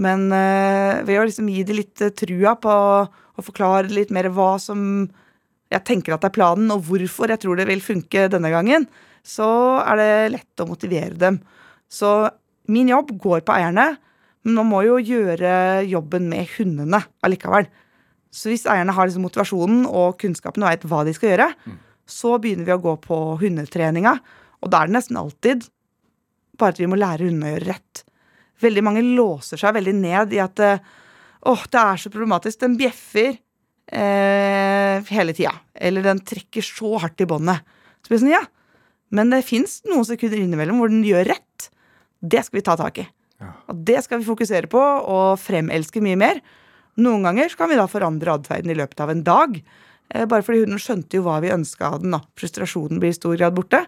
Men 0.00 0.28
øh, 0.32 1.02
ved 1.04 1.20
å 1.20 1.24
liksom 1.28 1.50
gi 1.52 1.64
de 1.68 1.76
litt 1.76 2.02
eh, 2.04 2.14
trua 2.16 2.54
på 2.60 2.72
å 2.72 3.44
forklare 3.44 3.92
litt 3.92 4.12
mer 4.14 4.30
hva 4.32 4.54
som 4.62 5.08
jeg 5.72 5.84
tenker 5.88 6.14
at 6.14 6.24
er 6.28 6.34
planen, 6.34 6.70
og 6.72 6.84
hvorfor 6.88 7.32
jeg 7.32 7.42
tror 7.42 7.58
det 7.58 7.68
vil 7.68 7.82
funke 7.84 8.28
denne 8.32 8.52
gangen, 8.52 8.86
så 9.24 9.48
er 9.80 10.00
det 10.00 10.32
lett 10.34 10.62
å 10.62 10.68
motivere 10.68 11.16
dem. 11.16 11.38
Så 11.88 12.28
min 12.72 12.90
jobb 12.92 13.14
går 13.20 13.44
på 13.46 13.54
eierne, 13.56 13.94
men 14.42 14.58
man 14.58 14.68
må 14.68 14.82
jo 14.84 14.98
gjøre 15.00 15.84
jobben 15.88 16.28
med 16.32 16.50
hundene 16.56 17.00
allikevel. 17.24 17.68
Så 18.32 18.48
hvis 18.48 18.64
eierne 18.64 18.94
har 18.96 19.08
liksom 19.08 19.26
motivasjonen 19.26 19.84
og 19.88 20.16
kunnskapen 20.22 20.64
og 20.64 20.70
veit 20.70 20.86
hva 20.88 21.02
de 21.04 21.12
skal 21.16 21.34
gjøre, 21.34 21.48
så 22.08 22.38
begynner 22.40 22.64
vi 22.68 22.74
å 22.74 22.80
gå 22.80 22.96
på 23.04 23.18
hundetreninga. 23.42 24.16
Og 24.64 24.72
da 24.72 24.82
er 24.82 24.88
det 24.88 24.96
nesten 24.96 25.18
alltid 25.20 25.66
bare 26.60 26.74
at 26.74 26.80
vi 26.80 26.88
må 26.88 26.98
lære 26.98 27.28
hundene 27.28 27.50
å 27.50 27.54
gjøre 27.54 27.68
rett. 27.68 28.02
Veldig 28.62 28.84
mange 28.86 29.04
låser 29.04 29.60
seg 29.60 29.74
veldig 29.76 29.94
ned 29.98 30.34
i 30.36 30.40
at 30.42 30.62
eh, 30.62 30.82
åh, 31.50 31.64
det 31.72 31.82
er 31.82 32.00
så 32.00 32.12
problematisk. 32.12 32.60
Den 32.62 32.78
bjeffer 32.80 33.32
eh, 33.34 35.12
hele 35.12 35.36
tida. 35.36 35.54
Eller 35.74 36.04
den 36.06 36.22
trekker 36.24 36.64
så 36.64 36.94
hardt 37.02 37.24
i 37.24 37.28
båndet. 37.28 37.64
Så 38.02 38.10
blir 38.10 38.20
det 38.20 38.24
sånn, 38.24 38.36
ja. 38.36 38.44
Men 39.12 39.32
det 39.32 39.42
fins 39.44 39.80
noen 39.88 40.06
sekunder 40.08 40.40
innimellom 40.40 40.78
hvor 40.80 40.92
den 40.92 41.04
gjør 41.04 41.28
rett. 41.34 41.68
Det 42.22 42.44
skal 42.46 42.60
vi 42.60 42.64
ta 42.64 42.78
tak 42.80 43.02
i. 43.02 43.06
Og 43.68 43.80
det 43.88 43.98
skal 44.04 44.20
vi 44.20 44.28
fokusere 44.28 44.70
på 44.70 44.80
og 44.80 45.40
fremelske 45.42 46.00
mye 46.04 46.18
mer. 46.20 46.40
Noen 47.00 47.22
ganger 47.24 47.54
kan 47.56 47.70
vi 47.70 47.78
da 47.78 47.86
forandre 47.88 48.34
atferden 48.36 48.72
i 48.72 48.76
løpet 48.76 49.00
av 49.00 49.10
en 49.12 49.22
dag. 49.24 49.56
Eh, 50.12 50.26
bare 50.28 50.44
fordi 50.44 50.64
hunden 50.64 50.80
skjønte 50.82 51.16
jo 51.16 51.24
hva 51.26 51.38
vi 51.40 51.52
ønska 51.54 51.94
av 51.94 52.02
den. 52.02 52.12
da. 52.16 52.20
Frustrasjonen 52.36 53.00
blir 53.00 53.14
i 53.14 53.16
stor 53.16 53.36
grad 53.38 53.54
borte. 53.56 53.84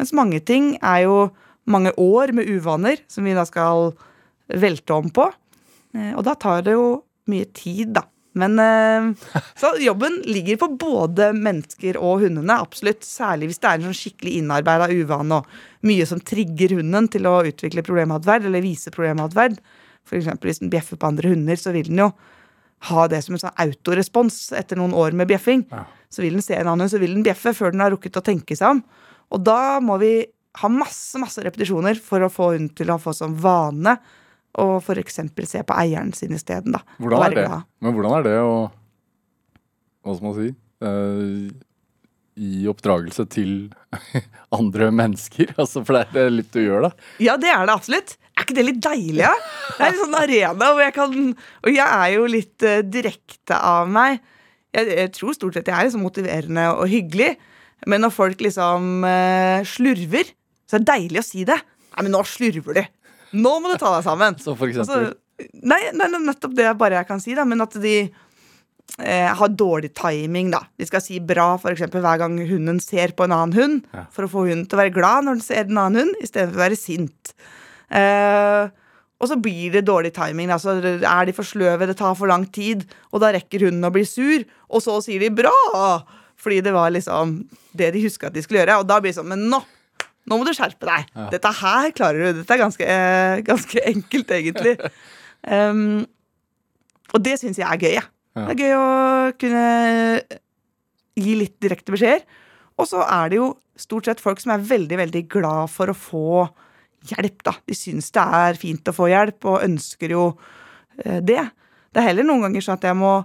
Mens 0.00 0.14
mange 0.16 0.40
ting 0.42 0.72
er 0.82 1.04
jo 1.06 1.30
mange 1.70 1.92
år 2.00 2.32
med 2.34 2.48
uvaner 2.50 2.98
som 3.10 3.24
vi 3.24 3.36
da 3.36 3.44
skal 3.46 3.92
velte 4.50 4.96
om 4.96 5.10
på. 5.14 5.28
Eh, 5.94 6.14
Og 6.16 6.24
da 6.26 6.34
tar 6.34 6.62
det 6.66 6.74
jo 6.74 7.04
mye 7.30 7.46
tid, 7.54 7.92
da. 7.94 8.02
Men 8.34 8.58
eh, 8.58 9.12
Så 9.58 9.76
jobben 9.82 10.22
ligger 10.26 10.56
på 10.56 10.68
både 10.78 11.32
mennesker 11.34 11.96
og 11.98 12.22
hundene, 12.24 12.58
absolutt. 12.58 13.02
Særlig 13.06 13.50
hvis 13.50 13.62
det 13.62 13.68
er 13.70 13.78
en 13.78 13.88
sånn 13.90 13.98
skikkelig 14.00 14.36
innarbeida 14.40 14.90
uvane 14.90 15.38
og 15.38 15.46
mye 15.86 16.06
som 16.06 16.18
trigger 16.18 16.76
hunden 16.80 17.06
til 17.10 17.26
å 17.30 17.40
utvikle 17.46 17.86
problematferd 17.86 18.46
eller 18.46 18.62
vise 18.64 18.90
problematferd. 18.90 19.58
Eksempel 20.10 20.50
hvis 20.50 20.58
den 20.58 20.70
bjeffer 20.72 20.98
på 20.98 21.06
andre 21.06 21.30
hunder, 21.30 21.54
så 21.54 21.70
vil 21.70 21.86
den 21.86 22.00
jo 22.02 22.10
ha 22.88 23.06
det 23.12 23.20
som 23.24 23.36
en 23.36 23.42
sånn 23.42 23.56
autorespons 23.60 24.36
etter 24.56 24.78
noen 24.80 24.94
år 24.96 25.16
med 25.16 25.28
bjeffing. 25.30 25.66
Så 26.10 26.24
vil 26.24 26.38
den 26.38 26.44
se 26.44 26.56
en 26.56 26.66
annen 26.66 26.86
hund, 26.86 26.92
så 26.92 27.00
vil 27.02 27.12
den 27.14 27.26
bjeffe 27.26 27.52
før 27.56 27.74
den 27.74 27.84
har 27.84 27.92
rukket 27.92 28.16
å 28.18 28.24
tenke 28.24 28.56
seg 28.58 28.76
om. 28.76 28.82
Og 29.30 29.44
da 29.46 29.78
må 29.84 29.98
vi 30.00 30.14
ha 30.60 30.68
masse 30.72 31.20
masse 31.22 31.42
repetisjoner 31.44 32.00
for 32.02 32.24
å 32.26 32.32
få 32.32 32.52
hunden 32.54 32.72
til 32.74 32.90
å 32.90 32.98
få 32.98 33.12
som 33.14 33.36
vane 33.38 33.94
å 34.58 34.66
f.eks. 34.80 35.20
se 35.46 35.62
på 35.62 35.76
eieren 35.78 36.10
sin 36.16 36.34
isteden. 36.34 36.74
da. 36.74 36.82
Hvordan 36.98 37.26
er 37.28 37.36
det? 37.36 37.44
glad. 37.46 37.68
Men 37.84 37.94
hvordan 37.94 38.16
er 38.18 38.26
det 38.26 38.38
å 38.42 38.54
Hva 40.00 40.16
skal 40.16 40.26
man 40.26 40.38
si? 40.40 40.54
Uh 40.80 41.66
gi 42.40 42.66
oppdragelse 42.70 43.26
til 43.32 43.54
andre 44.58 44.90
mennesker? 44.94 45.54
Altså, 45.60 45.82
for 45.84 45.98
det 45.98 46.24
er 46.24 46.32
litt 46.32 46.52
du 46.54 46.62
gjør, 46.62 46.88
da. 46.88 46.90
Ja, 47.22 47.36
det 47.40 47.50
er 47.52 47.66
det 47.68 47.74
absolutt. 47.74 48.16
Ikke 48.50 48.58
det 48.58 48.66
litt 48.66 48.82
deilig? 48.82 49.22
Ja? 49.22 49.30
Det 49.76 49.78
er 49.86 49.92
en 49.94 50.00
sånn 50.02 50.18
arena 50.18 50.70
hvor 50.74 50.82
jeg 50.82 50.94
kan 50.96 51.14
Og 51.30 51.70
jeg 51.70 51.86
er 51.86 52.10
jo 52.16 52.26
litt 52.30 52.66
uh, 52.66 52.80
direkte 52.82 53.56
av 53.56 53.88
meg. 53.90 54.18
Jeg, 54.74 54.90
jeg 54.90 55.12
tror 55.16 55.34
stort 55.38 55.56
sett 55.56 55.70
jeg 55.70 55.76
er 55.78 55.86
liksom 55.88 56.02
motiverende 56.04 56.66
og 56.74 56.84
hyggelig. 56.90 57.32
Men 57.88 58.02
når 58.04 58.12
folk 58.12 58.42
liksom 58.44 59.06
uh, 59.06 59.62
slurver, 59.66 60.34
så 60.68 60.76
er 60.76 60.82
det 60.84 60.90
deilig 60.92 61.22
å 61.22 61.26
si 61.26 61.46
det. 61.48 61.56
Nei, 61.94 62.04
men 62.04 62.12
nå 62.14 62.20
slurver 62.28 62.76
du. 62.76 62.84
Nå 63.40 63.54
må 63.62 63.70
du 63.70 63.78
ta 63.80 63.94
deg 63.96 64.04
sammen. 64.06 64.36
Så 64.42 64.52
for 64.58 64.70
Altså, 64.70 64.98
eksempel 65.06 65.60
nei, 65.62 65.78
nei, 65.96 66.08
nei, 66.12 66.20
nettopp 66.26 66.56
det 66.58 66.72
bare 66.78 67.00
jeg 67.00 67.08
kan 67.08 67.22
si, 67.22 67.34
da. 67.38 67.46
Men 67.48 67.64
at 67.64 67.76
de 67.80 67.94
eh, 68.04 69.30
har 69.40 69.54
dårlig 69.54 69.92
timing, 69.96 70.50
da. 70.52 70.62
De 70.78 70.88
skal 70.88 71.02
si 71.04 71.20
bra 71.24 71.54
eksempel 71.70 72.04
hver 72.04 72.20
gang 72.22 72.36
hunden 72.50 72.80
ser 72.84 73.14
på 73.16 73.26
en 73.26 73.36
annen 73.36 73.56
hund, 73.56 73.86
Ja. 73.94 74.06
for 74.12 74.26
å 74.26 74.32
få 74.32 74.44
hunden 74.48 74.66
til 74.68 74.78
å 74.78 74.82
være 74.82 74.94
glad 74.96 75.26
når 75.26 75.38
den 75.40 75.46
ser 75.46 75.64
en 75.64 75.78
annen 75.78 76.02
hund, 76.04 76.20
istedenfor 76.20 76.60
å 76.60 76.64
være 76.66 76.78
sint. 76.80 77.34
Eh, 77.90 78.70
og 79.20 79.28
så 79.28 79.36
blir 79.36 79.74
det 79.74 79.84
dårlig 79.88 80.14
timing. 80.16 80.52
Altså, 80.54 80.78
er 80.80 81.28
de 81.28 81.34
for 81.36 81.44
sløve, 81.46 81.88
det 81.88 81.98
tar 81.98 82.16
for 82.16 82.30
lang 82.30 82.46
tid, 82.52 82.86
og 83.12 83.20
da 83.24 83.34
rekker 83.36 83.66
hunden 83.66 83.84
å 83.84 83.92
bli 83.92 84.06
sur, 84.08 84.46
og 84.70 84.84
så 84.84 84.96
sier 85.04 85.20
de 85.20 85.28
'bra'! 85.28 86.06
Fordi 86.40 86.62
det 86.64 86.72
var 86.72 86.88
liksom 86.88 87.34
det 87.76 87.92
de 87.92 88.00
huska 88.00 88.30
at 88.30 88.34
de 88.34 88.42
skulle 88.42 88.62
gjøre. 88.62 88.78
Og 88.80 88.88
da 88.88 88.96
blir 89.00 89.12
det 89.12 89.18
sånn 89.18 89.28
Men 89.28 89.50
nå! 89.52 89.60
Nå 90.24 90.38
må 90.38 90.46
du 90.46 90.54
skjerpe 90.56 90.88
deg! 90.88 91.10
Dette 91.32 91.52
her 91.60 91.90
klarer 91.96 92.30
du. 92.32 92.40
Dette 92.40 92.54
er 92.54 92.62
ganske, 92.62 92.84
eh, 92.84 93.40
ganske 93.44 93.84
enkelt, 93.94 94.30
egentlig. 94.30 94.78
Um, 95.40 96.04
og 97.16 97.22
det 97.24 97.38
syns 97.40 97.56
jeg 97.56 97.64
er 97.64 97.80
gøy. 97.80 97.94
Ja. 97.94 98.02
Ja. 98.36 98.42
Det 98.44 98.52
er 98.52 98.60
gøy 98.60 98.74
å 98.76 99.30
kunne 99.40 99.62
gi 101.16 101.36
litt 101.38 101.56
direkte 101.64 101.94
beskjeder. 101.94 102.26
Og 102.76 102.88
så 102.90 103.00
er 103.06 103.32
det 103.32 103.38
jo 103.40 103.46
stort 103.80 104.08
sett 104.08 104.20
folk 104.20 104.42
som 104.42 104.52
er 104.54 104.66
veldig, 104.68 104.98
veldig 105.00 105.22
glad 105.32 105.72
for 105.72 105.90
å 105.90 105.96
få 105.96 106.44
hjelp, 107.08 107.42
da. 107.46 107.54
De 107.66 107.76
syns 107.76 108.10
det 108.14 108.24
er 108.40 108.60
fint 108.60 108.90
å 108.90 108.96
få 108.96 109.08
hjelp, 109.12 109.44
og 109.48 109.64
ønsker 109.66 110.12
jo 110.14 110.24
eh, 111.04 111.20
det. 111.24 111.42
Det 111.90 112.02
er 112.02 112.10
heller 112.12 112.26
noen 112.28 112.46
ganger 112.46 112.66
sånn 112.66 112.80
at 112.80 112.88
jeg 112.90 112.98
må 112.98 113.20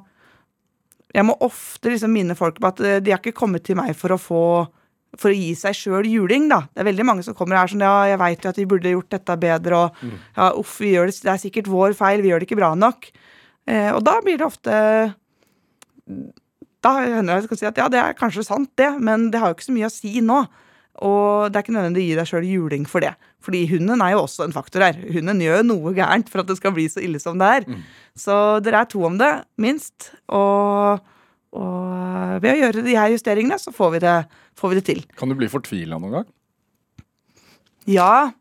Jeg 1.16 1.24
må 1.24 1.38
ofte 1.46 1.88
liksom 1.88 2.12
minne 2.12 2.36
folk 2.36 2.58
på 2.60 2.68
at 2.68 2.80
eh, 2.84 2.98
de 3.00 3.14
har 3.14 3.22
ikke 3.22 3.38
kommet 3.38 3.64
til 3.64 3.78
meg 3.80 3.94
for 3.96 4.16
å 4.16 4.20
få 4.20 4.42
for 5.16 5.32
å 5.32 5.36
gi 5.38 5.54
seg 5.56 5.76
sjøl 5.78 6.08
juling, 6.12 6.50
da. 6.52 6.66
Det 6.74 6.82
er 6.84 6.90
veldig 6.90 7.06
mange 7.08 7.24
som 7.24 7.36
kommer 7.38 7.56
her 7.56 7.72
sånn 7.72 7.84
Ja, 7.86 8.04
jeg 8.10 8.20
veit 8.20 8.44
jo 8.44 8.52
at 8.52 8.58
vi 8.60 8.68
burde 8.68 8.92
gjort 8.92 9.14
dette 9.16 9.38
bedre, 9.40 9.78
og 9.86 10.02
ja, 10.36 10.50
uff, 10.60 10.74
vi 10.84 10.92
gjør 10.92 11.08
det, 11.08 11.16
det 11.24 11.32
er 11.32 11.40
sikkert 11.40 11.70
vår 11.72 11.96
feil, 11.96 12.24
vi 12.24 12.34
gjør 12.34 12.44
det 12.44 12.50
ikke 12.50 12.60
bra 12.60 12.74
nok. 12.76 13.08
Eh, 13.66 13.92
og 13.96 14.04
da 14.06 14.18
blir 14.22 14.38
det 14.38 14.46
ofte 14.46 14.74
Da 16.86 16.92
hender 17.02 17.32
det 17.32 17.38
jeg 17.40 17.48
skal 17.48 17.60
si 17.62 17.68
at 17.72 17.80
ja, 17.82 17.88
det 17.90 17.98
er 18.02 18.18
kanskje 18.18 18.44
sant, 18.46 18.70
det, 18.78 18.92
men 19.02 19.30
det 19.34 19.40
har 19.42 19.50
jo 19.50 19.58
ikke 19.58 19.70
så 19.70 19.78
mye 19.78 19.90
å 19.90 19.94
si 19.94 20.20
nå. 20.22 20.44
Og 21.04 21.52
det 21.52 21.60
er 21.60 21.66
ikke 21.66 21.76
nødvendig 21.76 22.04
å 22.04 22.06
gi 22.06 22.16
deg 22.16 22.30
sjøl 22.30 22.46
juling 22.48 22.86
for 22.88 23.04
det. 23.04 23.12
Fordi 23.44 23.66
hunden 23.68 24.02
er 24.02 24.14
jo 24.14 24.22
også 24.24 24.46
en 24.46 24.56
faktor 24.56 24.86
her. 24.86 25.00
Hunden 25.12 25.42
gjør 25.44 25.66
noe 25.68 25.92
gærent 25.98 26.30
for 26.32 26.42
at 26.42 26.48
det 26.48 26.56
skal 26.60 26.72
bli 26.76 26.86
så 26.92 27.04
ille 27.04 27.20
som 27.20 27.42
det 27.42 27.50
er. 27.58 27.66
Så 28.16 28.38
dere 28.64 28.86
er 28.86 28.90
to 28.90 29.04
om 29.08 29.18
det, 29.20 29.32
minst. 29.62 30.14
Og, 30.32 31.04
og 31.60 32.40
ved 32.44 32.54
å 32.54 32.62
gjøre 32.62 32.86
de 32.86 32.96
her 32.96 33.12
justeringene, 33.12 33.60
så 33.60 33.76
får 33.76 33.98
vi 33.98 34.02
det, 34.06 34.16
får 34.56 34.72
vi 34.72 34.80
det 34.80 34.86
til. 34.88 35.04
Kan 35.20 35.34
du 35.34 35.36
bli 35.40 35.52
fortvila 35.52 36.00
noen 36.00 36.22
gang? 36.22 36.32
Ja, 37.92 38.32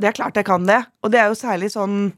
det 0.00 0.12
er 0.12 0.16
klart 0.16 0.38
jeg 0.38 0.46
kan 0.48 0.68
det. 0.68 0.84
Og 1.02 1.10
det 1.12 1.20
er 1.20 1.32
jo 1.32 1.38
særlig 1.38 1.72
sånn 1.74 2.14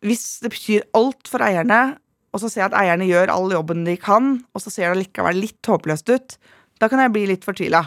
Hvis 0.00 0.40
det 0.40 0.54
betyr 0.54 0.86
alt 0.96 1.28
for 1.28 1.44
eierne, 1.44 1.98
og 2.30 2.40
så 2.40 2.48
ser 2.48 2.62
jeg 2.62 2.70
at 2.70 2.78
eierne 2.78 3.08
gjør 3.08 3.32
all 3.34 3.50
jobben 3.52 3.82
de 3.84 3.98
kan, 4.00 4.38
og 4.54 4.62
så 4.62 4.70
ser 4.72 4.94
det 4.94 5.02
likevel 5.02 5.42
litt 5.42 5.66
håpløst 5.68 6.08
ut, 6.14 6.38
da 6.80 6.88
kan 6.88 7.02
jeg 7.04 7.12
bli 7.14 7.26
litt 7.28 7.44
fortvila. 7.46 7.84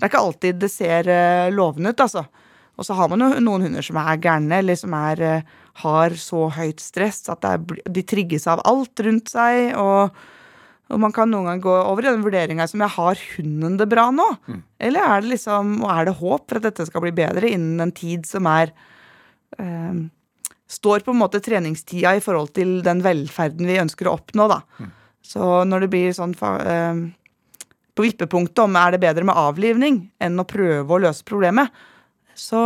Det 0.00 0.06
er 0.06 0.12
ikke 0.12 0.22
alltid 0.24 0.60
det 0.62 0.70
ser 0.72 1.08
eh, 1.12 1.50
lovende 1.52 1.92
ut, 1.92 2.04
altså. 2.06 2.24
Og 2.80 2.86
så 2.86 2.96
har 2.96 3.10
man 3.12 3.20
jo 3.20 3.42
noen 3.44 3.66
hunder 3.66 3.84
som 3.84 3.98
er 4.00 4.20
gærne, 4.24 4.62
eller 4.62 4.78
som 4.78 4.94
er, 4.96 5.20
eh, 5.20 5.56
har 5.82 6.14
så 6.16 6.46
høyt 6.56 6.80
stress 6.80 7.26
at 7.28 7.42
det 7.44 7.50
er, 7.52 7.80
de 7.98 8.04
trigges 8.08 8.46
av 8.48 8.62
alt 8.68 9.02
rundt 9.04 9.28
seg. 9.28 9.74
Og, 9.76 10.14
og 10.88 11.02
man 11.04 11.12
kan 11.12 11.28
noen 11.28 11.50
gang 11.50 11.60
gå 11.66 11.74
over 11.82 12.06
i 12.06 12.08
den 12.08 12.24
vurderinga 12.24 12.64
som 12.70 12.80
jeg 12.80 12.96
har 12.96 13.20
hunden 13.34 13.76
det 13.80 13.90
bra 13.90 14.06
nå? 14.14 14.30
Eller 14.80 15.04
er 15.04 15.20
det 15.20 15.34
liksom, 15.34 15.76
og 15.84 15.92
er 15.92 16.08
det 16.08 16.16
håp 16.22 16.46
for 16.48 16.62
at 16.62 16.70
dette 16.70 16.88
skal 16.88 17.04
bli 17.04 17.12
bedre 17.20 17.52
innen 17.52 17.84
en 17.84 17.92
tid 17.92 18.24
som 18.28 18.48
er 18.50 18.72
eh, 19.58 20.00
Står 20.70 21.02
på 21.02 21.10
en 21.10 21.18
måte 21.18 21.40
treningstida 21.42 22.12
i 22.14 22.20
forhold 22.22 22.52
til 22.54 22.76
den 22.86 23.00
velferden 23.02 23.66
vi 23.66 23.80
ønsker 23.82 24.06
å 24.06 24.12
oppnå, 24.14 24.44
da. 24.46 24.60
Så 25.26 25.64
når 25.66 25.82
det 25.82 25.88
blir 25.90 26.12
sånn 26.14 26.30
eh, 26.38 27.00
på 27.94 28.04
vippepunktet 28.06 28.62
om 28.64 28.76
er 28.78 28.94
det 28.94 29.02
bedre 29.02 29.26
med 29.26 29.38
avlivning 29.38 30.02
enn 30.22 30.40
å 30.40 30.46
prøve 30.48 30.96
å 30.96 31.00
løse 31.02 31.26
problemet, 31.26 31.70
så 32.38 32.60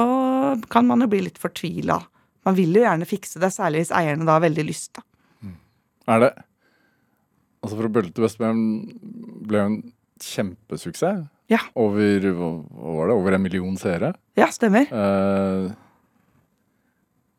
kan 0.70 0.87
man 0.87 1.03
jo 1.03 1.09
bli 1.11 1.25
litt 1.27 1.41
fortvila. 1.41 1.99
Man 2.45 2.57
vil 2.59 2.77
jo 2.77 2.85
gjerne 2.85 3.09
fikse 3.09 3.41
det, 3.43 3.51
særlig 3.55 3.85
hvis 3.85 3.95
eierne 3.97 4.27
da 4.29 4.37
har 4.37 4.45
veldig 4.45 4.66
lyst. 4.68 4.93
da. 4.99 5.07
Er 6.14 6.27
det 6.27 6.33
Altså 7.64 7.79
For 7.79 7.89
å 7.89 7.93
bølle 7.97 8.12
til 8.12 8.27
Vestbjørn 8.27 8.59
ble 9.49 9.57
jo 9.57 9.68
en 9.70 9.77
kjempesuksess. 10.20 11.22
Ja. 11.49 11.62
Over 11.81 12.27
hva 12.37 12.51
var 12.61 13.09
det, 13.09 13.14
over 13.16 13.37
en 13.37 13.43
million 13.45 13.79
seere. 13.81 14.11
Ja, 14.37 14.51
stemmer. 14.53 14.85
Eh, 14.93 15.72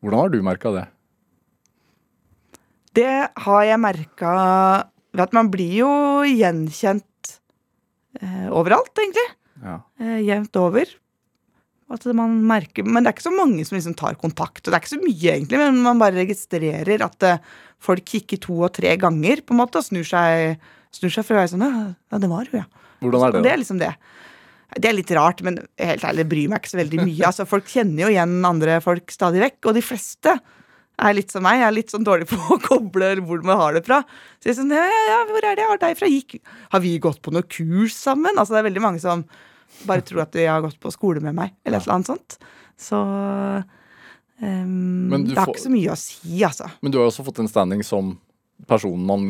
hvordan 0.02 0.18
har 0.18 0.32
du 0.34 0.40
merka 0.42 0.72
det? 0.74 0.84
Det 2.98 3.14
har 3.46 3.62
jeg 3.68 3.78
merka 3.82 4.34
ved 5.14 5.24
at 5.28 5.34
man 5.36 5.50
blir 5.52 5.78
jo 5.84 5.90
gjenkjent 6.26 7.06
eh, 8.20 8.46
overalt, 8.52 8.92
egentlig. 8.98 9.26
Ja. 9.62 9.80
Eh, 10.00 10.20
jevnt 10.26 10.56
over. 10.60 10.90
At 11.92 12.02
man 12.18 12.40
merker, 12.42 12.82
Men 12.82 13.04
det 13.04 13.12
er 13.12 13.14
ikke 13.14 13.28
så 13.28 13.34
mange 13.36 13.64
som 13.64 13.76
liksom 13.76 13.94
tar 13.94 14.16
kontakt. 14.18 14.64
Og 14.64 14.72
det 14.72 14.74
er 14.74 14.82
ikke 14.82 14.94
så 14.96 15.02
mye, 15.02 15.34
egentlig, 15.36 15.60
men 15.60 15.82
man 15.84 16.00
bare 16.02 16.18
registrerer 16.18 17.04
at 17.06 17.26
eh, 17.28 17.38
folk 17.78 18.04
kikker 18.04 18.40
to 18.42 18.58
og 18.66 18.72
tre 18.74 18.96
ganger 18.98 19.44
på 19.46 19.54
en 19.54 19.60
måte, 19.62 19.78
og 19.78 19.86
snur 19.86 20.06
seg, 20.06 20.58
snur 20.94 21.14
seg 21.14 21.26
for 21.26 21.36
å 21.36 21.42
være 21.44 21.52
sånn 21.54 21.66
Ja, 21.66 22.18
det 22.18 22.30
var 22.32 22.50
hun, 22.50 22.64
ja. 22.64 22.86
Hvordan 23.04 23.26
er 23.26 23.32
det? 23.32 23.38
Så 23.38 23.44
det 23.44 23.52
er 23.52 23.62
liksom 23.62 23.80
det. 23.82 23.92
Det 24.76 24.88
er 24.90 24.96
litt 24.96 25.12
rart, 25.14 25.40
men 25.46 25.60
helt 25.78 26.04
ærlig, 26.04 26.24
det 26.24 26.30
bryr 26.32 26.50
meg 26.50 26.60
ikke 26.60 26.72
så 26.74 26.80
veldig 26.80 27.04
mye. 27.04 27.22
Altså, 27.28 27.46
Folk 27.48 27.68
kjenner 27.70 28.06
jo 28.06 28.12
igjen 28.12 28.34
andre 28.44 28.80
folk 28.84 29.12
stadig 29.14 29.44
vekk, 29.44 29.60
og 29.68 29.76
de 29.76 29.84
fleste 29.84 30.34
er 30.96 31.16
litt 31.16 31.32
som 31.32 31.44
meg. 31.44 31.60
Jeg 31.60 31.68
er 31.68 31.76
litt 31.76 31.92
sånn 31.92 32.06
dårlig 32.06 32.28
på 32.30 32.38
å 32.54 32.60
koble 32.62 33.12
hvor 33.26 33.42
man 33.46 33.60
har 33.60 33.76
det 33.76 33.84
fra. 33.86 34.02
Så 34.40 34.50
jeg 34.50 34.54
er 34.54 34.60
sånn, 34.60 34.74
ja, 34.76 34.86
ja, 34.92 35.02
ja, 35.10 35.20
hvor 35.30 35.42
er 35.42 35.58
det 35.58 35.64
jeg 35.64 35.72
har 35.72 35.82
deg 35.82 35.98
fra? 36.00 36.10
Gikk, 36.12 36.38
har 36.74 36.84
vi 36.84 36.96
gått 37.02 37.22
på 37.24 37.34
noe 37.34 37.46
kurs 37.46 37.96
sammen? 37.96 38.36
Altså 38.36 38.56
Det 38.56 38.62
er 38.62 38.68
veldig 38.70 38.84
mange 38.84 39.02
som 39.02 39.26
bare 39.86 40.04
tror 40.06 40.24
at 40.24 40.36
de 40.36 40.46
har 40.48 40.62
gått 40.64 40.78
på 40.80 40.92
skole 40.94 41.20
med 41.20 41.36
meg, 41.36 41.56
eller 41.66 41.80
et 41.80 41.84
eller 41.84 41.98
annet 41.98 42.08
sånt. 42.08 42.38
Så 42.80 43.00
um, 44.40 45.10
det 45.26 45.36
har 45.36 45.50
ikke 45.50 45.66
så 45.66 45.72
mye 45.72 45.92
å 45.92 45.98
si, 46.00 46.38
altså. 46.46 46.70
Men 46.84 46.94
du 46.94 47.00
har 47.00 47.10
også 47.10 47.26
fått 47.26 47.42
en 47.42 47.50
standing 47.50 47.84
som 47.84 48.14
personen 48.70 49.04
man 49.04 49.26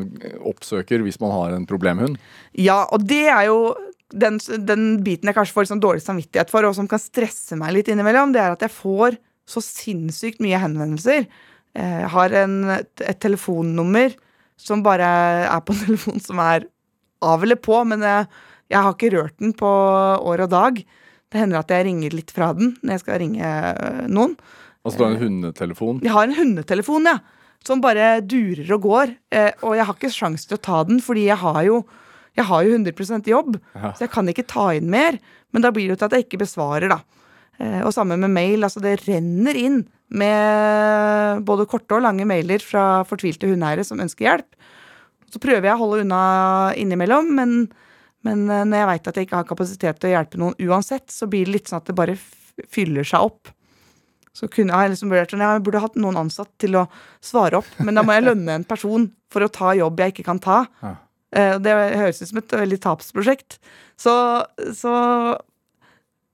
oppsøker 0.47 1.03
hvis 1.03 1.19
man 1.23 1.35
har 1.35 1.57
en 1.57 1.67
problemhund. 1.67 2.21
Ja, 2.55 2.85
og 2.95 3.09
det 3.11 3.25
er 3.33 3.49
jo 3.49 3.59
den, 4.15 4.39
den 4.63 4.85
biten 5.07 5.27
jeg 5.27 5.37
kanskje 5.37 5.57
får 5.57 5.71
sånn 5.73 5.83
dårlig 5.83 6.05
samvittighet 6.05 6.53
for, 6.53 6.67
og 6.69 6.77
som 6.79 6.87
kan 6.91 7.03
stresse 7.03 7.59
meg 7.59 7.75
litt 7.75 7.91
innimellom, 7.91 8.35
det 8.35 8.45
er 8.45 8.55
at 8.55 8.63
jeg 8.63 8.75
får 8.75 9.19
så 9.51 9.63
sinnssykt 9.63 10.43
mye 10.43 10.59
henvendelser. 10.63 11.27
Eh, 11.77 12.05
har 12.09 12.33
en, 12.41 12.57
et 12.73 13.19
telefonnummer 13.21 14.15
som 14.57 14.81
bare 14.85 15.09
er 15.45 15.65
på 15.65 15.73
en 15.77 15.83
telefon 15.85 16.23
som 16.25 16.41
er 16.43 16.69
av 17.25 17.45
eller 17.45 17.61
på, 17.61 17.79
men 17.89 18.05
jeg, 18.05 18.29
jeg 18.73 18.85
har 18.87 18.95
ikke 18.97 19.13
rørt 19.17 19.37
den 19.43 19.53
på 19.57 19.69
år 19.69 20.47
og 20.47 20.53
dag. 20.53 20.81
Det 21.33 21.43
hender 21.43 21.61
at 21.61 21.73
jeg 21.75 21.89
ringer 21.89 22.15
litt 22.15 22.33
fra 22.33 22.53
den 22.57 22.77
når 22.81 22.97
jeg 22.97 23.05
skal 23.05 23.21
ringe 23.23 23.51
øh, 23.73 24.05
noen. 24.09 24.37
Altså 24.87 25.01
du 25.01 25.05
har 25.05 25.17
en 25.17 25.25
hundetelefon. 25.25 26.01
Jeg 26.07 26.15
har 26.15 26.29
en 26.29 26.37
hundetelefon, 26.37 27.09
ja. 27.11 27.19
Som 27.67 27.81
bare 27.83 28.21
durer 28.23 28.69
og 28.77 28.85
går. 28.85 29.15
Eh, 29.35 29.51
og 29.67 29.75
jeg 29.75 29.89
har 29.89 29.97
ikke 29.99 30.13
sjans 30.15 30.47
til 30.47 30.57
å 30.57 30.63
ta 30.63 30.85
den, 30.87 31.01
fordi 31.03 31.27
jeg 31.27 31.41
har 31.41 31.59
jo, 31.67 31.81
jeg 32.39 32.47
har 32.47 32.63
jo 32.63 32.77
100 32.79 33.27
jobb. 33.27 33.57
Ja. 33.75 33.91
Så 33.91 34.07
jeg 34.07 34.13
kan 34.15 34.31
ikke 34.31 34.47
ta 34.47 34.69
inn 34.79 34.87
mer. 34.93 35.19
Men 35.51 35.67
da 35.67 35.73
blir 35.75 35.89
det 35.89 35.97
jo 35.97 35.99
til 36.05 36.09
at 36.09 36.17
jeg 36.17 36.29
ikke 36.29 36.45
besvarer, 36.45 36.95
da. 36.95 37.01
Eh, 37.59 37.81
og 37.83 37.91
sammen 37.97 38.23
med 38.23 38.31
mail. 38.37 38.63
Altså 38.69 38.85
det 38.85 39.01
renner 39.09 39.59
inn 39.59 39.83
med 40.09 41.43
både 41.47 41.67
korte 41.71 41.97
og 41.97 42.05
lange 42.05 42.27
mailer 42.29 42.63
fra 42.63 43.03
fortvilte 43.09 43.49
hundeeiere 43.51 43.85
som 43.87 44.01
ønsker 44.03 44.29
hjelp. 44.29 44.49
Så 45.33 45.41
prøver 45.43 45.67
jeg 45.67 45.75
å 45.75 45.81
holde 45.83 46.05
unna 46.05 46.21
innimellom, 46.79 47.33
men, 47.35 47.57
men 48.27 48.45
eh, 48.47 48.63
når 48.69 48.79
jeg 48.83 48.91
veit 48.93 49.09
at 49.11 49.19
jeg 49.19 49.27
ikke 49.29 49.41
har 49.41 49.49
kapasitet 49.49 49.99
til 50.01 50.11
å 50.11 50.15
hjelpe 50.15 50.39
noen 50.41 50.55
uansett, 50.69 51.11
så 51.11 51.27
blir 51.31 51.49
det 51.49 51.57
litt 51.57 51.71
sånn 51.73 51.83
at 51.83 51.91
det 51.91 51.97
bare 51.99 52.15
fyller 52.73 53.05
seg 53.07 53.27
opp. 53.27 53.51
Så 54.37 54.47
kunne 54.53 54.77
jeg 54.77 54.93
liksom 54.93 55.11
vurdert 55.11 55.33
sånn, 55.33 55.43
jeg 55.43 55.65
burde 55.65 55.81
hatt 55.83 55.99
noen 55.99 56.19
ansatt 56.21 56.51
til 56.61 56.77
å 56.79 56.85
svare 57.25 57.59
opp, 57.63 57.69
men 57.81 57.97
da 57.97 58.05
må 58.05 58.15
jeg 58.15 58.27
lønne 58.29 58.59
en 58.61 58.69
person 58.69 59.09
for 59.33 59.43
å 59.47 59.51
ta 59.53 59.73
jobb 59.77 60.01
jeg 60.05 60.13
ikke 60.15 60.27
kan 60.29 60.41
ta. 60.45 60.59
Ja. 60.85 60.95
Eh, 61.37 61.55
Det 61.65 61.73
høres 61.75 62.23
ut 62.23 62.31
som 62.31 62.41
et 62.43 62.57
veldig 62.63 62.79
tapsprosjekt. 62.85 63.59
Så, 63.99 64.13
så 64.77 64.93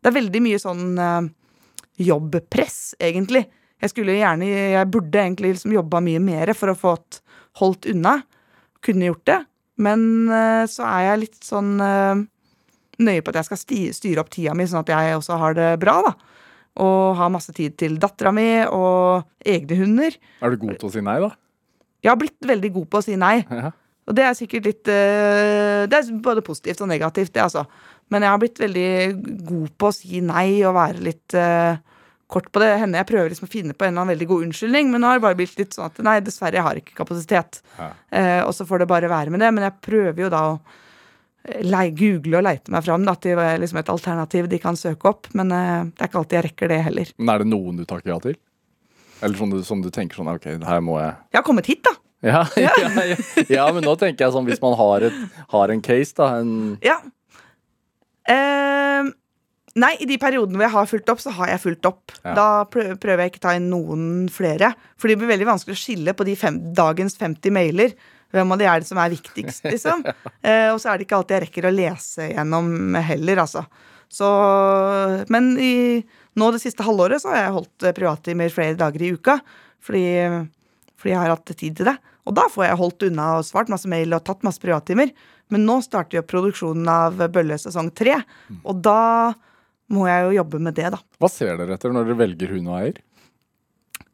det 0.03 0.11
er 0.11 0.19
veldig 0.19 0.43
mye 0.45 0.59
sånn 0.61 0.85
eh, 0.99 1.31
jobbpress, 2.11 2.79
egentlig. 3.01 3.47
Jeg 3.83 3.91
skulle 3.91 4.15
gjerne, 4.15 4.47
jeg 4.47 4.91
burde 4.95 5.19
egentlig 5.19 5.57
liksom 5.57 5.75
jobba 5.75 6.01
mye 6.05 6.21
mer 6.23 6.53
for 6.55 6.71
å 6.71 6.79
få 6.79 6.95
holdt 7.59 7.89
unna. 7.91 8.21
Kunne 8.83 9.09
gjort 9.11 9.27
det. 9.27 9.41
Men 9.83 10.05
eh, 10.31 10.65
så 10.71 10.87
er 10.87 11.09
jeg 11.09 11.23
litt 11.25 11.41
sånn 11.47 11.73
eh, 11.83 12.23
nøye 13.03 13.25
på 13.25 13.33
at 13.33 13.41
jeg 13.41 13.49
skal 13.51 13.63
styre 13.97 14.23
opp 14.23 14.31
tida 14.33 14.55
mi, 14.55 14.69
sånn 14.71 14.85
at 14.85 14.93
jeg 14.93 15.19
også 15.19 15.39
har 15.41 15.59
det 15.59 15.71
bra, 15.83 15.99
da. 16.07 16.15
Og 16.83 17.19
har 17.19 17.33
masse 17.33 17.53
tid 17.53 17.75
til 17.81 17.99
dattera 18.01 18.33
mi 18.33 18.47
og 18.65 19.27
egne 19.45 19.77
hunder. 19.83 20.15
Er 20.41 20.55
du 20.55 20.63
god 20.63 20.79
til 20.81 20.89
å 20.89 20.93
si 20.95 21.05
nei, 21.05 21.19
da? 21.21 21.33
Jeg 22.03 22.11
har 22.11 22.19
blitt 22.19 22.49
veldig 22.49 22.71
god 22.79 22.91
på 22.91 23.01
å 23.01 23.05
si 23.05 23.17
nei. 23.19 23.37
Ja. 23.47 23.73
Og 24.11 24.17
det 24.19 24.25
er 24.27 24.35
sikkert 24.35 24.65
litt 24.67 24.89
eh, 24.91 25.85
Det 25.87 25.95
er 25.95 26.09
både 26.25 26.43
positivt 26.43 26.81
og 26.83 26.91
negativt, 26.91 27.35
det, 27.35 27.45
altså. 27.45 27.67
Men 28.11 28.25
jeg 28.25 28.35
har 28.35 28.41
blitt 28.43 28.61
veldig 28.61 28.89
god 29.47 29.75
på 29.79 29.91
å 29.91 29.95
si 29.95 30.23
nei 30.25 30.63
og 30.67 30.75
være 30.77 31.05
litt 31.07 31.37
kort 32.33 32.51
på 32.53 32.63
det. 32.63 32.71
Henne 32.81 33.01
jeg 33.01 33.09
prøver 33.11 33.33
liksom 33.33 33.49
å 33.49 33.53
finne 33.53 33.77
på 33.77 33.87
en 33.87 33.93
eller 33.93 34.03
annen 34.05 34.15
veldig 34.15 34.29
god 34.31 34.47
unnskyldning, 34.49 34.93
men 34.93 35.05
nå 35.05 35.11
har 35.11 35.19
det 35.21 35.25
bare 35.27 35.39
blitt 35.39 35.59
litt 35.61 35.77
sånn 35.77 35.91
at 35.91 36.01
nei, 36.05 36.19
dessverre, 36.25 36.59
jeg 36.59 36.67
har 36.67 36.81
ikke 36.81 36.97
kapasitet. 36.99 37.61
Ja. 37.79 37.91
Eh, 38.11 38.41
og 38.47 38.55
så 38.57 38.67
får 38.69 38.83
det 38.85 38.89
bare 38.93 39.11
være 39.13 39.35
med 39.35 39.45
det. 39.45 39.51
Men 39.57 39.69
jeg 39.69 39.79
prøver 39.85 40.25
jo 40.27 40.31
da 40.33 40.43
å 40.51 40.55
eh, 40.57 41.61
lei, 41.67 41.85
google 41.99 42.41
og 42.41 42.47
leite 42.49 42.73
meg 42.75 42.87
fram 42.87 43.05
da, 43.09 43.17
til 43.21 43.41
liksom 43.63 43.83
et 43.83 43.93
alternativ 43.93 44.49
de 44.53 44.63
kan 44.63 44.79
søke 44.81 45.13
opp. 45.13 45.29
Men 45.39 45.53
eh, 45.55 45.91
det 45.93 46.07
er 46.07 46.13
ikke 46.13 46.23
alltid 46.25 46.39
jeg 46.41 46.49
rekker 46.51 46.73
det 46.73 46.81
heller. 46.89 47.13
Men 47.21 47.35
er 47.35 47.45
det 47.45 47.51
noen 47.53 47.83
du 47.83 47.87
takker 47.87 48.15
ja 48.15 48.21
til? 48.25 48.39
Eller 49.23 49.39
sånn 49.39 49.53
du, 49.55 49.61
som 49.67 49.83
du 49.85 49.91
tenker 49.95 50.19
sånn 50.19 50.31
Ok, 50.33 50.49
her 50.67 50.81
må 50.83 50.97
jeg 50.99 51.13
Jeg 51.31 51.39
har 51.39 51.45
kommet 51.47 51.69
hit, 51.71 51.85
da. 51.87 51.93
ja, 52.33 52.45
ja, 52.55 52.71
ja, 52.79 53.17
ja, 53.51 53.63
men 53.75 53.83
nå 53.83 53.97
tenker 53.99 54.29
jeg 54.29 54.35
sånn 54.35 54.47
hvis 54.47 54.61
man 54.63 54.77
har, 54.79 55.03
et, 55.09 55.17
har 55.51 55.73
en 55.75 55.81
case, 55.83 56.15
da. 56.15 56.29
En, 56.39 56.77
Ja. 56.83 57.01
Eh, 58.31 59.09
nei, 59.81 59.93
i 60.03 60.09
de 60.09 60.19
periodene 60.21 60.59
hvor 60.59 60.67
jeg 60.67 60.75
har 60.75 60.89
fulgt 60.91 61.13
opp, 61.13 61.21
så 61.23 61.35
har 61.37 61.53
jeg 61.53 61.63
fulgt 61.63 61.89
opp. 61.89 62.15
Ja. 62.23 62.35
Da 62.37 62.47
prøver 62.69 63.25
jeg 63.25 63.33
ikke 63.33 63.43
å 63.43 63.47
ta 63.47 63.55
inn 63.59 63.71
noen 63.73 64.11
flere. 64.33 64.73
For 65.01 65.11
det 65.11 65.19
blir 65.21 65.33
veldig 65.33 65.49
vanskelig 65.49 65.77
å 65.77 65.83
skille 65.83 66.17
på 66.17 66.27
de 66.29 66.37
fem, 66.39 66.59
dagens 66.77 67.17
50 67.21 67.55
mailer. 67.55 67.97
Hvem 68.33 68.55
av 68.55 68.61
de 68.61 68.69
er 68.69 68.83
det 68.83 68.89
som 68.89 69.01
er 69.01 69.13
viktigst, 69.13 69.67
liksom? 69.69 70.05
eh, 70.49 70.69
og 70.73 70.81
så 70.81 70.93
er 70.93 70.99
det 70.99 71.07
ikke 71.07 71.19
alltid 71.21 71.37
jeg 71.37 71.47
rekker 71.47 71.69
å 71.69 71.75
lese 71.75 72.31
gjennom 72.33 72.97
heller, 73.11 73.43
altså. 73.45 73.67
Så, 74.13 74.29
men 75.33 75.53
i, 75.61 75.75
nå 76.37 76.49
det 76.53 76.61
siste 76.61 76.85
halvåret 76.85 77.23
så 77.23 77.33
har 77.33 77.47
jeg 77.47 77.55
holdt 77.57 77.87
privattimer 77.97 78.53
flere 78.53 78.77
dager 78.81 79.05
i 79.05 79.13
uka. 79.17 79.39
Fordi, 79.83 80.07
fordi 81.01 81.15
jeg 81.15 81.21
har 81.21 81.33
hatt 81.33 81.53
tid 81.57 81.79
til 81.79 81.89
det. 81.89 81.97
Og 82.29 82.37
da 82.37 82.47
får 82.53 82.69
jeg 82.69 82.79
holdt 82.79 83.07
unna 83.09 83.29
og 83.39 83.47
svart 83.47 83.73
masse 83.73 83.89
mail 83.91 84.13
og 84.15 84.25
tatt 84.27 84.45
masse 84.47 84.63
privattimer. 84.63 85.11
Men 85.53 85.65
nå 85.69 85.81
starter 85.85 86.21
jo 86.21 86.27
produksjonen 86.29 86.89
av 86.89 87.25
Bølle 87.33 87.59
sesong 87.61 87.91
tre, 87.97 88.15
og 88.63 88.79
da 88.85 89.33
må 89.93 90.09
jeg 90.09 90.27
jo 90.27 90.37
jobbe 90.41 90.61
med 90.67 90.77
det, 90.79 90.91
da. 90.95 91.01
hva 91.21 91.31
ser 91.31 91.57
dere 91.61 91.77
etter 91.77 91.95
når 91.95 92.09
dere 92.09 92.21
velger 92.25 92.55
hund 92.57 92.71
og 92.73 92.79
eier? 92.81 93.01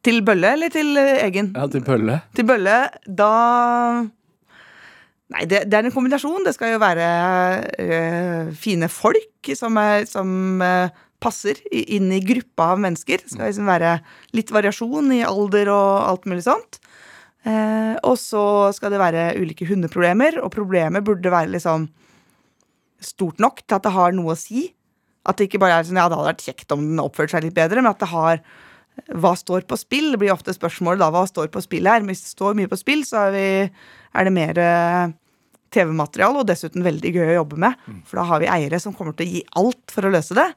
Til 0.05 0.22
Bølle 0.26 0.53
eller 0.55 0.70
til 0.72 0.95
egen? 0.99 1.51
Ja, 1.57 1.66
til 1.70 1.83
bølle. 1.85 2.20
Til 2.37 2.47
Bølle, 2.49 2.76
da 3.07 3.33
Nei, 5.29 5.45
det, 5.45 5.66
det 5.68 5.76
er 5.76 5.85
en 5.85 5.93
kombinasjon. 5.93 6.45
Det 6.47 6.55
skal 6.57 6.72
jo 6.72 6.81
være 6.81 7.09
øh, 7.85 8.55
fine 8.57 8.89
folk 8.89 9.51
som, 9.59 9.76
er, 9.76 10.07
som 10.09 10.62
øh, 10.64 10.89
passer 11.20 11.61
inn 11.68 12.09
i 12.14 12.22
gruppa 12.24 12.70
av 12.72 12.81
mennesker. 12.81 13.20
Det 13.20 13.35
skal 13.35 13.51
liksom 13.51 13.68
være 13.68 13.99
litt 14.37 14.53
variasjon 14.55 15.12
i 15.18 15.24
alder 15.29 15.68
og 15.74 15.91
alt 16.07 16.29
mulig 16.31 16.47
sånt. 16.47 16.81
Eh, 17.45 17.95
og 18.09 18.16
så 18.20 18.43
skal 18.76 18.95
det 18.95 19.03
være 19.03 19.31
ulike 19.37 19.68
hundeproblemer, 19.68 20.41
og 20.41 20.53
problemet 20.55 21.05
burde 21.07 21.33
være 21.33 21.53
liksom 21.59 21.91
stort 23.05 23.39
nok 23.43 23.61
til 23.62 23.76
at 23.76 23.85
det 23.85 23.95
har 23.95 24.16
noe 24.16 24.33
å 24.33 24.39
si. 24.39 24.70
At 25.29 25.39
det 25.39 25.49
ikke 25.49 25.61
bare 25.62 25.81
er 25.81 25.87
sånn 25.87 26.01
ja, 26.01 26.09
det 26.09 26.16
hadde 26.16 26.31
vært 26.33 26.47
kjekt 26.47 26.74
om 26.74 26.87
den 26.87 27.03
oppførte 27.03 27.37
seg 27.37 27.47
litt 27.47 27.57
bedre, 27.59 27.83
men 27.83 27.93
at 27.93 28.01
det 28.01 28.11
har 28.12 28.43
hva 29.14 29.31
står 29.39 29.62
på 29.68 29.76
spill? 29.79 30.11
Det 30.12 30.18
blir 30.18 30.35
ofte 30.35 30.55
spørsmålet 30.55 31.01
da, 31.03 31.11
hva 31.14 31.22
står 31.29 31.51
på 31.55 31.62
spill 31.62 31.87
her? 31.87 32.03
Men 32.03 32.12
hvis 32.12 32.24
det 32.24 32.33
står 32.33 32.57
mye 32.59 32.70
på 32.70 32.79
spill, 32.81 33.05
så 33.07 33.29
er, 33.29 33.35
vi, 33.37 33.45
er 34.18 34.26
det 34.26 34.33
mer 34.35 34.59
eh, 34.62 35.12
TV-materiale, 35.74 36.43
og 36.43 36.49
dessuten 36.49 36.87
veldig 36.87 37.12
gøy 37.14 37.29
å 37.29 37.39
jobbe 37.41 37.61
med. 37.62 37.79
For 38.09 38.20
da 38.20 38.26
har 38.31 38.43
vi 38.43 38.51
eiere 38.51 38.81
som 38.83 38.97
kommer 38.97 39.14
til 39.16 39.29
å 39.29 39.37
gi 39.37 39.45
alt 39.61 39.95
for 39.95 40.09
å 40.09 40.12
løse 40.12 40.37
det. 40.39 40.49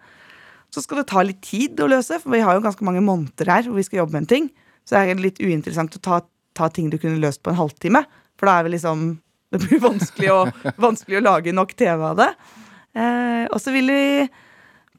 Så 0.72 0.84
skal 0.86 1.01
det 1.01 1.09
ta 1.11 1.24
litt 1.26 1.41
tid 1.43 1.80
å 1.84 1.89
løse, 1.91 2.17
for 2.24 2.34
vi 2.34 2.43
har 2.43 2.57
jo 2.57 2.65
ganske 2.65 2.86
mange 2.88 3.03
måneder 3.05 3.51
her 3.51 3.67
hvor 3.67 3.78
vi 3.78 3.86
skal 3.86 4.03
jobbe 4.03 4.15
med 4.15 4.24
en 4.24 4.32
ting. 4.34 4.51
Så 4.88 4.95
det 4.95 5.03
er 5.03 5.22
litt 5.22 5.41
uinteressant 5.43 5.97
å 5.99 6.03
ta, 6.03 6.22
ta 6.57 6.69
ting 6.74 6.89
du 6.91 6.97
kunne 6.97 7.22
løst 7.22 7.43
på 7.43 7.51
en 7.51 7.59
halvtime. 7.59 8.05
For 8.39 8.49
da 8.49 8.57
er 8.59 8.67
vi 8.67 8.78
liksom 8.78 9.11
Det 9.51 9.59
blir 9.65 9.82
vanskelig 9.84 10.30
å, 10.32 10.43
vanskelig 10.88 11.17
å 11.19 11.26
lage 11.26 11.51
nok 11.51 11.74
TV 11.76 12.05
av 12.07 12.15
det. 12.15 12.30
Eh, 12.95 13.49
og 13.51 13.57
så 13.59 13.74
vil 13.76 13.91
vi 13.91 14.03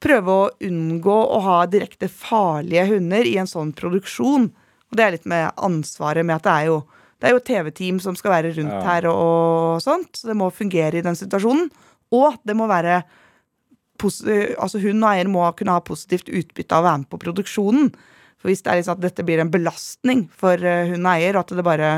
prøve 0.02 0.34
å 0.34 0.50
unngå 0.66 1.14
å 1.36 1.38
ha 1.46 1.60
direkte 1.70 2.08
farlige 2.10 2.88
hunder 2.90 3.28
i 3.28 3.36
en 3.40 3.50
sånn 3.50 3.72
produksjon. 3.76 4.48
Og 4.90 4.98
det 4.98 5.04
er 5.06 5.14
litt 5.16 5.28
med 5.30 5.54
ansvaret 5.62 6.26
med 6.26 6.40
at 6.40 6.46
det 6.48 6.52
er 6.52 6.68
jo, 6.72 6.78
jo 7.32 7.42
TV-team 7.46 8.00
som 8.02 8.18
skal 8.18 8.34
være 8.34 8.54
rundt 8.58 8.74
Ja. 8.74 8.82
her 8.90 9.06
og, 9.08 9.16
og 9.22 9.82
sånt, 9.84 10.10
så 10.18 10.28
det 10.32 10.36
må 10.36 10.50
fungere 10.52 10.98
i 10.98 11.04
den 11.06 11.16
situasjonen. 11.18 11.70
Og 12.12 12.36
det 12.44 12.56
må 12.58 12.68
være 12.70 13.02
Altså 14.02 14.80
Hun 14.82 14.98
og 15.04 15.12
eier 15.12 15.28
må 15.30 15.44
kunne 15.54 15.76
ha 15.76 15.82
positivt 15.86 16.26
utbytte 16.26 16.74
av 16.74 16.82
å 16.82 16.86
være 16.88 16.98
med 17.04 17.08
på 17.12 17.20
produksjonen. 17.22 17.92
For 18.40 18.50
hvis 18.50 18.64
det 18.64 18.72
er 18.72 18.80
liksom 18.80 18.96
at 18.96 19.04
dette 19.04 19.22
blir 19.22 19.38
en 19.38 19.52
belastning 19.52 20.24
for 20.34 20.58
eh, 20.58 20.88
hun 20.90 21.06
og 21.06 21.12
eier, 21.12 21.36
og 21.38 21.44
at 21.44 21.52
det 21.54 21.62
bare 21.62 21.90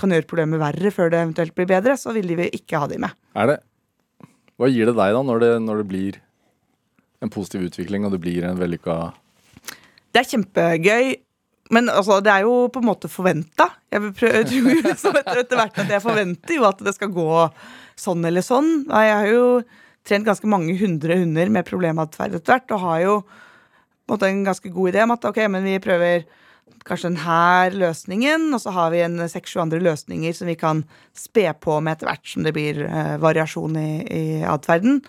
kan 0.00 0.10
gjøre 0.10 0.26
problemet 0.26 0.58
verre 0.58 0.90
før 0.90 1.12
det 1.12 1.20
eventuelt 1.20 1.54
blir 1.54 1.68
bedre, 1.70 1.94
så 2.00 2.10
vil 2.16 2.26
de 2.26 2.48
ikke 2.50 2.80
ha 2.82 2.88
de 2.90 2.98
med. 3.04 3.14
Er 3.38 3.52
det 3.52 3.60
Hva 4.58 4.66
gir 4.66 4.90
det 4.90 4.96
deg, 4.98 5.14
da, 5.14 5.22
når 5.22 5.44
det, 5.44 5.52
når 5.62 5.84
det 5.84 5.86
blir 5.92 6.18
en 7.24 7.32
positiv 7.32 7.68
utvikling, 7.68 8.06
og 8.06 8.14
det 8.14 8.22
blir 8.24 8.46
en 8.48 8.60
vellykka 8.60 8.98
Det 10.14 10.22
er 10.22 10.30
kjempegøy. 10.30 11.14
Men 11.72 11.88
altså, 11.88 12.18
det 12.20 12.30
er 12.30 12.44
jo 12.44 12.68
på 12.68 12.82
en 12.82 12.90
måte 12.90 13.08
forventa. 13.08 13.70
Jeg 13.92 14.12
tror 14.18 14.36
liksom 14.90 15.16
etter, 15.16 15.40
etter 15.42 15.58
hvert 15.58 15.80
at 15.80 15.94
jeg 15.96 16.04
forventer 16.04 16.58
jo 16.58 16.68
at 16.68 16.84
det 16.84 16.92
skal 16.96 17.12
gå 17.14 17.30
sånn 17.98 18.28
eller 18.28 18.44
sånn. 18.44 18.84
Jeg 18.90 19.16
har 19.16 19.30
jo 19.30 19.46
trent 20.04 20.28
ganske 20.28 20.48
mange 20.50 20.76
hundre 20.76 21.16
hunder 21.22 21.50
med 21.52 21.66
problematferd 21.66 22.36
etter 22.36 22.58
hvert, 22.58 22.74
og 22.76 22.84
har 22.84 23.02
jo 23.04 23.18
på 23.24 24.12
en 24.12 24.16
måte 24.18 24.28
en 24.28 24.44
ganske 24.44 24.72
god 24.72 24.92
idé 24.92 25.04
om 25.06 25.14
at 25.14 25.28
ok, 25.30 25.38
men 25.48 25.64
vi 25.64 25.80
prøver 25.80 26.26
kanskje 26.84 27.10
denne 27.14 27.78
løsningen, 27.80 28.50
og 28.52 28.60
så 28.60 28.72
har 28.76 28.90
vi 28.92 29.00
en 29.04 29.16
seks-sju 29.30 29.62
andre 29.62 29.80
løsninger 29.80 30.34
som 30.36 30.48
vi 30.50 30.56
kan 30.60 30.82
spe 31.16 31.46
på 31.64 31.78
med 31.80 31.96
etter 31.96 32.10
hvert 32.10 32.28
som 32.28 32.44
det 32.44 32.52
blir 32.56 32.82
eh, 32.84 33.14
variasjon 33.22 33.78
i, 33.80 33.90
i 34.04 34.24
atferden. 34.48 35.00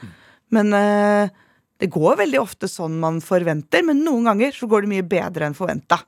Men 0.55 0.71
eh, 0.77 1.33
det 1.81 1.91
går 1.91 2.19
veldig 2.21 2.39
ofte 2.39 2.69
sånn 2.71 2.99
man 3.01 3.19
forventer, 3.23 3.83
men 3.87 4.03
noen 4.05 4.29
ganger 4.29 4.55
så 4.55 4.69
går 4.71 4.85
det 4.85 4.91
mye 4.93 5.07
bedre 5.07 5.49
enn 5.49 5.57
forventa. 5.57 5.99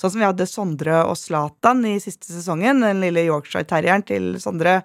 Sånn 0.00 0.14
som 0.14 0.22
vi 0.22 0.26
hadde 0.26 0.48
Sondre 0.48 1.02
og 1.04 1.18
Zlatan 1.20 1.84
i 1.86 1.98
siste 2.02 2.30
sesongen, 2.32 2.80
den 2.84 3.02
lille 3.04 3.26
Yorkshire-terrieren 3.28 4.06
til 4.08 4.32
Sondre, 4.42 4.80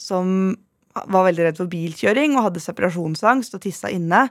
som 0.00 0.56
var 0.90 1.28
veldig 1.28 1.46
redd 1.46 1.60
for 1.60 1.70
bilkjøring 1.70 2.34
og 2.34 2.48
hadde 2.48 2.62
separasjonsangst 2.64 3.54
og 3.56 3.62
tissa 3.62 3.92
inne. 3.94 4.26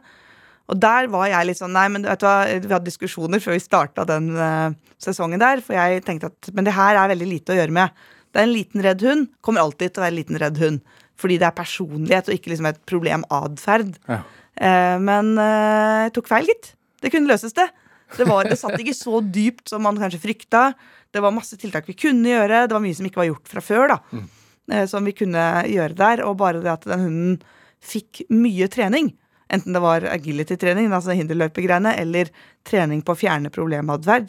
Og 0.69 0.77
der 0.77 1.07
var 1.09 1.29
jeg 1.31 1.47
litt 1.49 1.59
sånn 1.61 1.73
Nei, 1.73 1.87
men 1.89 2.05
vet 2.05 2.21
du 2.21 2.27
hva, 2.27 2.37
vi 2.45 2.73
hadde 2.73 2.89
diskusjoner 2.91 3.41
før 3.41 3.55
vi 3.55 3.63
starta 3.63 4.05
den 4.05 4.33
uh, 4.35 4.75
sesongen 5.01 5.41
der, 5.41 5.63
for 5.65 5.77
jeg 5.77 6.03
tenkte 6.05 6.29
at 6.33 6.51
Men 6.53 6.67
det 6.67 6.75
her 6.77 6.99
er 6.99 7.13
veldig 7.13 7.29
lite 7.29 7.55
å 7.55 7.57
gjøre 7.61 7.75
med. 7.79 8.03
Det 8.29 8.41
er 8.41 8.45
en 8.45 8.53
liten 8.53 8.83
redd 8.85 9.05
hund. 9.07 9.29
Kommer 9.41 9.63
alltid 9.63 9.95
til 9.95 10.03
å 10.03 10.05
være 10.05 10.13
en 10.13 10.19
liten 10.19 10.41
redd 10.43 10.59
hund. 10.61 10.83
Fordi 11.19 11.39
det 11.41 11.47
er 11.47 11.57
personlighet 11.57 12.29
og 12.29 12.37
ikke 12.37 12.51
liksom 12.53 12.69
et 12.69 12.83
problem 12.89 13.25
atferd. 13.33 13.95
Ja. 14.11 14.21
Eh, 14.59 14.97
men 14.99 15.35
eh, 15.39 16.07
jeg 16.07 16.15
tok 16.17 16.27
feil, 16.29 16.49
gitt. 16.51 16.73
Det 16.99 17.11
kunne 17.13 17.31
løses, 17.31 17.55
det. 17.55 17.69
Det, 18.17 18.25
var, 18.27 18.47
det 18.49 18.57
satt 18.59 18.79
ikke 18.81 18.95
så 18.97 19.19
dypt 19.23 19.69
som 19.71 19.83
man 19.85 19.99
kanskje 20.01 20.19
frykta. 20.23 20.73
Det 21.13 21.21
var 21.23 21.33
masse 21.33 21.55
tiltak 21.61 21.87
vi 21.89 21.95
kunne 21.97 22.27
gjøre. 22.31 22.65
Det 22.67 22.75
var 22.75 22.83
mye 22.83 22.97
som 22.97 23.07
ikke 23.07 23.21
var 23.21 23.29
gjort 23.29 23.51
fra 23.53 23.63
før. 23.63 23.93
da 23.93 23.99
eh, 24.73 24.85
Som 24.89 25.07
vi 25.07 25.15
kunne 25.15 25.45
gjøre 25.69 25.95
der. 25.97 26.23
Og 26.27 26.35
bare 26.41 26.63
det 26.65 26.73
at 26.73 26.87
den 26.89 27.05
hunden 27.05 27.39
fikk 27.79 28.25
mye 28.33 28.67
trening, 28.67 29.13
enten 29.49 29.71
det 29.77 29.79
var 29.81 30.03
agility-trening, 30.11 30.89
altså 30.91 31.15
hinderløpegreiene, 31.15 31.93
eller 32.01 32.27
trening 32.67 32.99
på 33.05 33.15
å 33.15 33.19
fjerne 33.21 33.47
problematferd, 33.55 34.27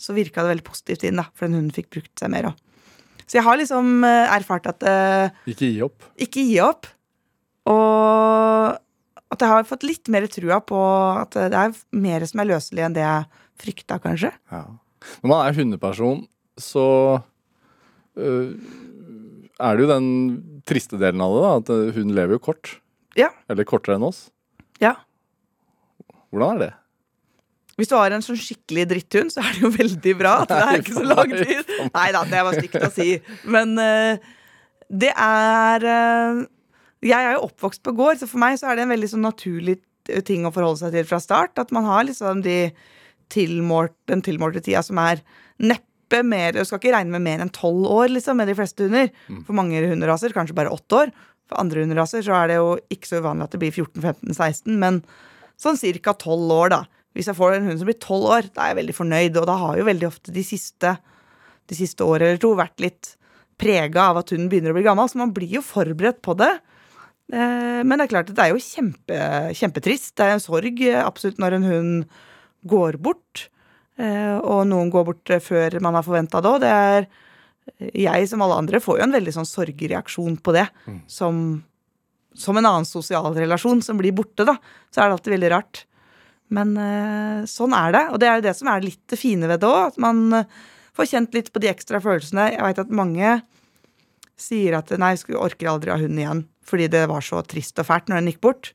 så 0.00 0.14
virka 0.16 0.40
det 0.46 0.54
veldig 0.54 0.64
positivt 0.64 1.04
inn, 1.04 1.20
da, 1.20 1.26
for 1.36 1.44
den 1.44 1.58
hunden 1.58 1.74
fikk 1.76 1.90
brukt 1.92 2.14
seg 2.22 2.32
mer 2.32 2.48
òg. 2.48 2.62
Så 3.26 3.36
jeg 3.36 3.44
har 3.44 3.60
liksom 3.60 4.06
erfart 4.06 4.70
at 4.70 4.86
Ikke 5.50 5.68
gi 5.68 5.82
opp. 5.84 6.08
ikke 6.16 6.46
gi 6.46 6.56
opp. 6.64 6.88
Og 7.68 8.78
at 9.36 9.44
jeg 9.44 9.52
har 9.52 9.68
fått 9.68 9.86
litt 9.86 10.10
mer 10.12 10.26
trua 10.32 10.58
på 10.64 10.80
at 11.20 11.36
det 11.36 11.60
er 11.60 11.76
mer 11.96 12.24
som 12.28 12.42
er 12.42 12.50
løselig 12.54 12.86
enn 12.86 12.96
det 12.96 13.04
jeg 13.04 13.44
frykta, 13.62 14.00
kanskje. 14.02 14.32
Ja. 14.52 14.64
Når 15.22 15.30
man 15.30 15.44
er 15.44 15.56
hundeperson, 15.56 16.24
så 16.60 16.86
øh, 18.16 18.56
er 19.56 19.76
det 19.76 19.84
jo 19.84 19.90
den 19.90 20.08
triste 20.68 20.98
delen 21.00 21.22
av 21.24 21.36
det, 21.36 21.44
da. 21.44 21.52
At 21.60 21.74
øh, 21.74 21.92
hun 21.96 22.16
lever 22.16 22.36
jo 22.36 22.42
kort. 22.48 22.78
Ja. 23.16 23.30
Eller 23.52 23.68
kortere 23.68 23.96
enn 23.96 24.08
oss. 24.08 24.26
Ja. 24.82 24.96
Hvordan 26.32 26.56
er 26.56 26.64
det? 26.66 26.72
Hvis 27.76 27.90
du 27.92 27.96
har 27.98 28.12
en 28.12 28.24
sånn 28.24 28.38
skikkelig 28.40 28.86
dritthund, 28.88 29.32
så 29.32 29.42
er 29.44 29.52
det 29.52 29.64
jo 29.66 29.70
veldig 29.74 30.12
bra 30.16 30.38
at 30.44 30.52
det 30.52 30.60
er 30.64 30.78
ikke 30.80 30.96
så 30.96 31.04
lang 31.04 31.32
tid. 31.32 31.72
Nei 31.92 32.06
da, 32.16 32.22
det 32.28 32.44
var 32.46 32.56
stygt 32.56 32.86
å 32.88 32.92
si. 32.92 33.08
Men 33.52 33.74
eh, 33.80 34.28
det 34.88 35.12
er 35.12 35.84
eh, 35.92 36.40
Jeg 37.04 37.18
er 37.18 37.36
jo 37.36 37.46
oppvokst 37.50 37.82
på 37.84 37.92
gård, 37.96 38.20
så 38.20 38.28
for 38.30 38.40
meg 38.40 38.56
så 38.60 38.70
er 38.70 38.78
det 38.78 38.86
en 38.86 38.94
veldig 38.94 39.10
sånn 39.12 39.26
naturlig 39.26 39.78
ting 40.26 40.46
å 40.46 40.52
forholde 40.54 40.80
seg 40.80 40.94
til 40.94 41.08
fra 41.08 41.20
start. 41.22 41.58
At 41.60 41.74
man 41.74 41.84
har 41.88 42.06
liksom 42.08 42.40
de 42.44 42.70
tilmålt, 43.32 43.94
den 44.08 44.22
tilmålte 44.24 44.62
tida 44.62 44.84
som 44.86 45.00
er 45.02 45.22
neppe 45.58 46.20
mer 46.22 46.54
Du 46.54 46.60
skal 46.62 46.78
ikke 46.78 46.92
regne 46.94 47.16
med 47.16 47.24
mer 47.24 47.40
enn 47.42 47.50
tolv 47.50 47.88
år 47.90 48.12
liksom, 48.14 48.38
med 48.38 48.46
de 48.46 48.54
fleste 48.54 48.86
hunder. 48.86 49.08
For 49.48 49.56
mange 49.58 49.80
hunderaser 49.82 50.30
kanskje 50.30 50.54
bare 50.54 50.70
åtte 50.70 51.00
år. 51.00 51.10
For 51.50 51.58
andre 51.58 51.82
hunderaser 51.82 52.22
så 52.22 52.36
er 52.38 52.52
det 52.52 52.60
jo 52.60 52.68
ikke 52.94 53.10
så 53.10 53.18
uvanlig 53.18 53.48
at 53.48 53.56
det 53.56 53.60
blir 53.62 53.74
14-15-16, 53.74 54.78
men 54.78 55.00
sånn 55.58 55.78
cirka 55.80 56.14
tolv 56.14 56.52
år, 56.54 56.70
da. 56.70 56.80
Hvis 57.16 57.26
jeg 57.30 57.38
får 57.38 57.56
en 57.56 57.66
hund 57.66 57.80
som 57.80 57.88
blir 57.88 57.98
tolv 57.98 58.30
år, 58.36 58.48
da 58.54 58.64
er 58.64 58.72
jeg 58.72 58.80
veldig 58.82 58.96
fornøyd. 59.00 59.38
Og 59.40 59.46
da 59.50 59.58
har 59.64 59.78
jo 59.80 59.88
veldig 59.88 60.08
ofte 60.08 60.34
de 60.34 60.46
siste, 60.46 60.94
de 61.66 61.78
siste 61.78 62.06
året 62.06 62.28
eller 62.28 62.42
to 62.42 62.52
vært 62.58 62.82
litt 62.84 63.16
prega 63.58 64.10
av 64.12 64.20
at 64.20 64.30
hunden 64.34 64.50
begynner 64.52 64.74
å 64.74 64.76
bli 64.76 64.84
gammel, 64.84 65.08
så 65.08 65.18
man 65.18 65.32
blir 65.34 65.58
jo 65.58 65.62
forberedt 65.64 66.20
på 66.22 66.36
det. 66.38 66.52
Eh, 67.32 67.82
Men 67.82 67.98
det 67.98 68.06
er 68.06 68.12
klart 68.14 68.30
at 68.30 68.36
det 68.38 68.44
er 68.44 68.54
jo 68.54 68.62
kjempe, 68.62 69.18
kjempetrist. 69.58 70.14
Det 70.16 70.24
er 70.26 70.34
en 70.36 70.42
sorg 70.42 70.82
eh, 70.86 71.02
absolutt 71.02 71.40
når 71.42 71.56
en 71.58 71.68
hund 71.70 72.04
går 72.70 72.98
bort. 73.02 73.48
Eh, 73.98 74.36
Og 74.38 74.66
noen 74.70 74.90
går 74.92 75.06
bort 75.08 75.32
før 75.42 75.80
man 75.82 75.94
har 75.98 76.06
forventa 76.06 76.42
det 76.42 76.52
òg. 76.52 76.60
Det 76.62 76.70
er 76.72 77.08
jeg 77.98 78.28
som 78.30 78.42
alle 78.44 78.60
andre 78.60 78.78
får 78.78 79.00
jo 79.00 79.04
en 79.08 79.16
veldig 79.16 79.32
sånn 79.34 79.48
sorgreaksjon 79.48 80.36
på 80.38 80.52
det. 80.54 80.68
Som, 81.10 81.64
som 82.34 82.56
en 82.60 82.68
annen 82.68 82.86
sosial 82.86 83.32
relasjon 83.34 83.82
som 83.82 83.98
blir 83.98 84.14
borte, 84.14 84.46
da. 84.46 84.54
Så 84.94 85.02
er 85.02 85.08
det 85.10 85.16
alltid 85.16 85.34
veldig 85.34 85.50
rart. 85.50 85.82
Men 86.54 86.76
sånn 87.50 87.74
er 87.74 87.90
det. 87.96 88.04
Og 88.14 88.20
det 88.22 88.28
er 88.30 88.36
jo 88.38 88.44
det 88.46 88.54
som 88.54 88.70
er 88.70 88.84
litt 88.86 89.02
det 89.10 89.18
fine 89.18 89.48
ved 89.50 89.64
det 89.64 89.66
òg. 89.66 89.88
At 89.90 89.98
man 89.98 90.44
får 90.94 91.10
kjent 91.10 91.34
litt 91.34 91.50
på 91.50 91.58
de 91.64 91.72
ekstra 91.72 91.98
følelsene. 92.04 92.52
Jeg 92.54 92.62
veit 92.62 92.78
at 92.84 92.94
mange 93.02 93.32
sier 94.36 94.76
at 94.78 94.92
nei, 95.00 95.14
jeg 95.16 95.38
orker 95.38 95.70
aldri 95.72 95.92
ha 95.92 95.98
hund 96.00 96.20
igjen. 96.20 96.44
Fordi 96.66 96.88
det 96.92 97.04
var 97.10 97.24
så 97.24 97.42
trist 97.46 97.78
og 97.80 97.88
fælt 97.88 98.10
når 98.10 98.20
den 98.20 98.30
gikk 98.32 98.42
bort. 98.44 98.72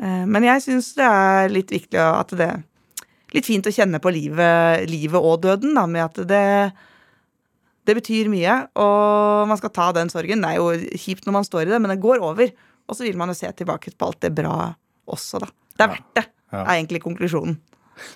Eh, 0.00 0.24
men 0.28 0.46
jeg 0.46 0.64
syns 0.64 0.92
det 0.98 1.08
er 1.08 1.52
litt 1.52 1.74
viktig 1.74 2.00
at 2.00 2.36
det 2.38 2.54
Litt 3.34 3.48
fint 3.48 3.66
å 3.66 3.70
kjenne 3.74 3.98
på 3.98 4.12
livet, 4.14 4.84
livet 4.86 5.18
og 5.18 5.40
døden, 5.42 5.72
da, 5.74 5.88
med 5.90 6.04
at 6.04 6.20
det 6.30 6.44
det 7.84 7.96
betyr 7.98 8.30
mye, 8.32 8.52
og 8.80 9.48
man 9.50 9.58
skal 9.60 9.72
ta 9.74 9.90
den 9.96 10.10
sorgen. 10.12 10.44
Det 10.44 10.54
er 10.54 10.60
jo 10.60 11.00
kjipt 11.02 11.26
når 11.26 11.36
man 11.36 11.46
står 11.46 11.66
i 11.66 11.72
det, 11.72 11.80
men 11.82 11.92
det 11.92 12.00
går 12.00 12.22
over. 12.24 12.52
Og 12.88 12.96
så 12.96 13.04
vil 13.04 13.18
man 13.20 13.32
jo 13.32 13.36
se 13.36 13.50
tilbake 13.56 13.92
på 13.92 14.08
alt 14.08 14.22
det 14.24 14.32
bra 14.36 14.54
også, 15.10 15.42
da. 15.42 15.50
Det 15.74 15.84
er 15.84 15.92
verdt 15.92 16.16
det, 16.16 16.24
er 16.54 16.70
egentlig 16.78 17.02
konklusjonen. 17.04 17.58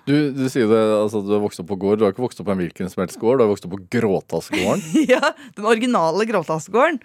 Du, 0.08 0.14
du 0.34 0.44
sier 0.50 0.68
det, 0.70 0.80
altså, 0.98 1.22
du 1.24 1.32
har 1.34 1.42
vokst 1.42 1.62
opp 1.62 1.70
på 1.70 1.78
gård. 1.80 2.00
Du 2.00 2.06
har 2.06 2.14
ikke 2.14 2.24
vokst 2.24 2.40
opp 2.42 2.48
på 2.50 2.54
en 2.54 2.62
hvilken 2.62 2.92
som 2.92 3.02
helst 3.04 3.18
gård. 3.20 3.38
Du 3.38 3.46
har 3.46 3.50
vokst 3.52 3.66
opp 3.68 3.74
på 3.76 3.82
Gråtassgården. 3.96 4.84
ja, 5.12 5.32
den 5.56 5.68
originale 5.68 6.26
Gråtassgården. 6.28 7.00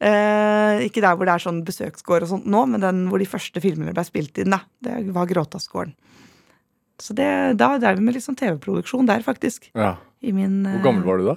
Eh, 0.00 0.86
ikke 0.86 1.02
der 1.04 1.16
hvor 1.16 1.28
det 1.28 1.34
er 1.34 1.44
sånn 1.44 1.60
besøksgård 1.66 2.24
og 2.24 2.30
sånt 2.30 2.46
nå, 2.48 2.62
men 2.72 2.80
den 2.80 3.02
hvor 3.10 3.20
de 3.20 3.28
første 3.28 3.60
filmene 3.60 3.92
ble 3.96 4.04
spilt 4.08 4.40
inn. 4.40 4.54
da. 4.56 4.62
Det 4.80 5.02
var 5.16 5.28
Gråtassgården. 5.28 5.92
Så 7.00 7.16
det, 7.16 7.28
da 7.60 7.74
drev 7.80 7.96
vi 7.96 8.04
med 8.04 8.16
litt 8.16 8.24
sånn 8.26 8.36
TV-produksjon 8.36 9.08
der, 9.08 9.24
faktisk. 9.24 9.70
Ja. 9.72 9.94
I 10.20 10.34
min, 10.36 10.62
Hvor 10.68 10.84
gammel 10.84 11.06
var 11.06 11.20
du 11.20 11.30
da? 11.30 11.36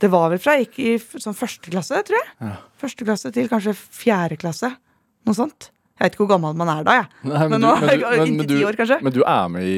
Det 0.00 0.10
var 0.12 0.28
vel 0.32 0.40
fra 0.42 0.56
jeg 0.58 0.66
gikk 0.66 0.80
i 0.82 1.20
sånn 1.22 1.36
første 1.38 1.70
klasse, 1.72 2.00
tror 2.04 2.18
jeg. 2.18 2.32
Ja. 2.42 2.56
Første 2.82 3.06
klasse 3.06 3.30
til 3.32 3.48
kanskje 3.48 3.76
fjerde 3.76 4.36
klasse. 4.40 4.74
Noe 5.24 5.38
sånt. 5.38 5.70
Jeg 5.94 6.08
vet 6.08 6.16
ikke 6.16 6.24
hvor 6.24 6.32
gammel 6.34 6.56
man 6.58 6.70
er 6.72 6.86
da, 6.86 6.96
jeg. 6.98 7.10
Nei, 7.30 7.44
Men 7.52 7.62
nå 7.62 7.74
du, 7.78 7.84
men, 7.86 8.48
ti 8.50 8.62
år, 8.66 8.78
kanskje. 8.78 8.98
men 9.04 9.14
du 9.14 9.20
er 9.22 9.52
med 9.52 9.68
i 9.68 9.76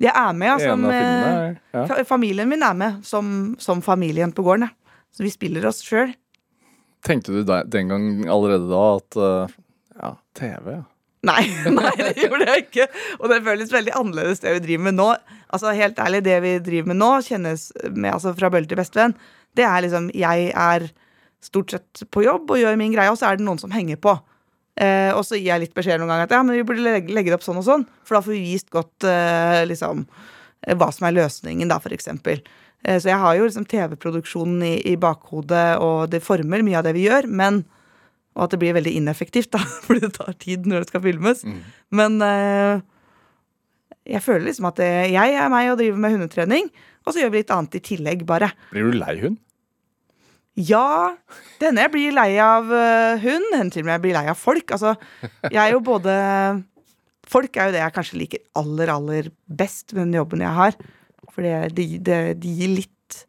Jeg 0.00 0.12
er 0.14 0.36
med, 0.36 0.46
ja. 0.46 0.58
Som, 0.62 0.84
eh, 0.86 1.00
filmene? 1.00 1.56
Ja. 1.74 2.04
familien 2.08 2.48
min 2.48 2.62
er 2.62 2.76
med 2.78 3.00
som, 3.04 3.34
som 3.58 3.82
familien 3.82 4.32
på 4.32 4.44
gården. 4.46 4.68
Ja. 4.68 4.96
Så 5.10 5.26
vi 5.26 5.32
spiller 5.34 5.66
oss 5.66 5.82
sjøl. 5.82 6.14
Tenkte 7.04 7.34
du 7.34 7.42
den 7.42 7.90
gang 7.90 8.06
allerede 8.30 8.68
da 8.70 8.84
at 9.00 9.18
uh, 9.18 9.58
ja, 9.96 10.14
TV, 10.38 10.72
ja. 10.78 10.86
Nei, 11.26 11.42
nei, 11.76 11.90
det 11.98 12.14
gjorde 12.16 12.46
jeg 12.48 12.64
ikke. 12.64 12.86
Og 13.18 13.28
det 13.32 13.42
føles 13.44 13.74
veldig 13.74 13.92
annerledes, 13.98 14.40
det 14.40 14.54
vi 14.56 14.64
driver 14.68 14.86
med 14.88 14.98
nå. 15.00 15.10
Altså, 15.50 15.74
Helt 15.76 16.00
ærlig, 16.00 16.22
det 16.24 16.38
vi 16.46 16.54
driver 16.64 16.92
med 16.92 17.00
nå, 17.02 17.10
kjennes 17.26 17.68
med, 17.90 18.12
altså, 18.14 18.32
fra 18.38 18.52
bølle 18.52 18.70
til 18.70 18.80
bestevenn. 18.80 19.16
Det 19.56 19.66
er 19.66 19.82
liksom 19.82 20.12
Jeg 20.14 20.52
er 20.54 20.86
stort 21.42 21.74
sett 21.74 22.04
på 22.12 22.22
jobb 22.24 22.52
og 22.52 22.60
gjør 22.60 22.78
min 22.78 22.94
greie, 22.94 23.10
og 23.12 23.18
så 23.18 23.30
er 23.30 23.40
det 23.40 23.44
noen 23.46 23.60
som 23.60 23.72
henger 23.74 24.00
på. 24.00 24.14
Eh, 24.80 25.10
og 25.12 25.24
så 25.28 25.36
gir 25.36 25.50
jeg 25.50 25.66
litt 25.66 25.76
beskjed 25.76 26.00
noen 26.00 26.08
ganger 26.08 26.28
at 26.28 26.34
ja, 26.34 26.40
men 26.46 26.56
vi 26.56 26.64
burde 26.64 26.84
legge, 26.84 27.28
det 27.28 27.36
opp 27.36 27.44
sånn 27.44 27.60
og 27.60 27.66
sånn, 27.66 27.84
for 28.06 28.16
da 28.16 28.22
får 28.24 28.32
vi 28.32 28.44
vist 28.46 28.70
godt 28.72 29.04
eh, 29.08 29.60
liksom 29.68 30.06
eh, 30.06 30.76
hva 30.78 30.88
som 30.94 31.08
er 31.08 31.18
løsningen, 31.18 31.68
da, 31.68 31.76
eksempel. 31.92 32.40
Eh, 32.84 32.96
så 32.96 33.12
jeg 33.12 33.20
har 33.20 33.36
jo 33.36 33.44
liksom 33.44 33.66
TV-produksjonen 33.68 34.64
i, 34.64 34.74
i 34.88 34.96
bakhodet, 35.00 35.66
og 35.84 36.08
det 36.14 36.22
former 36.24 36.64
mye 36.64 36.80
av 36.80 36.88
det 36.88 36.96
vi 36.96 37.04
gjør, 37.10 37.28
men 37.28 37.64
og 38.38 38.46
at 38.46 38.54
det 38.54 38.60
blir 38.62 38.76
veldig 38.76 38.92
ineffektivt, 39.00 39.50
da, 39.52 39.60
fordi 39.84 40.06
det 40.06 40.14
tar 40.16 40.32
tid 40.40 40.68
når 40.70 40.84
det 40.84 40.92
skal 40.92 41.04
filmes. 41.04 41.44
Men 41.92 42.20
eh, 42.24 42.80
jeg 44.16 44.24
føler 44.24 44.46
liksom 44.48 44.70
at 44.70 44.80
det, 44.80 44.90
jeg 45.12 45.36
er 45.36 45.52
meg 45.52 45.72
og 45.72 45.80
driver 45.82 46.00
med 46.00 46.16
hundetrening, 46.16 46.72
og 47.04 47.12
så 47.12 47.22
gjør 47.22 47.34
vi 47.34 47.42
litt 47.42 47.54
annet 47.54 47.76
i 47.76 47.84
tillegg, 47.90 48.24
bare. 48.28 48.52
Blir 48.72 48.90
du 48.90 48.98
lei 49.00 49.16
hund? 49.24 49.40
Ja, 50.58 51.14
denne 51.60 51.84
jeg 51.86 51.92
blir 51.94 52.12
lei 52.16 52.32
av 52.42 52.64
uh, 52.66 53.14
hund, 53.22 53.46
hender 53.54 53.70
til 53.72 53.82
og 53.84 53.86
med 53.86 53.94
jeg 53.94 54.02
blir 54.06 54.16
lei 54.18 54.26
av 54.32 54.38
folk. 54.38 54.66
Altså, 54.74 54.90
jeg 55.46 55.60
er 55.62 55.70
jo 55.76 55.80
både 55.84 56.12
Folk 57.30 57.54
er 57.54 57.68
jo 57.68 57.74
det 57.76 57.84
jeg 57.84 57.94
kanskje 57.94 58.18
liker 58.18 58.40
aller, 58.58 58.90
aller 58.90 59.28
best 59.46 59.92
med 59.94 60.08
den 60.08 60.18
jobben 60.18 60.42
jeg 60.42 60.50
har. 60.50 60.74
For 61.30 61.46
det, 61.46 61.70
de, 61.76 61.84
de, 62.02 62.34
de 62.34 62.48
gir 62.58 62.70
litt 62.72 63.20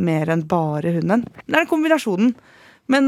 mer 0.00 0.32
enn 0.32 0.48
bare 0.48 0.88
hunden. 0.94 1.26
Det 1.42 1.52
er 1.52 1.58
den 1.58 1.68
kombinasjonen. 1.68 2.30
Men 2.88 3.04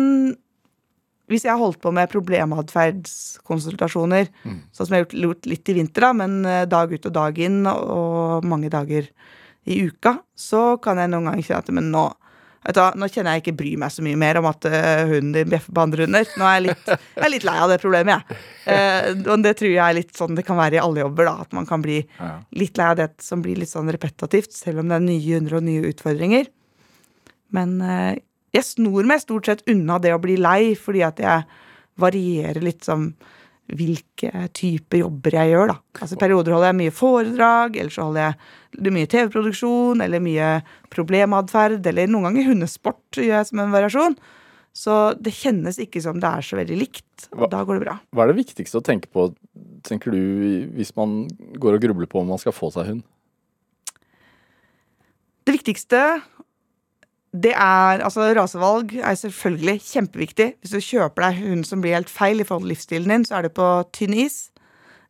hvis 1.33 1.45
jeg 1.47 1.55
har 1.55 1.63
holdt 1.63 1.81
på 1.81 1.89
med 1.95 2.11
problematferdskonsultasjoner, 2.13 4.25
sånn 4.75 4.87
som 4.87 4.93
jeg 4.93 4.99
har 4.99 5.05
gjort, 5.07 5.23
gjort 5.25 5.47
litt 5.55 5.67
i 5.73 5.77
vinter, 5.79 6.03
da, 6.05 6.11
men 6.21 6.33
eh, 6.45 6.69
dag 6.69 6.93
ut 6.93 7.09
og 7.09 7.15
dag 7.17 7.33
inn 7.41 7.59
og 7.71 8.45
mange 8.49 8.69
dager 8.73 9.05
i 9.65 9.87
uka, 9.87 10.19
så 10.37 10.77
kan 10.83 10.99
jeg 11.01 11.09
noen 11.13 11.27
ganger 11.31 11.43
kjenne 11.47 11.63
at 11.65 11.71
men 11.79 11.91
nå 11.95 12.05
vet 12.63 12.77
du, 12.77 12.81
hva, 12.81 12.89
nå 12.99 13.09
kjenner 13.11 13.37
jeg 13.37 13.45
ikke 13.45 13.57
bryr 13.59 13.81
meg 13.83 13.93
så 13.95 14.05
mye 14.07 14.19
mer 14.21 14.39
om 14.41 14.49
at 14.51 14.67
eh, 14.69 15.03
hunden 15.11 15.33
din 15.37 15.51
bjeffer 15.53 15.75
på 15.75 15.85
andre 15.85 16.07
hunder. 16.07 16.33
Nå 16.39 16.49
er 16.49 16.57
jeg 16.57 16.65
litt, 16.69 16.91
jeg 16.93 17.27
er 17.27 17.33
litt 17.35 17.47
lei 17.49 17.57
av 17.65 17.73
det 17.73 17.79
problemet, 17.83 18.33
jeg. 18.33 18.41
Eh, 18.73 19.09
og 19.27 19.45
det 19.45 19.55
tror 19.59 19.73
jeg 19.73 19.83
er 19.85 19.99
litt 19.99 20.17
sånn 20.19 20.39
det 20.39 20.47
kan 20.47 20.61
være 20.61 20.79
i 20.79 20.83
alle 20.83 21.05
jobber, 21.05 21.31
da. 21.31 21.47
At 21.47 21.57
man 21.59 21.69
kan 21.69 21.85
bli 21.85 22.01
litt 22.63 22.81
lei 22.81 22.91
av 22.93 22.99
det 23.01 23.09
som 23.25 23.45
blir 23.45 23.59
litt 23.61 23.73
sånn 23.73 23.91
repetativt, 23.93 24.55
selv 24.57 24.83
om 24.83 24.93
det 24.93 24.99
er 24.99 25.07
nye 25.09 25.37
hunder 25.37 25.59
og 25.59 25.67
nye 25.67 25.91
utfordringer. 25.91 26.51
Men 27.53 27.77
eh, 27.85 28.23
jeg 28.57 28.69
snor 28.69 29.09
meg 29.09 29.23
stort 29.25 29.49
sett 29.49 29.67
unna 29.71 29.99
det 30.03 30.15
å 30.15 30.23
bli 30.23 30.39
lei, 30.41 30.73
fordi 30.79 31.05
at 31.07 31.21
jeg 31.23 31.47
varierer 32.01 32.65
litt 32.65 32.87
som 32.87 33.11
hvilke 33.73 34.31
typer 34.53 34.99
jobber 35.05 35.37
jeg 35.39 35.53
gjør. 35.53 35.71
da. 35.73 35.77
Altså 36.03 36.19
perioder 36.21 36.53
holder 36.57 36.73
jeg 36.73 36.79
mye 36.81 36.95
foredrag, 36.97 37.77
eller 37.79 37.95
så 37.95 38.07
holder 38.09 38.35
jeg 38.83 38.93
mye 38.99 39.11
TV-produksjon, 39.15 40.03
eller 40.05 40.21
mye 40.21 40.49
problematferd, 40.93 41.87
eller 41.87 42.11
noen 42.11 42.29
ganger 42.31 42.51
hundesport 42.51 43.21
gjør 43.21 43.39
jeg 43.39 43.47
som 43.53 43.63
en 43.63 43.73
variasjon. 43.73 44.17
Så 44.73 44.99
det 45.21 45.35
kjennes 45.37 45.77
ikke 45.85 46.01
som 46.01 46.21
det 46.21 46.29
er 46.29 46.45
så 46.45 46.57
veldig 46.57 46.77
likt, 46.81 47.27
Hva- 47.31 47.45
og 47.45 47.51
da 47.53 47.63
går 47.65 47.79
det 47.79 47.85
bra. 47.87 47.97
Hva 48.13 48.25
er 48.25 48.33
det 48.33 48.41
viktigste 48.45 48.81
å 48.81 48.85
tenke 48.85 49.09
på, 49.13 49.29
tenker 49.85 50.11
du, 50.13 50.69
hvis 50.77 50.95
man 50.97 51.29
går 51.61 51.77
og 51.77 51.83
grubler 51.85 52.09
på 52.09 52.21
om 52.21 52.29
man 52.33 52.41
skal 52.41 52.57
få 52.57 52.71
seg 52.73 52.89
hund? 52.89 53.03
Det 55.43 55.57
viktigste 55.57 55.99
det 57.33 57.55
er 57.57 58.03
altså 58.05 58.27
Rasevalg 58.37 58.93
er 59.01 59.15
selvfølgelig 59.17 59.81
kjempeviktig. 59.87 60.49
Hvis 60.61 60.75
du 60.75 60.81
kjøper 60.85 61.25
deg 61.25 61.39
hund 61.47 61.65
som 61.65 61.81
blir 61.81 61.95
helt 61.97 62.11
feil 62.13 62.43
i 62.43 62.45
forhold 62.45 62.67
til 62.67 62.75
livsstilen 62.75 63.09
din, 63.15 63.25
så 63.25 63.39
er 63.39 63.47
det 63.47 63.55
på 63.57 63.69
tynn 63.97 64.13
is. 64.21 64.51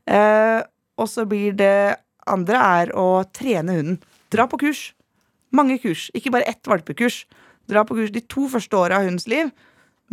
Eh, 0.07 0.61
og 0.99 1.09
så 1.11 1.25
blir 1.27 1.57
det 1.59 1.97
andre 2.31 2.61
er 2.83 2.93
å 2.95 3.25
trene 3.35 3.75
hunden. 3.75 3.99
Dra 4.31 4.47
på 4.47 4.61
kurs. 4.63 4.93
Mange 5.53 5.81
kurs. 5.83 6.09
Ikke 6.15 6.31
bare 6.31 6.47
ett 6.49 6.63
valpekurs. 6.71 7.25
Dra 7.69 7.83
på 7.85 7.99
kurs 7.99 8.13
de 8.15 8.23
to 8.31 8.47
første 8.53 8.79
åra 8.79 9.01
av 9.01 9.09
hundens 9.09 9.27
liv. 9.31 9.51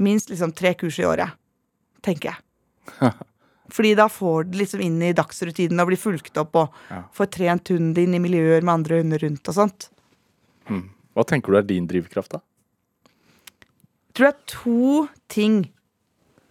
Minst 0.01 0.34
liksom 0.34 0.51
tre 0.57 0.74
kurs 0.80 0.97
i 0.99 1.05
året. 1.05 1.38
Tenker 2.01 2.34
jeg. 2.34 3.14
Fordi 3.76 3.93
da 3.93 4.07
får 4.10 4.47
du 4.49 4.57
liksom 4.57 4.82
inn 4.82 4.97
i 5.05 5.14
dagsrutinen 5.14 5.78
og 5.84 5.91
blir 5.91 6.01
fulgt 6.01 6.38
opp 6.41 6.55
og 6.57 6.74
Ja. 6.89 7.03
får 7.14 7.30
trent 7.38 7.70
hunden 7.70 7.93
din 7.93 8.16
i 8.18 8.20
miljøer 8.24 8.64
med 8.66 8.80
andre 8.80 9.03
hunder 9.03 9.22
rundt 9.22 9.45
og 9.53 9.53
sånt. 9.62 9.89
Hva 11.20 11.28
tenker 11.28 11.51
du 11.51 11.59
er 11.59 11.67
din 11.67 11.88
drivkraft, 11.89 12.38
da? 12.38 12.39
Jeg 14.09 14.15
tror 14.15 14.30
det 14.30 14.32
er 14.32 14.51
to 14.53 15.05
ting. 15.32 15.57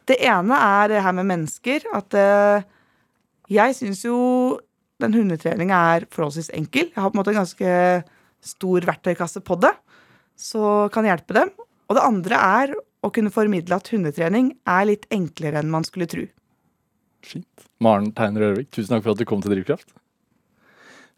Det 0.09 0.19
ene 0.29 0.59
er 0.61 0.93
det 0.93 1.03
her 1.05 1.15
med 1.17 1.29
mennesker. 1.31 1.87
At 1.97 2.17
uh, 2.17 2.67
jeg 3.49 3.77
syns 3.79 4.05
jo 4.05 4.19
den 5.01 5.15
hundetreninga 5.17 5.79
er 5.95 6.07
forholdsvis 6.13 6.51
enkel. 6.59 6.91
Jeg 6.91 7.01
har 7.01 7.09
på 7.09 7.17
en 7.17 7.21
måte 7.23 7.33
en 7.33 7.41
ganske 7.41 7.73
stor 8.45 8.87
verktøykasse 8.87 9.43
på 9.47 9.57
det, 9.63 9.73
så 10.39 10.89
kan 10.95 11.07
hjelpe 11.09 11.37
dem. 11.37 11.53
Og 11.89 11.97
det 11.97 12.05
andre 12.05 12.41
er 12.61 12.75
å 12.77 13.11
kunne 13.15 13.33
formidle 13.33 13.79
at 13.79 13.89
hundetrening 13.93 14.53
er 14.69 14.89
litt 14.91 15.07
enklere 15.15 15.63
enn 15.63 15.73
man 15.73 15.87
skulle 15.87 16.09
tro. 16.11 16.27
Fint. 17.25 17.69
Maren 17.83 18.13
Teiner 18.15 18.51
Ørvik, 18.51 18.71
tusen 18.75 18.95
takk 18.95 19.07
for 19.07 19.15
at 19.15 19.23
du 19.23 19.27
kom 19.29 19.43
til 19.43 19.55
Drivkraft. 19.55 19.91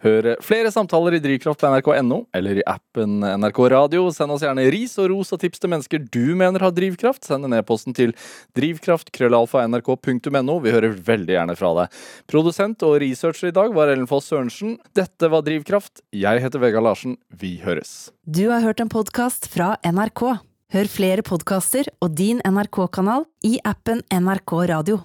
Hør 0.00 0.30
flere 0.40 0.70
samtaler 0.72 1.12
i 1.18 1.20
Drivkraft 1.20 1.60
på 1.60 1.68
nrk.no 1.68 2.22
eller 2.36 2.60
i 2.60 2.64
appen 2.68 3.20
NRK 3.20 3.58
Radio. 3.72 4.06
Send 4.14 4.32
oss 4.32 4.42
gjerne 4.46 4.70
ris 4.72 4.98
og 5.02 5.10
ros 5.12 5.32
og 5.36 5.40
tips 5.42 5.60
til 5.60 5.70
mennesker 5.72 5.98
du 6.08 6.34
mener 6.40 6.60
har 6.64 6.72
drivkraft. 6.72 7.24
Send 7.28 7.44
en 7.44 7.56
e-posten 7.58 7.92
til 7.96 8.14
drivkraft.krøllalfa.nrk.no. 8.56 10.54
Vi 10.64 10.72
hører 10.72 10.96
veldig 11.10 11.34
gjerne 11.36 11.56
fra 11.58 11.70
deg. 11.82 11.86
Produsent 12.32 12.78
og 12.88 12.96
researcher 13.04 13.48
i 13.50 13.56
dag 13.60 13.68
var 13.76 13.92
Ellen 13.92 14.08
Foss 14.08 14.26
Sørensen. 14.32 14.78
Dette 14.96 15.26
var 15.28 15.44
Drivkraft. 15.44 16.00
Jeg 16.16 16.40
heter 16.44 16.58
Vegard 16.64 16.86
Larsen. 16.88 17.18
Vi 17.28 17.60
høres. 17.64 18.08
Du 18.24 18.48
har 18.48 18.64
hørt 18.64 18.80
en 18.80 18.92
podkast 18.92 19.52
fra 19.52 19.76
NRK. 19.84 20.40
Hør 20.70 20.86
flere 20.86 21.22
podkaster 21.26 21.84
og 22.00 22.14
din 22.16 22.40
NRK-kanal 22.46 23.24
i 23.44 23.58
appen 23.66 24.00
NRK 24.14 24.52
Radio. 24.70 25.00